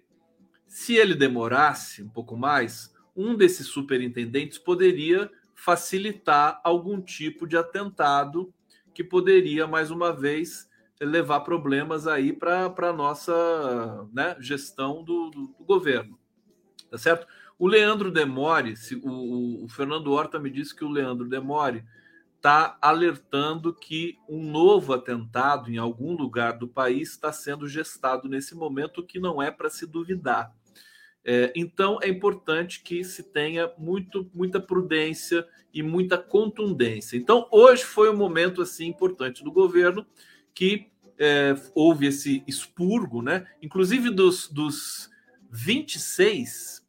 se 0.67 0.95
ele 0.95 1.15
demorasse 1.15 2.03
um 2.03 2.09
pouco 2.09 2.35
mais, 2.35 2.93
um 3.15 3.35
desses 3.35 3.67
superintendentes 3.67 4.57
poderia 4.57 5.29
facilitar 5.55 6.61
algum 6.63 7.01
tipo 7.01 7.47
de 7.47 7.57
atentado 7.57 8.53
que 8.93 9.03
poderia 9.03 9.65
mais 9.65 9.89
uma 9.89 10.11
vez 10.11 10.69
levar 10.99 11.41
problemas 11.41 12.07
aí 12.07 12.33
para 12.33 12.73
a 12.75 12.93
nossa 12.93 14.07
né, 14.11 14.35
gestão 14.39 15.03
do, 15.03 15.29
do, 15.29 15.47
do 15.47 15.63
governo, 15.63 16.17
tá 16.89 16.97
certo? 16.97 17.27
O 17.59 17.67
Leandro 17.67 18.11
Demore, 18.11 18.75
o, 19.03 19.65
o 19.65 19.69
Fernando 19.69 20.11
Horta 20.11 20.39
me 20.39 20.49
disse 20.49 20.75
que 20.75 20.85
o 20.85 20.89
Leandro 20.89 21.27
Demore 21.27 21.83
está 22.37 22.77
alertando 22.81 23.73
que 23.73 24.17
um 24.29 24.41
novo 24.41 24.93
atentado 24.93 25.69
em 25.69 25.77
algum 25.77 26.15
lugar 26.15 26.57
do 26.57 26.67
país 26.67 27.09
está 27.09 27.31
sendo 27.33 27.67
gestado 27.67 28.29
nesse 28.29 28.55
momento, 28.55 29.05
que 29.05 29.19
não 29.19 29.41
é 29.41 29.51
para 29.51 29.69
se 29.69 29.85
duvidar. 29.85 30.55
É, 31.25 31.51
então 31.55 31.99
é 32.01 32.07
importante 32.07 32.81
que 32.81 33.03
se 33.03 33.21
tenha 33.21 33.69
muito, 33.77 34.31
muita 34.33 34.61
prudência 34.61 35.45
e 35.73 35.83
muita 35.83 36.17
contundência. 36.17 37.17
Então 37.17 37.47
hoje 37.51 37.83
foi 37.83 38.09
um 38.09 38.15
momento 38.15 38.61
assim 38.61 38.87
importante 38.87 39.43
do 39.43 39.51
governo 39.51 40.05
que 40.53 40.89
é, 41.19 41.53
houve 41.75 42.07
esse 42.07 42.43
expurgo, 42.47 43.21
né? 43.21 43.45
Inclusive 43.61 44.09
dos, 44.09 44.47
dos 44.47 45.09
26 45.51 46.87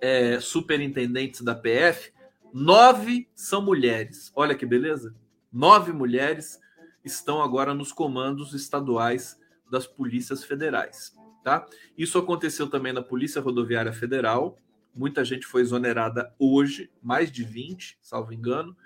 é, 0.00 0.40
superintendentes 0.40 1.42
da 1.42 1.54
PF, 1.54 2.12
nove 2.52 3.28
são 3.34 3.62
mulheres. 3.62 4.32
Olha 4.34 4.54
que 4.54 4.66
beleza! 4.66 5.14
Nove 5.52 5.92
mulheres 5.92 6.60
estão 7.04 7.42
agora 7.42 7.74
nos 7.74 7.92
comandos 7.92 8.54
estaduais 8.54 9.38
das 9.70 9.86
polícias 9.86 10.44
federais. 10.44 11.16
Tá? 11.42 11.64
Isso 11.96 12.18
aconteceu 12.18 12.68
também 12.68 12.92
na 12.92 13.02
Polícia 13.02 13.40
Rodoviária 13.40 13.92
Federal, 13.92 14.58
Muita 14.98 15.24
gente 15.24 15.46
foi 15.46 15.62
exonerada 15.62 16.34
hoje, 16.40 16.90
mais 17.00 17.30
de 17.30 17.44
20, 17.44 17.96
salvo 18.02 18.32
engano. 18.32 18.76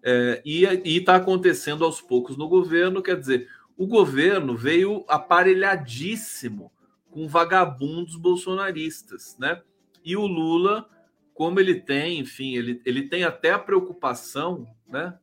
É, 0.00 0.40
e 0.44 0.64
está 0.96 1.16
acontecendo 1.16 1.84
aos 1.84 2.00
poucos 2.00 2.36
no 2.36 2.48
governo. 2.48 3.02
Quer 3.02 3.18
dizer, 3.18 3.48
o 3.76 3.84
governo 3.84 4.56
veio 4.56 5.04
aparelhadíssimo 5.08 6.70
com 7.10 7.26
vagabundos 7.26 8.14
bolsonaristas, 8.14 9.36
né? 9.40 9.60
E 10.04 10.16
o 10.16 10.24
Lula, 10.24 10.88
como 11.36 11.60
ele 11.60 11.74
tem, 11.74 12.18
enfim, 12.18 12.56
ele, 12.56 12.80
ele 12.86 13.02
tem 13.02 13.22
até 13.22 13.52
a 13.52 13.58
preocupação, 13.58 14.66
né? 14.88 15.14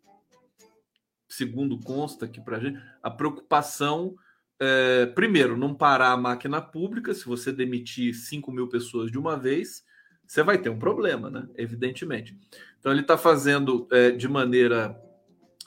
Segundo 1.28 1.80
consta 1.80 2.26
aqui 2.26 2.39
para 2.39 2.59
gente, 2.59 2.80
a 3.01 3.09
preocupação, 3.09 4.16
é, 4.59 5.07
primeiro, 5.07 5.57
não 5.57 5.74
parar 5.74 6.11
a 6.11 6.18
máquina 6.18 6.61
pública. 6.61 7.16
Se 7.16 7.26
você 7.26 7.51
demitir 7.51 8.14
5 8.14 8.51
mil 8.51 8.70
pessoas 8.70 9.11
de 9.11 9.18
uma 9.18 9.36
vez, 9.36 9.84
você 10.28 10.43
vai 10.43 10.59
ter 10.59 10.70
um 10.70 10.78
problema, 10.78 11.32
né? 11.32 11.49
Evidentemente. 11.57 12.38
Então 12.80 12.91
ele 12.91 13.01
está 13.01 13.18
fazendo 13.18 13.88
é, 13.91 14.11
de 14.11 14.28
maneira 14.28 14.95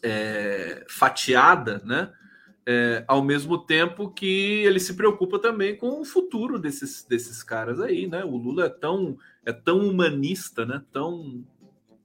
é, 0.01 0.85
fatiada, 0.89 1.83
né? 1.85 2.13
É, 2.65 3.05
ao 3.09 3.23
mesmo 3.23 3.59
tempo 3.59 4.11
que 4.11 4.63
ele 4.65 4.79
se 4.79 4.95
preocupa 4.95 5.41
também 5.41 5.77
com 5.77 6.01
o 6.01 6.05
futuro 6.05 6.57
desses, 6.57 7.05
desses 7.05 7.43
caras 7.43 7.81
aí, 7.81 8.07
né? 8.07 8.25
O 8.25 8.37
Lula 8.37 8.67
é 8.67 8.69
tão, 8.69 9.19
é 9.47 9.53
tão 9.53 9.79
humanista, 9.89 10.67
né? 10.67 10.83
Tão 10.93 11.45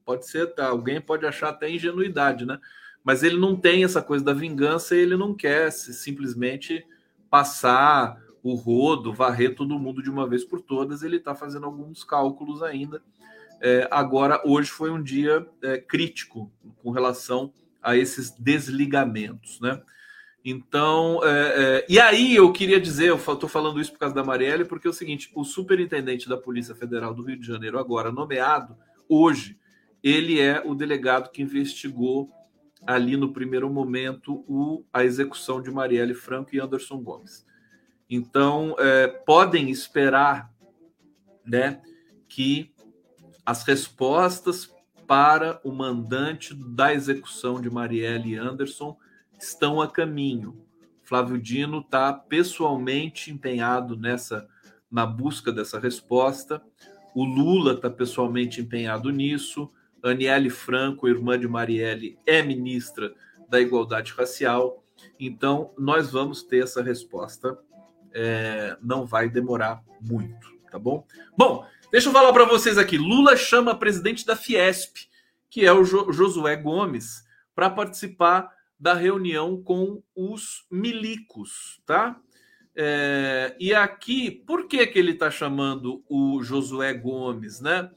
pode 0.06 0.28
ser, 0.28 0.54
tá, 0.54 0.68
alguém 0.68 1.02
pode 1.02 1.26
achar 1.26 1.50
até 1.50 1.70
ingenuidade, 1.70 2.46
né? 2.46 2.60
Mas 3.04 3.24
ele 3.24 3.38
não 3.38 3.56
tem 3.56 3.84
essa 3.84 4.02
coisa 4.02 4.24
da 4.24 4.34
vingança, 4.34 4.96
ele 4.96 5.18
não 5.18 5.34
quer 5.34 5.72
se, 5.72 5.94
simplesmente 5.94 6.86
passar 7.30 8.22
o 8.44 8.54
rodo, 8.54 9.12
varrer 9.12 9.56
todo 9.56 9.80
mundo 9.80 10.04
de 10.04 10.10
uma 10.10 10.28
vez 10.28 10.44
por 10.44 10.62
todas. 10.62 11.02
Ele 11.02 11.18
está 11.18 11.34
fazendo 11.34 11.66
alguns 11.66 12.04
cálculos 12.04 12.62
ainda. 12.62 13.02
É, 13.60 13.88
agora, 13.92 14.42
hoje 14.46 14.70
foi 14.70 14.92
um 14.92 15.02
dia 15.02 15.48
é, 15.64 15.78
crítico 15.78 16.52
com 16.84 16.92
relação 16.92 17.52
a 17.82 17.98
esses 17.98 18.32
desligamentos, 18.32 19.60
né? 19.60 19.82
Então, 20.44 21.24
é, 21.24 21.30
é, 21.30 21.86
e 21.88 22.00
aí 22.00 22.36
eu 22.36 22.52
queria 22.52 22.82
dizer, 22.82 23.10
eu 23.10 23.16
estou 23.16 23.48
falando 23.48 23.80
isso 23.80 23.92
por 23.92 24.00
causa 24.00 24.16
da 24.16 24.24
Marielle, 24.24 24.66
porque 24.66 24.88
é 24.88 24.90
o 24.90 24.94
seguinte: 24.94 25.32
o 25.36 25.44
superintendente 25.44 26.28
da 26.28 26.36
Polícia 26.36 26.74
Federal 26.74 27.14
do 27.14 27.24
Rio 27.24 27.40
de 27.40 27.46
Janeiro, 27.46 27.78
agora 27.78 28.12
nomeado, 28.12 28.76
hoje, 29.08 29.58
ele 30.04 30.40
é 30.40 30.62
o 30.66 30.74
delegado 30.74 31.30
que 31.30 31.44
investigou 31.44 32.30
ali 32.88 33.16
no 33.16 33.32
primeiro 33.32 33.70
momento 33.70 34.44
o, 34.48 34.84
a 34.92 35.04
execução 35.04 35.62
de 35.62 35.70
Marielle 35.70 36.16
Franco 36.16 36.56
e 36.56 36.60
Anderson 36.60 36.98
Gomes. 36.98 37.46
Então, 38.10 38.76
é, 38.80 39.08
podem 39.08 39.70
esperar 39.70 40.52
né, 41.46 41.82
que 42.28 42.74
as 43.46 43.64
respostas 43.64 44.74
para 45.08 45.62
o 45.64 45.72
mandante 45.72 46.56
da 46.56 46.94
execução 46.94 47.62
de 47.62 47.70
Marielle 47.70 48.38
Anderson 48.38 48.98
estão 49.42 49.82
a 49.82 49.88
caminho. 49.88 50.58
Flávio 51.04 51.38
Dino 51.38 51.80
está 51.80 52.14
pessoalmente 52.14 53.32
empenhado 53.32 53.98
nessa 53.98 54.48
na 54.90 55.06
busca 55.06 55.52
dessa 55.52 55.80
resposta. 55.80 56.62
O 57.16 57.24
Lula 57.24 57.74
está 57.74 57.90
pessoalmente 57.90 58.62
empenhado 58.62 59.10
nisso. 59.10 59.70
Aniele 60.04 60.50
Franco, 60.50 61.08
irmã 61.08 61.40
de 61.40 61.48
Marielle, 61.48 62.18
é 62.26 62.42
ministra 62.42 63.14
da 63.50 63.60
Igualdade 63.60 64.14
Racial. 64.14 64.84
Então, 65.20 65.74
nós 65.78 66.12
vamos 66.12 66.44
ter 66.44 66.64
essa 66.64 66.82
resposta. 66.82 67.58
É, 68.14 68.78
não 68.82 69.06
vai 69.06 69.30
demorar 69.30 69.82
muito, 70.02 70.48
tá 70.70 70.78
bom? 70.78 71.06
Bom, 71.38 71.66
deixa 71.92 72.10
eu 72.10 72.14
falar 72.14 72.34
para 72.34 72.46
vocês 72.46 72.78
aqui. 72.78 72.98
Lula 72.98 73.38
chama 73.38 73.76
presidente 73.76 74.26
da 74.26 74.36
Fiesp, 74.36 75.10
que 75.50 75.66
é 75.66 75.72
o 75.72 75.84
Josué 75.84 76.56
Gomes, 76.56 77.24
para 77.56 77.70
participar 77.70 78.52
da 78.82 78.96
reunião 78.96 79.62
com 79.62 80.02
os 80.16 80.66
milicos, 80.72 81.80
tá? 81.86 82.20
É, 82.76 83.56
e 83.60 83.76
aqui, 83.76 84.32
por 84.32 84.68
que, 84.68 84.88
que 84.88 84.98
ele 84.98 85.12
está 85.12 85.30
chamando 85.30 86.04
o 86.10 86.42
Josué 86.42 86.92
Gomes, 86.92 87.62
né? 87.62 87.92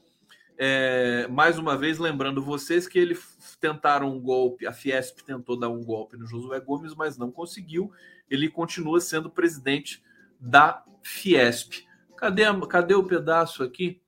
É, 0.55 1.27
mais 1.27 1.57
uma 1.57 1.75
vez, 1.75 1.97
lembrando 1.97 2.39
vocês 2.39 2.87
que 2.87 2.99
ele 2.99 3.17
tentaram 3.59 4.15
um 4.15 4.21
golpe, 4.21 4.67
a 4.67 4.71
Fiesp 4.71 5.23
tentou 5.25 5.57
dar 5.57 5.69
um 5.69 5.83
golpe 5.83 6.17
no 6.17 6.27
Josué 6.27 6.59
Gomes, 6.59 6.93
mas 6.93 7.17
não 7.17 7.31
conseguiu. 7.31 7.91
Ele 8.29 8.47
continua 8.47 9.01
sendo 9.01 9.27
presidente 9.27 10.03
da 10.39 10.85
Fiesp. 11.01 11.83
Cadê, 12.15 12.43
cadê 12.69 12.93
o 12.93 13.03
pedaço 13.03 13.63
aqui? 13.63 13.99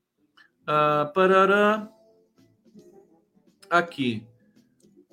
Ah, 0.67 1.11
parará. 1.11 1.91
Aqui. 3.67 4.27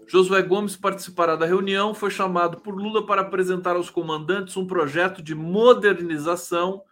Josué 0.07 0.43
Gomes 0.43 0.77
participará 0.77 1.37
da 1.37 1.47
reunião. 1.47 1.95
Foi 1.95 2.11
chamado 2.11 2.59
por 2.59 2.75
Lula 2.75 3.07
para 3.07 3.23
apresentar 3.23 3.77
aos 3.77 3.91
comandantes 3.91 4.57
um 4.57 4.67
projeto 4.67 5.23
de 5.23 5.35
modernização 5.35 6.83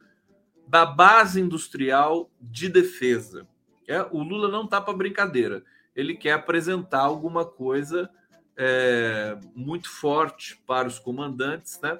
da 0.66 0.86
base 0.86 1.40
industrial 1.40 2.30
de 2.40 2.68
defesa. 2.68 3.46
É, 3.86 4.00
o 4.10 4.22
Lula 4.22 4.48
não 4.48 4.64
está 4.64 4.80
para 4.80 4.96
brincadeira. 4.96 5.62
Ele 5.94 6.16
quer 6.16 6.32
apresentar 6.32 7.00
alguma 7.00 7.44
coisa 7.44 8.08
é, 8.56 9.36
muito 9.54 9.90
forte 9.90 10.56
para 10.66 10.88
os 10.88 10.98
comandantes, 10.98 11.80
né? 11.82 11.98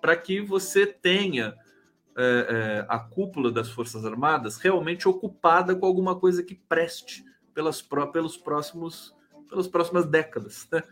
Para 0.00 0.16
que 0.16 0.40
você 0.40 0.86
tenha 0.86 1.54
é, 2.16 2.46
é, 2.48 2.86
a 2.88 2.98
cúpula 2.98 3.50
das 3.50 3.70
Forças 3.70 4.04
Armadas 4.04 4.58
realmente 4.58 5.08
ocupada 5.08 5.74
com 5.74 5.86
alguma 5.86 6.14
coisa 6.14 6.42
que 6.42 6.54
preste 6.54 7.24
pelas, 7.54 7.82
pelos 8.12 8.36
próximos 8.36 9.14
pelas 9.52 9.68
próximas 9.68 10.06
décadas. 10.06 10.66
Né? 10.72 10.82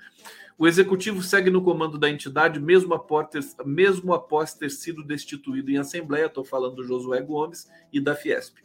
O 0.56 0.68
executivo 0.68 1.22
segue 1.22 1.48
no 1.50 1.62
comando 1.62 1.98
da 1.98 2.08
entidade, 2.08 2.60
mesmo 2.60 2.92
após 2.92 3.28
ter, 3.28 3.42
mesmo 3.64 4.12
após 4.12 4.52
ter 4.54 4.70
sido 4.70 5.02
destituído 5.02 5.70
em 5.70 5.78
assembleia. 5.78 6.26
Estou 6.26 6.44
falando 6.44 6.76
do 6.76 6.84
Josué 6.84 7.20
Gomes 7.22 7.68
e 7.90 7.98
da 7.98 8.14
Fiesp. 8.14 8.58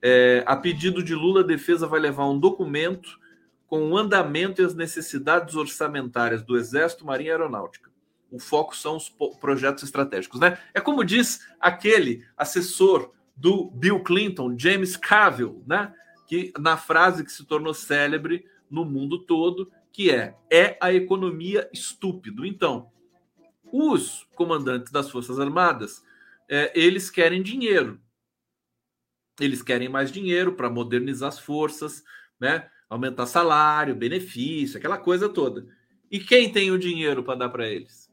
É, 0.00 0.44
a 0.46 0.54
pedido 0.54 1.02
de 1.02 1.14
Lula, 1.14 1.40
a 1.40 1.46
defesa 1.46 1.86
vai 1.86 1.98
levar 1.98 2.28
um 2.28 2.38
documento 2.38 3.18
com 3.66 3.90
o 3.90 3.96
andamento 3.96 4.62
e 4.62 4.64
as 4.64 4.74
necessidades 4.74 5.56
orçamentárias 5.56 6.42
do 6.42 6.56
Exército, 6.56 7.04
Marinha 7.04 7.30
e 7.30 7.32
Aeronáutica. 7.32 7.90
O 8.30 8.38
foco 8.38 8.76
são 8.76 8.96
os 8.96 9.08
projetos 9.40 9.82
estratégicos. 9.82 10.38
Né? 10.38 10.56
É 10.72 10.80
como 10.80 11.04
diz 11.04 11.40
aquele 11.58 12.24
assessor 12.36 13.10
do 13.36 13.70
Bill 13.72 14.00
Clinton, 14.04 14.54
James 14.56 14.96
Cavill, 14.96 15.64
né? 15.66 15.92
que 16.28 16.52
na 16.58 16.76
frase 16.76 17.24
que 17.24 17.32
se 17.32 17.44
tornou 17.44 17.74
célebre 17.74 18.44
no 18.70 18.84
mundo 18.84 19.18
todo, 19.18 19.70
que 19.92 20.10
é 20.10 20.36
é 20.50 20.76
a 20.80 20.92
economia 20.92 21.68
estúpido. 21.72 22.44
Então, 22.44 22.90
os 23.72 24.26
comandantes 24.34 24.92
das 24.92 25.10
Forças 25.10 25.40
Armadas, 25.40 26.04
é, 26.48 26.72
eles 26.78 27.10
querem 27.10 27.42
dinheiro. 27.42 28.00
Eles 29.40 29.62
querem 29.62 29.88
mais 29.88 30.12
dinheiro 30.12 30.54
para 30.54 30.70
modernizar 30.70 31.28
as 31.28 31.38
forças, 31.38 32.04
né? 32.38 32.70
aumentar 32.88 33.26
salário, 33.26 33.94
benefício, 33.94 34.78
aquela 34.78 34.98
coisa 34.98 35.28
toda. 35.28 35.66
E 36.10 36.20
quem 36.20 36.52
tem 36.52 36.70
o 36.70 36.78
dinheiro 36.78 37.24
para 37.24 37.38
dar 37.38 37.48
para 37.48 37.66
eles? 37.68 38.08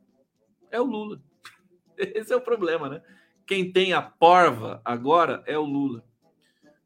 É 0.71 0.81
o 0.81 0.85
Lula. 0.85 1.21
Esse 1.97 2.33
é 2.33 2.35
o 2.35 2.41
problema, 2.41 2.89
né? 2.89 3.03
Quem 3.45 3.71
tem 3.71 3.93
a 3.93 4.01
porva 4.01 4.81
agora 4.83 5.43
é 5.45 5.57
o 5.57 5.65
Lula. 5.65 6.03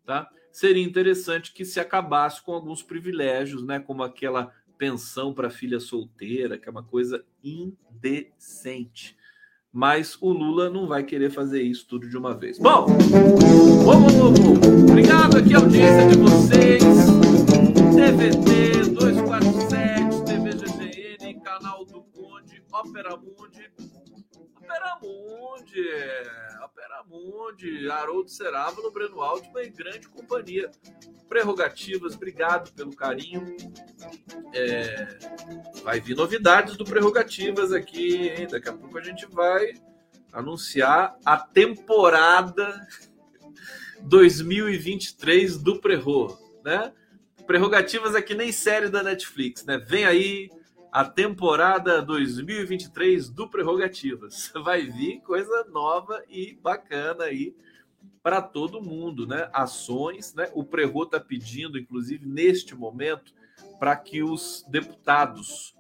Tá? 0.05 0.30
Seria 0.56 0.82
interessante 0.82 1.51
que 1.51 1.66
se 1.66 1.82
acabasse 1.82 2.41
com 2.41 2.53
alguns 2.53 2.82
privilégios, 2.82 3.62
né, 3.62 3.78
como 3.78 4.03
aquela 4.03 4.53
pensão 4.78 5.34
para 5.34 5.49
filha 5.49 5.82
solteira, 5.82 6.58
que 6.58 6.70
é 6.70 6.72
uma 6.72 6.82
coisa 6.82 7.26
indecente. 7.43 9.18
Mas 9.70 10.18
o 10.22 10.32
Lula 10.32 10.70
não 10.70 10.88
vai 10.88 11.03
querer 11.03 11.30
fazer 11.30 11.62
isso 11.62 11.86
tudo 11.86 12.08
de 12.08 12.18
uma 12.18 12.34
vez. 12.34 12.58
Bom, 12.58 12.86
vamos, 13.84 14.14
vamos, 14.14 14.39
obrigado 14.89 15.39
aqui 15.39 15.53
a 15.53 15.58
audiência 15.58 16.08
de 16.08 16.18
vocês. 16.18 16.84
TVT 17.93 18.91
247, 18.91 20.24
TV 20.24 20.51
GGN, 20.51 21.41
canal 21.41 21.84
do 21.84 22.01
Conde, 22.01 22.64
Ópera 22.72 23.18
Mundi. 23.18 23.95
Opera 24.66 24.97
Mundi, 24.99 25.86
Opera 26.63 27.03
Mundi, 27.07 27.88
Haroldo 27.88 28.30
Cerávulo, 28.32 28.91
Breno 28.91 29.22
Altman 29.22 29.63
e 29.63 29.70
grande 29.70 30.09
companhia. 30.09 30.72
Prerrogativas, 31.30 32.16
obrigado 32.16 32.74
pelo 32.74 32.95
carinho. 32.95 33.55
É, 34.53 35.20
vai 35.84 35.99
vir 35.99 36.16
novidades 36.16 36.76
do 36.76 36.84
Prerrogativas 36.84 37.72
aqui, 37.72 38.30
hein? 38.30 38.47
Daqui 38.49 38.68
a 38.68 38.74
pouco 38.74 38.97
a 38.97 39.03
gente 39.03 39.28
vai 39.28 39.74
anunciar 40.34 41.16
a 41.24 41.38
temporada 41.38 42.76
2023 44.01 45.59
do 45.59 45.80
Prerro, 45.80 46.38
né? 46.63 46.91
Prerrogativas 47.45 48.16
aqui 48.16 48.34
nem 48.34 48.51
série 48.51 48.89
da 48.89 49.03
Netflix, 49.03 49.63
né? 49.63 49.78
Vem 49.78 50.05
aí 50.05 50.49
a 50.96 51.04
temporada 51.04 52.02
2023 52.02 53.30
do 53.30 53.50
Prerrogativas. 53.50 54.50
Vai 54.64 54.84
vir 54.84 55.20
coisa 55.20 55.66
nova 55.66 56.24
e 56.30 56.58
bacana 56.64 57.26
aí 57.26 57.54
para 58.24 58.41
todo 58.41 58.82
mundo, 58.82 59.28
né? 59.28 59.50
Ações, 59.52 60.34
né? 60.34 60.50
O 60.54 60.64
Prevô 60.64 61.04
está 61.04 61.20
pedindo, 61.20 61.78
inclusive 61.78 62.26
neste 62.26 62.74
momento, 62.74 63.34
para 63.78 63.93
que 63.98 64.24
os 64.24 64.66
deputados 64.70 65.76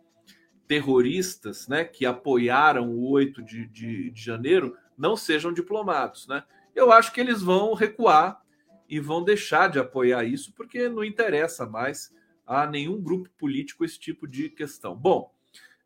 terroristas, 0.67 1.65
né, 1.69 1.85
que 1.85 2.05
apoiaram 2.05 2.89
o 2.89 3.09
8 3.11 3.41
de, 3.41 3.67
de, 3.67 4.11
de 4.11 4.21
janeiro, 4.21 4.75
não 4.97 5.15
sejam 5.15 5.53
diplomados, 5.53 6.27
né? 6.27 6.43
Eu 6.75 6.91
acho 6.91 7.13
que 7.13 7.21
eles 7.21 7.41
vão 7.41 7.73
recuar 7.73 8.41
e 8.89 8.99
vão 8.99 9.23
deixar 9.23 9.69
de 9.69 9.79
apoiar 9.79 10.25
isso, 10.25 10.51
porque 10.51 10.89
não 10.89 11.05
interessa 11.05 11.65
mais 11.65 12.13
a 12.45 12.65
nenhum 12.65 13.01
grupo 13.01 13.29
político 13.37 13.83
esse 13.83 13.99
tipo 13.99 14.27
de 14.27 14.49
questão. 14.49 14.95
Bom, 14.95 15.33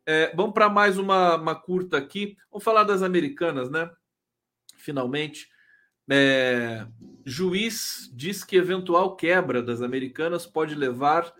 é, 0.04 0.34
vamos 0.34 0.52
para 0.52 0.68
mais 0.68 0.98
uma, 0.98 1.36
uma 1.36 1.54
curta 1.54 1.96
aqui. 1.96 2.36
Vamos 2.50 2.64
falar 2.64 2.84
das 2.84 3.02
americanas, 3.02 3.70
né? 3.70 3.90
Finalmente. 4.76 5.48
É, 6.12 6.86
juiz 7.24 8.10
diz 8.12 8.42
que 8.42 8.56
eventual 8.56 9.14
quebra 9.14 9.62
das 9.62 9.80
americanas 9.80 10.44
pode 10.44 10.74
levar 10.74 11.32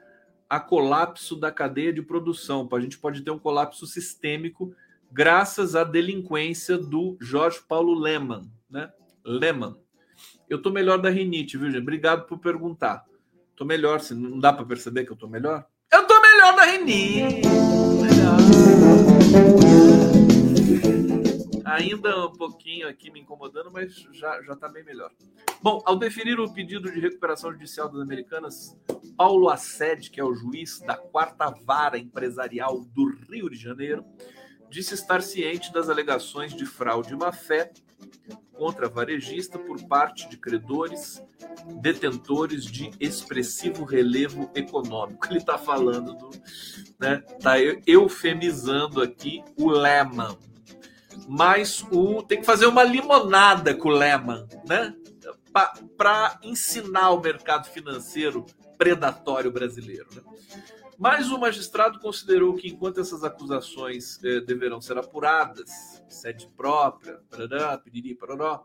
a 0.49 0.61
colapso 0.61 1.35
da 1.35 1.51
cadeia 1.51 1.93
de 1.93 2.03
produção. 2.03 2.69
A 2.73 2.81
gente 2.81 2.99
pode 2.99 3.23
ter 3.23 3.31
um 3.31 3.39
colapso 3.39 3.87
sistêmico 3.87 4.75
graças 5.11 5.75
à 5.75 5.83
delinquência 5.83 6.79
do 6.79 7.17
Jorge 7.21 7.61
Paulo 7.67 7.95
Lehmann, 7.95 8.51
né? 8.69 8.93
Lehmann. 9.25 9.77
Eu 10.49 10.61
tô 10.61 10.71
melhor 10.71 10.99
da 10.99 11.11
rinite, 11.11 11.57
viu, 11.57 11.71
gente? 11.71 11.83
Obrigado 11.83 12.27
por 12.27 12.39
perguntar. 12.39 13.05
Tô 13.61 13.67
melhor, 13.67 14.01
se 14.01 14.15
não 14.15 14.41
dá 14.41 14.55
para 14.55 14.65
perceber 14.65 15.05
que 15.05 15.13
eu 15.13 15.17
tô 15.17 15.29
melhor? 15.29 15.67
Eu 15.93 16.07
tô 16.07 16.19
melhor 16.19 16.57
da 16.57 16.65
rinite. 16.65 17.43
Ainda 21.67 22.25
um 22.25 22.33
pouquinho 22.33 22.89
aqui 22.89 23.11
me 23.11 23.21
incomodando, 23.21 23.71
mas 23.71 23.95
já, 24.13 24.41
já 24.45 24.57
tá 24.57 24.67
bem 24.67 24.83
melhor. 24.83 25.11
Bom, 25.61 25.83
ao 25.85 25.99
definir 25.99 26.41
o 26.41 26.51
pedido 26.51 26.91
de 26.91 27.01
recuperação 27.01 27.53
judicial 27.53 27.91
das 27.91 28.01
americanas, 28.01 28.75
Paulo 29.15 29.51
Assed, 29.51 30.11
que 30.11 30.19
é 30.19 30.25
o 30.25 30.33
juiz 30.33 30.81
da 30.81 30.97
quarta 30.97 31.51
vara 31.51 31.99
empresarial 31.99 32.81
do 32.81 33.15
Rio 33.31 33.51
de 33.51 33.57
Janeiro, 33.57 34.07
disse 34.71 34.95
estar 34.95 35.21
ciente 35.21 35.71
das 35.71 35.91
alegações 35.91 36.55
de 36.55 36.65
fraude 36.65 37.13
e 37.13 37.17
má-fé 37.17 37.71
contra 38.61 38.91
varejista 38.91 39.59
por 39.59 39.83
parte 39.85 40.29
de 40.29 40.37
credores 40.37 41.25
detentores 41.81 42.63
de 42.63 42.91
expressivo 43.01 43.87
relevo 43.87 44.51
econômico. 44.55 45.27
Ele 45.31 45.39
está 45.39 45.57
falando 45.57 46.13
do, 46.13 46.29
né, 46.99 47.23
tá 47.41 47.55
eufemizando 47.87 49.01
aqui 49.01 49.43
o 49.57 49.71
Lehman. 49.71 50.37
Mas 51.27 51.83
o 51.91 52.23
tem 52.23 52.41
que 52.41 52.45
fazer 52.45 52.67
uma 52.67 52.85
limonada 52.85 53.75
com 53.75 53.89
o 53.89 53.93
Lehman, 53.93 54.47
né? 54.69 54.95
Para 55.97 56.39
ensinar 56.43 57.13
o 57.13 57.21
mercado 57.21 57.67
financeiro 57.67 58.45
predatório 58.77 59.51
brasileiro. 59.51 60.07
Né? 60.15 60.23
Mas 61.01 61.31
o 61.31 61.39
magistrado 61.39 61.99
considerou 61.99 62.55
que, 62.55 62.69
enquanto 62.69 63.01
essas 63.01 63.25
acusações 63.25 64.23
eh, 64.23 64.41
deverão 64.41 64.83
ser 64.83 64.99
apuradas, 64.99 66.05
sede 66.07 66.47
própria, 66.55 67.19
parará, 67.31 67.79
piriri, 67.79 68.15
parará, 68.15 68.61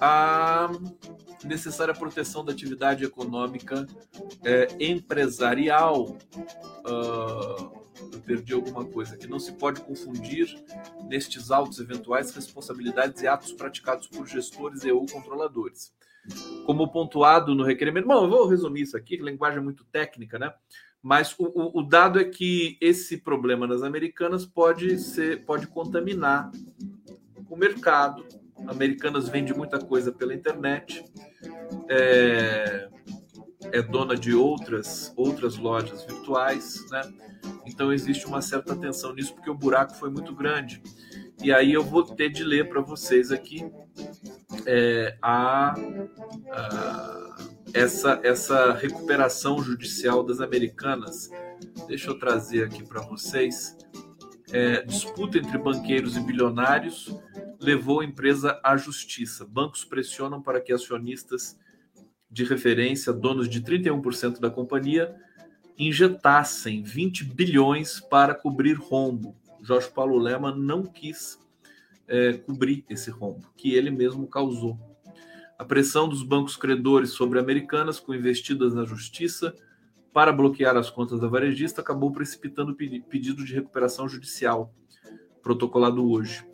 a 0.00 0.70
necessária 1.44 1.92
proteção 1.92 2.44
da 2.44 2.52
atividade 2.52 3.04
econômica 3.04 3.84
eh, 4.44 4.68
empresarial. 4.78 6.16
Uh, 6.86 7.82
eu 8.12 8.20
perdi 8.24 8.54
alguma 8.54 8.84
coisa 8.84 9.16
que 9.16 9.26
não 9.26 9.40
se 9.40 9.52
pode 9.54 9.80
confundir 9.80 10.56
nestes 11.08 11.50
autos 11.50 11.80
eventuais 11.80 12.32
responsabilidades 12.32 13.22
e 13.22 13.26
atos 13.26 13.52
praticados 13.52 14.06
por 14.06 14.24
gestores 14.28 14.84
e 14.84 14.92
ou 14.92 15.04
controladores. 15.06 15.92
Como 16.64 16.92
pontuado 16.92 17.56
no 17.56 17.64
requerimento. 17.64 18.06
Bom, 18.06 18.24
eu 18.24 18.30
vou 18.30 18.46
resumir 18.46 18.82
isso 18.82 18.96
aqui, 18.96 19.16
que 19.16 19.24
linguagem 19.24 19.58
é 19.58 19.62
muito 19.62 19.84
técnica, 19.86 20.38
né? 20.38 20.54
Mas 21.02 21.34
o, 21.36 21.44
o, 21.44 21.80
o, 21.80 21.82
dado 21.82 22.20
é 22.20 22.24
que 22.24 22.78
esse 22.80 23.16
problema 23.16 23.66
nas 23.66 23.82
americanas 23.82 24.46
pode 24.46 24.98
ser, 24.98 25.44
pode 25.44 25.66
contaminar 25.66 26.50
o 27.50 27.56
mercado. 27.56 28.24
Americanas 28.68 29.28
vende 29.28 29.52
muita 29.52 29.80
coisa 29.80 30.12
pela 30.12 30.32
internet, 30.32 31.04
é, 31.88 32.88
é 33.72 33.82
dona 33.82 34.14
de 34.14 34.32
outras 34.32 35.12
outras 35.16 35.56
lojas 35.56 36.04
virtuais, 36.04 36.88
né? 36.90 37.02
Então 37.66 37.92
existe 37.92 38.26
uma 38.26 38.40
certa 38.40 38.72
atenção 38.72 39.12
nisso 39.12 39.34
porque 39.34 39.50
o 39.50 39.54
buraco 39.54 39.94
foi 39.94 40.10
muito 40.10 40.32
grande. 40.34 40.80
E 41.42 41.52
aí 41.52 41.72
eu 41.72 41.82
vou 41.82 42.04
ter 42.04 42.30
de 42.30 42.44
ler 42.44 42.68
para 42.68 42.80
vocês 42.80 43.32
aqui 43.32 43.68
é, 44.66 45.16
a, 45.20 45.74
a 46.52 47.21
essa, 47.74 48.20
essa 48.22 48.72
recuperação 48.72 49.62
judicial 49.62 50.22
das 50.22 50.40
americanas. 50.40 51.30
Deixa 51.86 52.10
eu 52.10 52.18
trazer 52.18 52.64
aqui 52.64 52.84
para 52.84 53.00
vocês. 53.02 53.76
É, 54.50 54.82
disputa 54.82 55.38
entre 55.38 55.56
banqueiros 55.56 56.16
e 56.16 56.20
bilionários 56.20 57.14
levou 57.58 58.00
a 58.00 58.04
empresa 58.04 58.60
à 58.62 58.76
justiça. 58.76 59.46
Bancos 59.46 59.84
pressionam 59.84 60.42
para 60.42 60.60
que 60.60 60.72
acionistas 60.72 61.58
de 62.30 62.44
referência, 62.44 63.12
donos 63.12 63.48
de 63.48 63.62
31% 63.62 64.40
da 64.40 64.50
companhia, 64.50 65.14
injetassem 65.78 66.82
20 66.82 67.24
bilhões 67.24 68.00
para 68.00 68.34
cobrir 68.34 68.74
rombo. 68.74 69.36
Jorge 69.62 69.88
Paulo 69.90 70.18
Lema 70.18 70.54
não 70.54 70.82
quis 70.82 71.38
é, 72.08 72.34
cobrir 72.34 72.84
esse 72.90 73.10
rombo, 73.10 73.50
que 73.56 73.74
ele 73.74 73.90
mesmo 73.90 74.26
causou. 74.26 74.78
A 75.58 75.64
pressão 75.64 76.08
dos 76.08 76.22
bancos 76.22 76.56
credores 76.56 77.10
sobre 77.10 77.38
Americanas, 77.38 78.00
com 78.00 78.14
investidas 78.14 78.74
na 78.74 78.84
justiça 78.84 79.54
para 80.12 80.32
bloquear 80.32 80.76
as 80.76 80.90
contas 80.90 81.20
da 81.20 81.28
varejista, 81.28 81.80
acabou 81.80 82.12
precipitando 82.12 82.72
o 82.72 82.76
pedido 83.08 83.44
de 83.44 83.54
recuperação 83.54 84.08
judicial, 84.08 84.74
protocolado 85.42 86.08
hoje. 86.10 86.44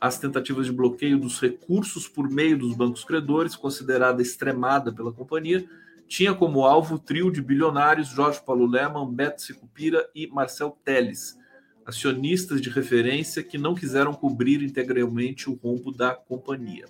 As 0.00 0.18
tentativas 0.18 0.66
de 0.66 0.72
bloqueio 0.72 1.18
dos 1.18 1.40
recursos 1.40 2.08
por 2.08 2.28
meio 2.28 2.58
dos 2.58 2.74
bancos 2.76 3.04
credores, 3.04 3.54
considerada 3.54 4.20
extremada 4.20 4.92
pela 4.92 5.12
companhia, 5.12 5.64
tinha 6.08 6.34
como 6.34 6.64
alvo 6.64 6.96
o 6.96 6.98
trio 6.98 7.30
de 7.30 7.40
bilionários 7.40 8.08
Jorge 8.08 8.44
Paulo 8.44 8.66
Leman, 8.66 9.10
Beto 9.10 9.40
Sicupira 9.40 10.06
e 10.14 10.26
Marcel 10.26 10.76
Teles, 10.84 11.38
acionistas 11.86 12.60
de 12.60 12.68
referência 12.68 13.42
que 13.42 13.56
não 13.56 13.74
quiseram 13.74 14.12
cobrir 14.12 14.62
integralmente 14.62 15.48
o 15.48 15.54
rombo 15.54 15.90
da 15.90 16.14
companhia. 16.14 16.86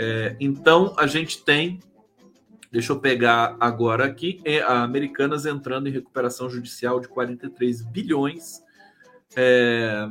É, 0.00 0.36
então, 0.38 0.94
a 0.96 1.08
gente 1.08 1.44
tem, 1.44 1.80
deixa 2.70 2.92
eu 2.92 3.00
pegar 3.00 3.56
agora 3.58 4.04
aqui, 4.04 4.40
é 4.44 4.62
a 4.62 4.84
Americanas 4.84 5.44
entrando 5.44 5.88
em 5.88 5.92
recuperação 5.92 6.48
judicial 6.48 7.00
de 7.00 7.08
43 7.08 7.82
bilhões, 7.82 8.62
é, 9.34 10.08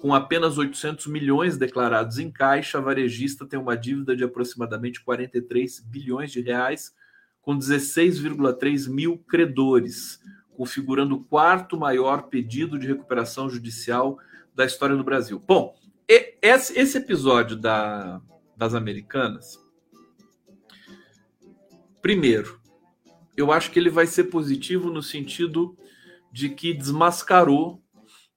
com 0.00 0.14
apenas 0.14 0.56
800 0.56 1.06
milhões 1.06 1.58
declarados 1.58 2.18
em 2.18 2.30
caixa, 2.30 2.78
a 2.78 2.80
varejista 2.80 3.46
tem 3.46 3.58
uma 3.58 3.76
dívida 3.76 4.16
de 4.16 4.24
aproximadamente 4.24 5.04
43 5.04 5.80
bilhões 5.80 6.32
de 6.32 6.40
reais, 6.40 6.94
com 7.42 7.58
16,3 7.58 8.88
mil 8.88 9.18
credores, 9.18 10.18
configurando 10.56 11.16
o 11.16 11.24
quarto 11.24 11.78
maior 11.78 12.22
pedido 12.22 12.78
de 12.78 12.86
recuperação 12.86 13.50
judicial 13.50 14.18
da 14.54 14.64
história 14.64 14.96
do 14.96 15.04
Brasil. 15.04 15.42
Bom, 15.46 15.74
esse 16.08 16.98
episódio 16.98 17.56
da, 17.56 18.20
das 18.60 18.74
americanas. 18.74 19.58
Primeiro, 22.02 22.60
eu 23.34 23.50
acho 23.50 23.70
que 23.70 23.78
ele 23.78 23.88
vai 23.88 24.06
ser 24.06 24.24
positivo 24.24 24.90
no 24.90 25.02
sentido 25.02 25.74
de 26.30 26.50
que 26.50 26.74
desmascarou 26.74 27.82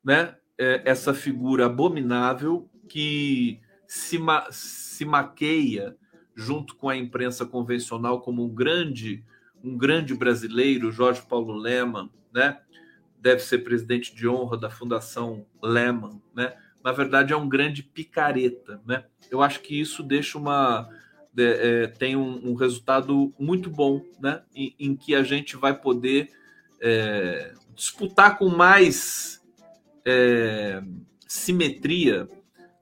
né, 0.02 0.38
é, 0.58 0.82
essa 0.86 1.14
figura 1.14 1.66
abominável 1.66 2.70
que 2.88 3.60
se, 3.86 4.18
ma 4.18 4.48
se 4.50 5.04
maqueia 5.04 5.98
junto 6.34 6.78
com 6.78 6.88
a 6.88 6.96
imprensa 6.96 7.46
convencional 7.46 8.22
como 8.22 8.46
um 8.46 8.50
grande 8.50 9.26
um 9.62 9.78
grande 9.78 10.14
brasileiro, 10.14 10.92
Jorge 10.92 11.22
Paulo 11.22 11.54
Leman, 11.54 12.10
né? 12.34 12.60
Deve 13.18 13.42
ser 13.42 13.60
presidente 13.60 14.14
de 14.14 14.28
honra 14.28 14.58
da 14.58 14.70
Fundação 14.70 15.46
Leman, 15.62 16.22
né? 16.34 16.54
Na 16.84 16.92
verdade 16.92 17.34
é 17.34 17.38
um 17.38 17.48
grande 17.48 17.82
picareta, 17.82 18.82
né? 18.86 19.06
Eu 19.32 19.42
acho 19.42 19.62
que 19.62 19.80
isso 19.80 20.04
deixa 20.04 20.38
uma 20.38 20.90
é, 21.38 21.88
tem 21.88 22.16
um, 22.16 22.52
um, 22.52 22.54
resultado 22.54 23.34
muito 23.40 23.70
bom, 23.70 24.06
né? 24.20 24.44
Em, 24.54 24.76
em, 24.78 24.96
que 24.96 25.16
a 25.16 25.24
gente 25.24 25.56
vai 25.56 25.74
poder 25.74 26.30
é, 26.80 27.54
disputar 27.74 28.38
com 28.38 28.50
mais 28.50 29.42
é, 30.06 30.84
simetria 31.28 32.28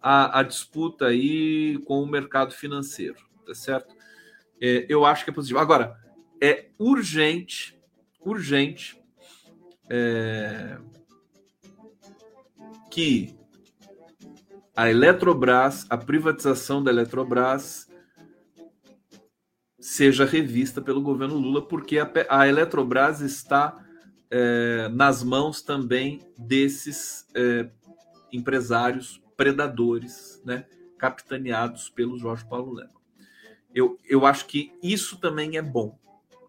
a, 0.01 0.39
a, 0.39 0.43
disputa 0.43 1.05
aí 1.05 1.77
com 1.85 2.01
o 2.01 2.07
mercado 2.07 2.53
financeiro, 2.53 3.17
tá 3.45 3.53
certo? 3.53 3.95
É, 4.59 4.85
eu 4.89 5.05
acho 5.05 5.23
que 5.23 5.29
é 5.29 5.33
positivo. 5.33 5.59
Agora 5.59 5.95
é 6.41 6.65
urgente, 6.77 7.79
urgente 8.19 8.99
é, 9.89 10.77
que 12.89 13.39
a 14.75 14.89
Eletrobras, 14.89 15.85
a 15.89 15.97
privatização 15.97 16.83
da 16.83 16.91
Eletrobras 16.91 17.89
seja 19.79 20.25
revista 20.25 20.81
pelo 20.81 21.01
governo 21.01 21.37
Lula, 21.37 21.67
porque 21.67 21.97
a, 21.99 22.09
a 22.29 22.47
Eletrobras 22.47 23.19
está 23.19 23.83
é, 24.29 24.87
nas 24.89 25.23
mãos 25.23 25.61
também 25.61 26.19
desses 26.37 27.27
é, 27.35 27.69
empresários 28.31 29.21
predadores, 29.35 30.41
né, 30.45 30.65
capitaneados 30.97 31.89
pelo 31.89 32.17
Jorge 32.17 32.45
Paulo 32.45 32.73
Lema. 32.73 33.01
Eu, 33.73 33.97
eu 34.07 34.25
acho 34.25 34.45
que 34.45 34.71
isso 34.83 35.19
também 35.19 35.57
é 35.57 35.61
bom, 35.61 35.97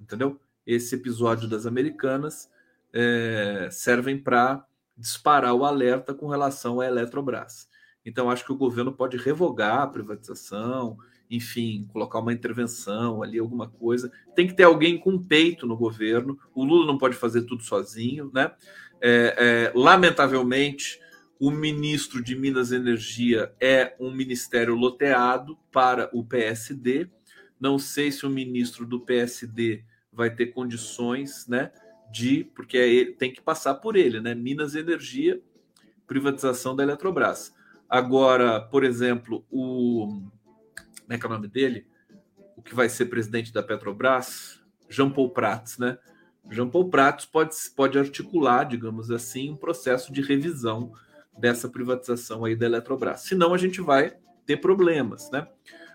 entendeu? 0.01 0.39
Esse 0.67 0.95
episódio 0.95 1.49
das 1.49 1.67
Americanas 1.67 2.51
é, 2.93 3.69
servem 3.71 4.19
para 4.19 4.65
disparar 4.97 5.55
o 5.55 5.65
alerta 5.65 6.13
com 6.13 6.29
relação 6.29 6.81
à 6.81 6.87
Eletrobras. 6.87 7.69
Então, 8.05 8.31
acho 8.31 8.45
que 8.45 8.53
o 8.53 8.57
governo 8.57 8.93
pode 8.93 9.17
revogar 9.17 9.81
a 9.83 9.87
privatização, 9.87 10.99
enfim, 11.31 11.89
colocar 11.93 12.19
uma 12.19 12.33
intervenção 12.33 13.23
ali, 13.23 13.39
alguma 13.39 13.69
coisa. 13.69 14.13
Tem 14.35 14.47
que 14.47 14.55
ter 14.55 14.65
alguém 14.65 14.99
com 14.99 15.19
peito 15.19 15.67
no 15.67 15.77
governo. 15.77 16.39
O 16.55 16.65
Lula 16.65 16.87
não 16.87 16.99
pode 16.99 17.17
fazer 17.17 17.43
tudo 17.43 17.63
sozinho, 17.63 18.31
né? 18.35 18.53
É, 19.01 19.73
é, 19.75 19.79
lamentavelmente, 19.79 21.01
o 21.41 21.51
ministro 21.51 22.23
de 22.23 22.37
Minas 22.37 22.71
e 22.71 22.77
Energia 22.77 23.53
é 23.61 23.97
um 23.99 24.13
ministério 24.13 24.75
loteado 24.75 25.59
para 25.73 26.11
o 26.13 26.25
PSD. 26.25 27.09
Não 27.59 27.79
sei 27.79 28.13
se 28.13 28.27
o 28.27 28.31
ministro 28.31 28.87
do 28.87 29.01
PSD 29.01 29.85
vai 30.13 30.29
ter 30.33 30.47
condições, 30.49 31.47
né? 31.49 31.73
De, 32.13 32.45
porque 32.55 32.77
é 32.77 33.13
tem 33.17 33.33
que 33.33 33.41
passar 33.41 33.77
por 33.77 33.97
ele, 33.97 34.21
né? 34.21 34.35
Minas 34.35 34.75
e 34.75 34.81
Energia, 34.81 35.41
privatização 36.07 36.77
da 36.77 36.83
Eletrobras. 36.83 37.55
Agora, 37.93 38.59
por 38.59 38.85
exemplo, 38.85 39.45
o 39.51 40.23
como 41.03 41.13
é 41.13 41.19
que 41.19 41.27
é 41.27 41.29
o 41.29 41.33
nome 41.33 41.47
dele? 41.47 41.87
O 42.57 42.63
que 42.63 42.75
vai 42.75 42.89
ser 42.89 43.05
presidente 43.05 43.53
da 43.53 43.63
Petrobras? 43.63 44.63
Jean 44.89 45.11
Paul 45.11 45.29
Prats, 45.29 45.77
né? 45.77 45.99
Jean 46.51 46.71
Paul 46.71 46.89
Prats 46.89 47.27
pode, 47.27 47.55
pode 47.77 47.99
articular, 47.99 48.65
digamos 48.65 49.11
assim, 49.11 49.51
um 49.51 49.57
processo 49.57 50.11
de 50.11 50.23
revisão 50.23 50.95
dessa 51.39 51.69
privatização 51.69 52.47
aí 52.47 52.57
da 52.57 52.65
Eletrobras. 52.65 53.25
Senão 53.25 53.53
a 53.53 53.59
gente 53.59 53.83
vai 53.83 54.17
ter 54.47 54.57
problemas, 54.57 55.31
né? 55.31 55.47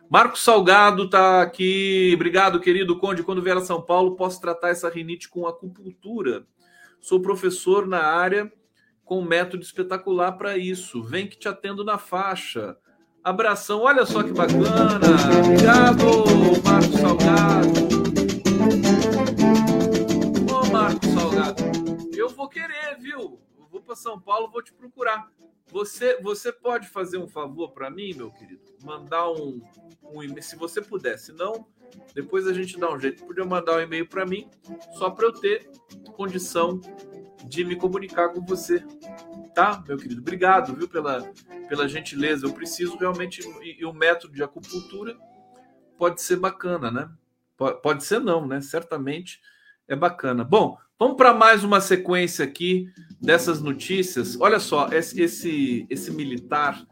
Marcos 0.07 0.43
Salgado 0.43 1.05
está 1.05 1.41
aqui. 1.41 2.11
Obrigado, 2.13 2.59
querido 2.59 2.99
Conde. 2.99 3.23
Quando 3.23 3.41
vier 3.41 3.57
a 3.57 3.61
São 3.61 3.81
Paulo, 3.81 4.15
posso 4.15 4.39
tratar 4.39 4.69
essa 4.69 4.87
rinite 4.87 5.27
com 5.27 5.47
acupuntura. 5.47 6.45
Sou 7.01 7.19
professor 7.19 7.87
na 7.87 8.03
área 8.03 8.53
com 9.07 9.19
um 9.19 9.25
método 9.25 9.63
espetacular 9.63 10.33
para 10.33 10.57
isso. 10.57 11.01
Vem 11.01 11.27
que 11.27 11.37
te 11.37 11.47
atendo 11.47 11.83
na 11.83 11.97
faixa. 11.97 12.77
Abração, 13.23 13.81
olha 13.81 14.05
só 14.05 14.21
que 14.21 14.33
bacana. 14.33 14.99
Obrigado, 15.45 16.05
Marcos 16.61 16.99
Salgado. 16.99 17.87
Ô, 20.53 20.71
Marcos 20.71 21.09
Salgado, 21.09 21.63
eu 22.13 22.27
vou 22.27 22.49
querer, 22.49 22.97
viu? 22.99 23.39
Eu 23.57 23.65
vou 23.71 23.81
para 23.81 23.95
São 23.95 24.19
Paulo, 24.19 24.51
vou 24.51 24.61
te 24.61 24.73
procurar. 24.73 25.31
Você, 25.71 26.21
você 26.21 26.51
pode 26.51 26.89
fazer 26.89 27.17
um 27.17 27.27
favor 27.27 27.71
para 27.71 27.89
mim, 27.89 28.13
meu 28.13 28.29
querido? 28.29 28.61
Mandar 28.83 29.31
um, 29.31 29.61
um 30.03 30.21
e-mail, 30.21 30.43
se 30.43 30.57
você 30.57 30.81
puder. 30.81 31.17
Se 31.17 31.31
não, 31.31 31.65
depois 32.13 32.45
a 32.45 32.53
gente 32.53 32.77
dá 32.77 32.91
um 32.91 32.99
jeito. 32.99 33.25
Podia 33.25 33.45
mandar 33.45 33.77
um 33.77 33.81
e-mail 33.81 34.07
para 34.07 34.25
mim, 34.25 34.49
só 34.97 35.09
para 35.09 35.27
eu 35.27 35.31
ter 35.31 35.69
condição 36.13 36.81
de 37.47 37.63
me 37.63 37.75
comunicar 37.75 38.29
com 38.29 38.41
você. 38.45 38.83
Tá, 39.53 39.83
meu 39.87 39.97
querido? 39.97 40.21
Obrigado, 40.21 40.75
viu, 40.75 40.87
pela, 40.87 41.21
pela 41.67 41.87
gentileza. 41.87 42.45
Eu 42.45 42.53
preciso 42.53 42.97
realmente. 42.97 43.41
E, 43.63 43.83
o 43.85 43.93
método 43.93 44.33
de 44.33 44.43
acupuntura 44.43 45.17
pode 45.97 46.21
ser 46.21 46.37
bacana, 46.37 46.91
né? 46.91 47.09
Pode, 47.55 47.81
pode 47.81 48.03
ser 48.03 48.19
não, 48.19 48.45
né? 48.45 48.61
Certamente 48.61 49.41
é 49.87 49.95
bacana. 49.95 50.43
Bom, 50.43 50.77
vamos 50.99 51.17
para 51.17 51.33
mais 51.33 51.63
uma 51.63 51.79
sequência 51.81 52.45
aqui 52.45 52.87
dessas 53.21 53.61
notícias. 53.61 54.39
Olha 54.39 54.59
só, 54.59 54.89
esse, 54.89 55.19
esse, 55.21 55.87
esse 55.89 56.11
militar, 56.11 56.85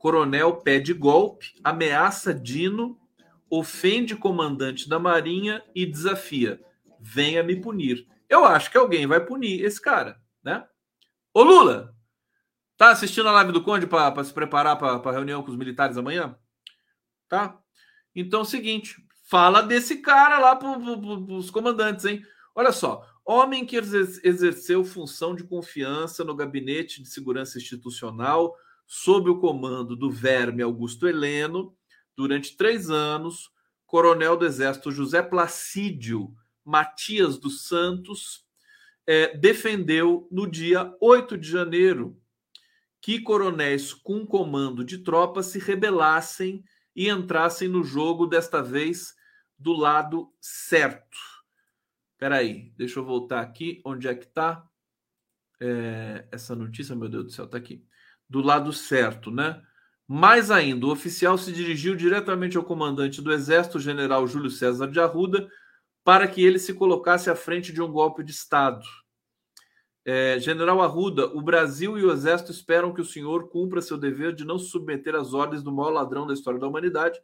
Coronel 0.00 0.56
pede 0.56 0.94
golpe, 0.94 1.52
ameaça 1.62 2.32
Dino, 2.32 2.98
ofende 3.50 4.16
comandante 4.16 4.88
da 4.88 4.98
Marinha 4.98 5.62
e 5.74 5.84
desafia: 5.84 6.58
venha 6.98 7.42
me 7.42 7.60
punir. 7.60 8.08
Eu 8.26 8.46
acho 8.46 8.70
que 8.70 8.78
alguém 8.78 9.06
vai 9.06 9.22
punir 9.22 9.62
esse 9.62 9.78
cara, 9.78 10.18
né? 10.42 10.66
Ô 11.34 11.42
Lula, 11.42 11.94
tá 12.78 12.88
assistindo 12.88 13.28
a 13.28 13.32
live 13.32 13.52
do 13.52 13.62
Conde 13.62 13.86
para 13.86 14.24
se 14.24 14.32
preparar 14.32 14.78
para 14.78 14.96
a 14.96 15.12
reunião 15.12 15.42
com 15.42 15.50
os 15.50 15.56
militares 15.56 15.98
amanhã? 15.98 16.34
Tá? 17.28 17.60
Então 18.16 18.40
é 18.40 18.42
o 18.42 18.46
seguinte, 18.46 18.96
fala 19.28 19.60
desse 19.60 19.98
cara 19.98 20.38
lá 20.38 20.56
para 20.56 20.78
os 20.78 21.50
comandantes, 21.50 22.06
hein? 22.06 22.22
Olha 22.54 22.72
só, 22.72 23.06
homem 23.22 23.66
que 23.66 23.76
exerceu 23.76 24.82
função 24.82 25.36
de 25.36 25.44
confiança 25.44 26.24
no 26.24 26.34
gabinete 26.34 27.02
de 27.02 27.10
segurança 27.10 27.58
institucional 27.58 28.56
sob 28.92 29.30
o 29.30 29.38
comando 29.38 29.94
do 29.94 30.10
verme 30.10 30.64
Augusto 30.64 31.06
Heleno, 31.06 31.76
durante 32.16 32.56
três 32.56 32.90
anos, 32.90 33.48
coronel 33.86 34.36
do 34.36 34.44
Exército 34.44 34.90
José 34.90 35.22
Placídio 35.22 36.34
Matias 36.64 37.38
dos 37.38 37.68
Santos 37.68 38.44
é, 39.06 39.36
defendeu 39.36 40.26
no 40.28 40.44
dia 40.44 40.92
8 41.00 41.38
de 41.38 41.48
janeiro 41.48 42.20
que 43.00 43.20
coronéis 43.20 43.94
com 43.94 44.26
comando 44.26 44.84
de 44.84 44.98
tropas 44.98 45.46
se 45.46 45.60
rebelassem 45.60 46.64
e 46.94 47.08
entrassem 47.08 47.68
no 47.68 47.84
jogo, 47.84 48.26
desta 48.26 48.60
vez 48.60 49.14
do 49.56 49.72
lado 49.72 50.34
certo. 50.40 51.16
Espera 52.14 52.38
aí, 52.38 52.72
deixa 52.76 52.98
eu 52.98 53.04
voltar 53.04 53.40
aqui. 53.40 53.80
Onde 53.84 54.08
é 54.08 54.14
que 54.16 54.24
está 54.24 54.68
é, 55.60 56.26
essa 56.32 56.56
notícia? 56.56 56.96
Meu 56.96 57.08
Deus 57.08 57.26
do 57.26 57.30
céu, 57.30 57.44
está 57.44 57.56
aqui 57.56 57.88
do 58.30 58.40
lado 58.40 58.72
certo, 58.72 59.32
né? 59.32 59.60
Mais 60.06 60.50
ainda, 60.50 60.86
o 60.86 60.92
oficial 60.92 61.36
se 61.36 61.52
dirigiu 61.52 61.96
diretamente 61.96 62.56
ao 62.56 62.64
comandante 62.64 63.20
do 63.20 63.32
Exército, 63.32 63.80
general 63.80 64.26
Júlio 64.26 64.50
César 64.50 64.86
de 64.88 65.00
Arruda, 65.00 65.48
para 66.04 66.26
que 66.26 66.42
ele 66.42 66.58
se 66.58 66.72
colocasse 66.72 67.28
à 67.28 67.34
frente 67.34 67.72
de 67.72 67.82
um 67.82 67.90
golpe 67.90 68.22
de 68.22 68.30
Estado. 68.30 68.84
É, 70.04 70.38
general 70.38 70.80
Arruda, 70.80 71.26
o 71.26 71.42
Brasil 71.42 71.98
e 71.98 72.04
o 72.04 72.12
Exército 72.12 72.50
esperam 72.50 72.94
que 72.94 73.00
o 73.00 73.04
senhor 73.04 73.48
cumpra 73.50 73.82
seu 73.82 73.98
dever 73.98 74.34
de 74.34 74.44
não 74.44 74.58
se 74.58 74.70
submeter 74.70 75.14
às 75.14 75.34
ordens 75.34 75.62
do 75.62 75.72
maior 75.72 75.90
ladrão 75.90 76.26
da 76.26 76.34
história 76.34 76.58
da 76.58 76.66
humanidade. 76.66 77.20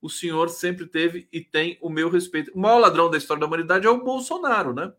O 0.00 0.10
senhor 0.10 0.48
sempre 0.48 0.86
teve 0.86 1.28
e 1.32 1.40
tem 1.40 1.78
o 1.80 1.88
meu 1.88 2.10
respeito. 2.10 2.52
O 2.54 2.60
maior 2.60 2.78
ladrão 2.78 3.10
da 3.10 3.16
história 3.16 3.40
da 3.40 3.46
humanidade 3.46 3.86
é 3.86 3.90
o 3.90 4.04
Bolsonaro, 4.04 4.72
né? 4.72 4.92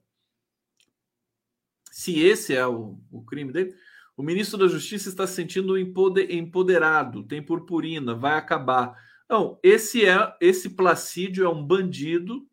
Se 1.92 2.20
esse 2.20 2.56
é 2.56 2.66
o, 2.66 3.00
o 3.12 3.24
crime 3.24 3.54
dele. 3.54 3.74
O 4.20 4.22
ministro 4.22 4.58
da 4.58 4.68
Justiça 4.68 5.08
está 5.08 5.26
se 5.26 5.36
sentindo 5.36 5.78
empoderado, 5.78 7.24
tem 7.24 7.42
purpurina, 7.42 8.14
vai 8.14 8.34
acabar. 8.34 9.02
Não, 9.30 9.58
esse 9.64 10.06
é 10.06 10.36
esse 10.42 10.72
Placídio 10.72 11.46
é 11.46 11.50
um 11.50 11.66
bandido 11.66 12.46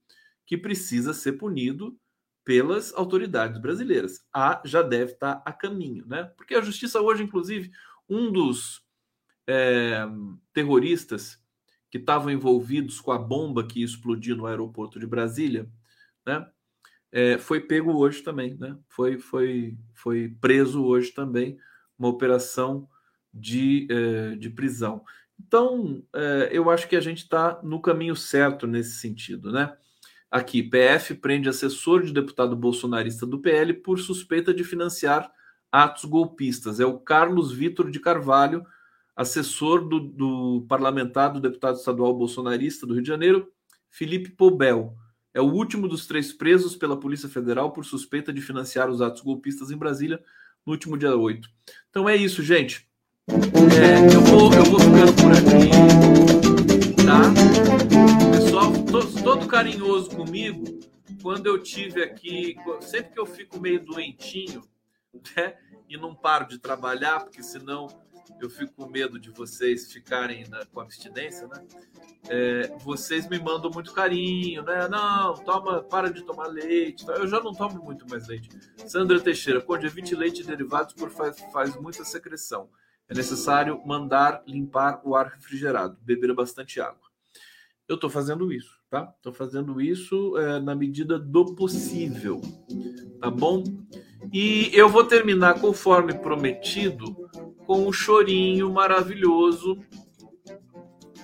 que 0.46 0.56
precisa 0.56 1.12
ser 1.12 1.32
punido 1.32 1.98
pelas 2.44 2.94
autoridades 2.94 3.60
brasileiras. 3.60 4.24
A 4.32 4.62
já 4.64 4.80
deve 4.80 5.14
estar 5.14 5.42
a 5.44 5.52
caminho, 5.52 6.06
né? 6.06 6.30
Porque 6.36 6.54
a 6.54 6.60
justiça 6.60 7.00
hoje, 7.00 7.24
inclusive, 7.24 7.72
um 8.08 8.30
dos 8.30 8.84
é, 9.44 10.06
terroristas 10.52 11.42
que 11.90 11.98
estavam 11.98 12.30
envolvidos 12.30 13.00
com 13.00 13.10
a 13.10 13.18
bomba 13.18 13.66
que 13.66 13.82
explodiu 13.82 14.36
no 14.36 14.46
aeroporto 14.46 15.00
de 15.00 15.06
Brasília, 15.08 15.68
né? 16.24 16.48
É, 17.16 17.38
foi 17.38 17.60
pego 17.60 17.96
hoje 17.96 18.20
também, 18.20 18.54
né? 18.60 18.76
Foi, 18.90 19.16
foi, 19.16 19.74
foi 19.94 20.36
preso 20.38 20.84
hoje 20.84 21.12
também, 21.12 21.56
uma 21.98 22.08
operação 22.08 22.86
de, 23.32 23.88
é, 23.90 24.36
de 24.36 24.50
prisão. 24.50 25.02
Então, 25.40 26.02
é, 26.14 26.50
eu 26.52 26.68
acho 26.68 26.86
que 26.86 26.94
a 26.94 27.00
gente 27.00 27.22
está 27.22 27.58
no 27.62 27.80
caminho 27.80 28.14
certo 28.14 28.66
nesse 28.66 28.96
sentido, 29.00 29.50
né? 29.50 29.74
Aqui, 30.30 30.62
PF 30.62 31.14
prende 31.14 31.48
assessor 31.48 32.02
de 32.02 32.12
deputado 32.12 32.54
bolsonarista 32.54 33.24
do 33.24 33.40
PL 33.40 33.72
por 33.72 33.98
suspeita 33.98 34.52
de 34.52 34.62
financiar 34.62 35.32
atos 35.72 36.04
golpistas. 36.04 36.80
É 36.80 36.84
o 36.84 36.98
Carlos 36.98 37.50
Vitor 37.50 37.90
de 37.90 37.98
Carvalho, 37.98 38.62
assessor 39.16 39.88
do, 39.88 40.00
do 40.00 40.66
parlamentar 40.68 41.32
do 41.32 41.40
deputado 41.40 41.76
estadual 41.76 42.12
bolsonarista 42.12 42.86
do 42.86 42.92
Rio 42.92 43.02
de 43.02 43.08
Janeiro, 43.08 43.50
Felipe 43.88 44.28
Pobel 44.28 44.94
é 45.36 45.40
o 45.42 45.52
último 45.52 45.86
dos 45.86 46.06
três 46.06 46.32
presos 46.32 46.74
pela 46.74 46.98
Polícia 46.98 47.28
Federal 47.28 47.70
por 47.70 47.84
suspeita 47.84 48.32
de 48.32 48.40
financiar 48.40 48.88
os 48.88 49.02
atos 49.02 49.20
golpistas 49.20 49.70
em 49.70 49.76
Brasília 49.76 50.18
no 50.64 50.72
último 50.72 50.96
dia 50.96 51.14
8. 51.14 51.46
Então 51.90 52.08
é 52.08 52.16
isso, 52.16 52.42
gente. 52.42 52.88
É, 53.28 54.14
eu, 54.14 54.22
vou, 54.22 54.50
eu 54.54 54.64
vou 54.64 54.80
ficando 54.80 55.12
por 55.12 55.32
aqui, 55.32 57.04
tá? 57.04 58.30
Pessoal, 58.32 58.72
todo, 58.84 59.22
todo 59.22 59.46
carinhoso 59.46 60.08
comigo. 60.08 60.80
Quando 61.20 61.48
eu 61.48 61.62
tive 61.62 62.02
aqui, 62.02 62.56
sempre 62.80 63.12
que 63.12 63.20
eu 63.20 63.26
fico 63.26 63.60
meio 63.60 63.84
doentinho, 63.84 64.62
né? 65.36 65.52
e 65.86 65.98
não 65.98 66.14
paro 66.14 66.48
de 66.48 66.58
trabalhar, 66.58 67.20
porque 67.20 67.42
senão 67.42 67.88
eu 68.40 68.50
fico 68.50 68.72
com 68.74 68.86
medo 68.88 69.18
de 69.18 69.30
vocês 69.30 69.92
ficarem 69.92 70.46
na, 70.48 70.64
com 70.66 70.80
abstinência, 70.80 71.46
né? 71.46 71.66
É, 72.28 72.76
vocês 72.78 73.28
me 73.28 73.38
mandam 73.38 73.70
muito 73.70 73.92
carinho, 73.92 74.62
né? 74.62 74.88
Não, 74.88 75.34
toma, 75.34 75.82
para 75.82 76.10
de 76.10 76.22
tomar 76.22 76.48
leite. 76.48 77.06
Tá? 77.06 77.14
Eu 77.14 77.26
já 77.26 77.40
não 77.40 77.54
tomo 77.54 77.82
muito 77.82 78.08
mais 78.08 78.26
leite. 78.26 78.48
Sandra 78.86 79.20
Teixeira, 79.20 79.64
evite 79.82 80.14
leite 80.14 80.42
e 80.42 80.44
derivados 80.46 80.94
por 80.94 81.10
faz, 81.10 81.38
faz 81.52 81.76
muita 81.76 82.04
secreção. 82.04 82.68
É 83.08 83.14
necessário 83.14 83.80
mandar 83.86 84.42
limpar 84.46 85.00
o 85.04 85.14
ar 85.14 85.28
refrigerado, 85.28 85.96
beber 86.02 86.34
bastante 86.34 86.80
água. 86.80 87.06
Eu 87.88 87.94
estou 87.94 88.10
fazendo 88.10 88.52
isso, 88.52 88.80
tá? 88.90 89.12
Estou 89.16 89.32
fazendo 89.32 89.80
isso 89.80 90.36
é, 90.36 90.58
na 90.58 90.74
medida 90.74 91.16
do 91.16 91.54
possível, 91.54 92.42
tá 93.20 93.30
bom? 93.30 93.62
E 94.32 94.70
eu 94.72 94.88
vou 94.88 95.04
terminar 95.04 95.60
conforme 95.60 96.12
prometido 96.14 97.16
com 97.66 97.86
um 97.86 97.92
chorinho 97.92 98.72
maravilhoso 98.72 99.76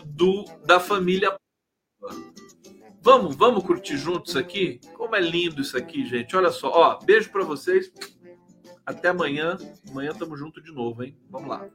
do 0.04 0.44
da 0.66 0.80
família. 0.80 1.34
Vamos, 3.00 3.34
vamos 3.36 3.64
curtir 3.64 3.96
juntos 3.96 4.36
aqui? 4.36 4.80
Como 4.94 5.14
é 5.16 5.20
lindo 5.20 5.60
isso 5.60 5.76
aqui, 5.76 6.04
gente. 6.04 6.36
Olha 6.36 6.50
só, 6.50 6.68
ó, 6.68 6.98
beijo 7.04 7.30
para 7.30 7.44
vocês. 7.44 7.92
Até 8.84 9.08
amanhã. 9.08 9.56
Amanhã 9.88 10.12
tamo 10.12 10.36
junto 10.36 10.60
de 10.60 10.72
novo, 10.72 11.02
hein? 11.02 11.16
Vamos 11.30 11.48
lá. 11.48 11.68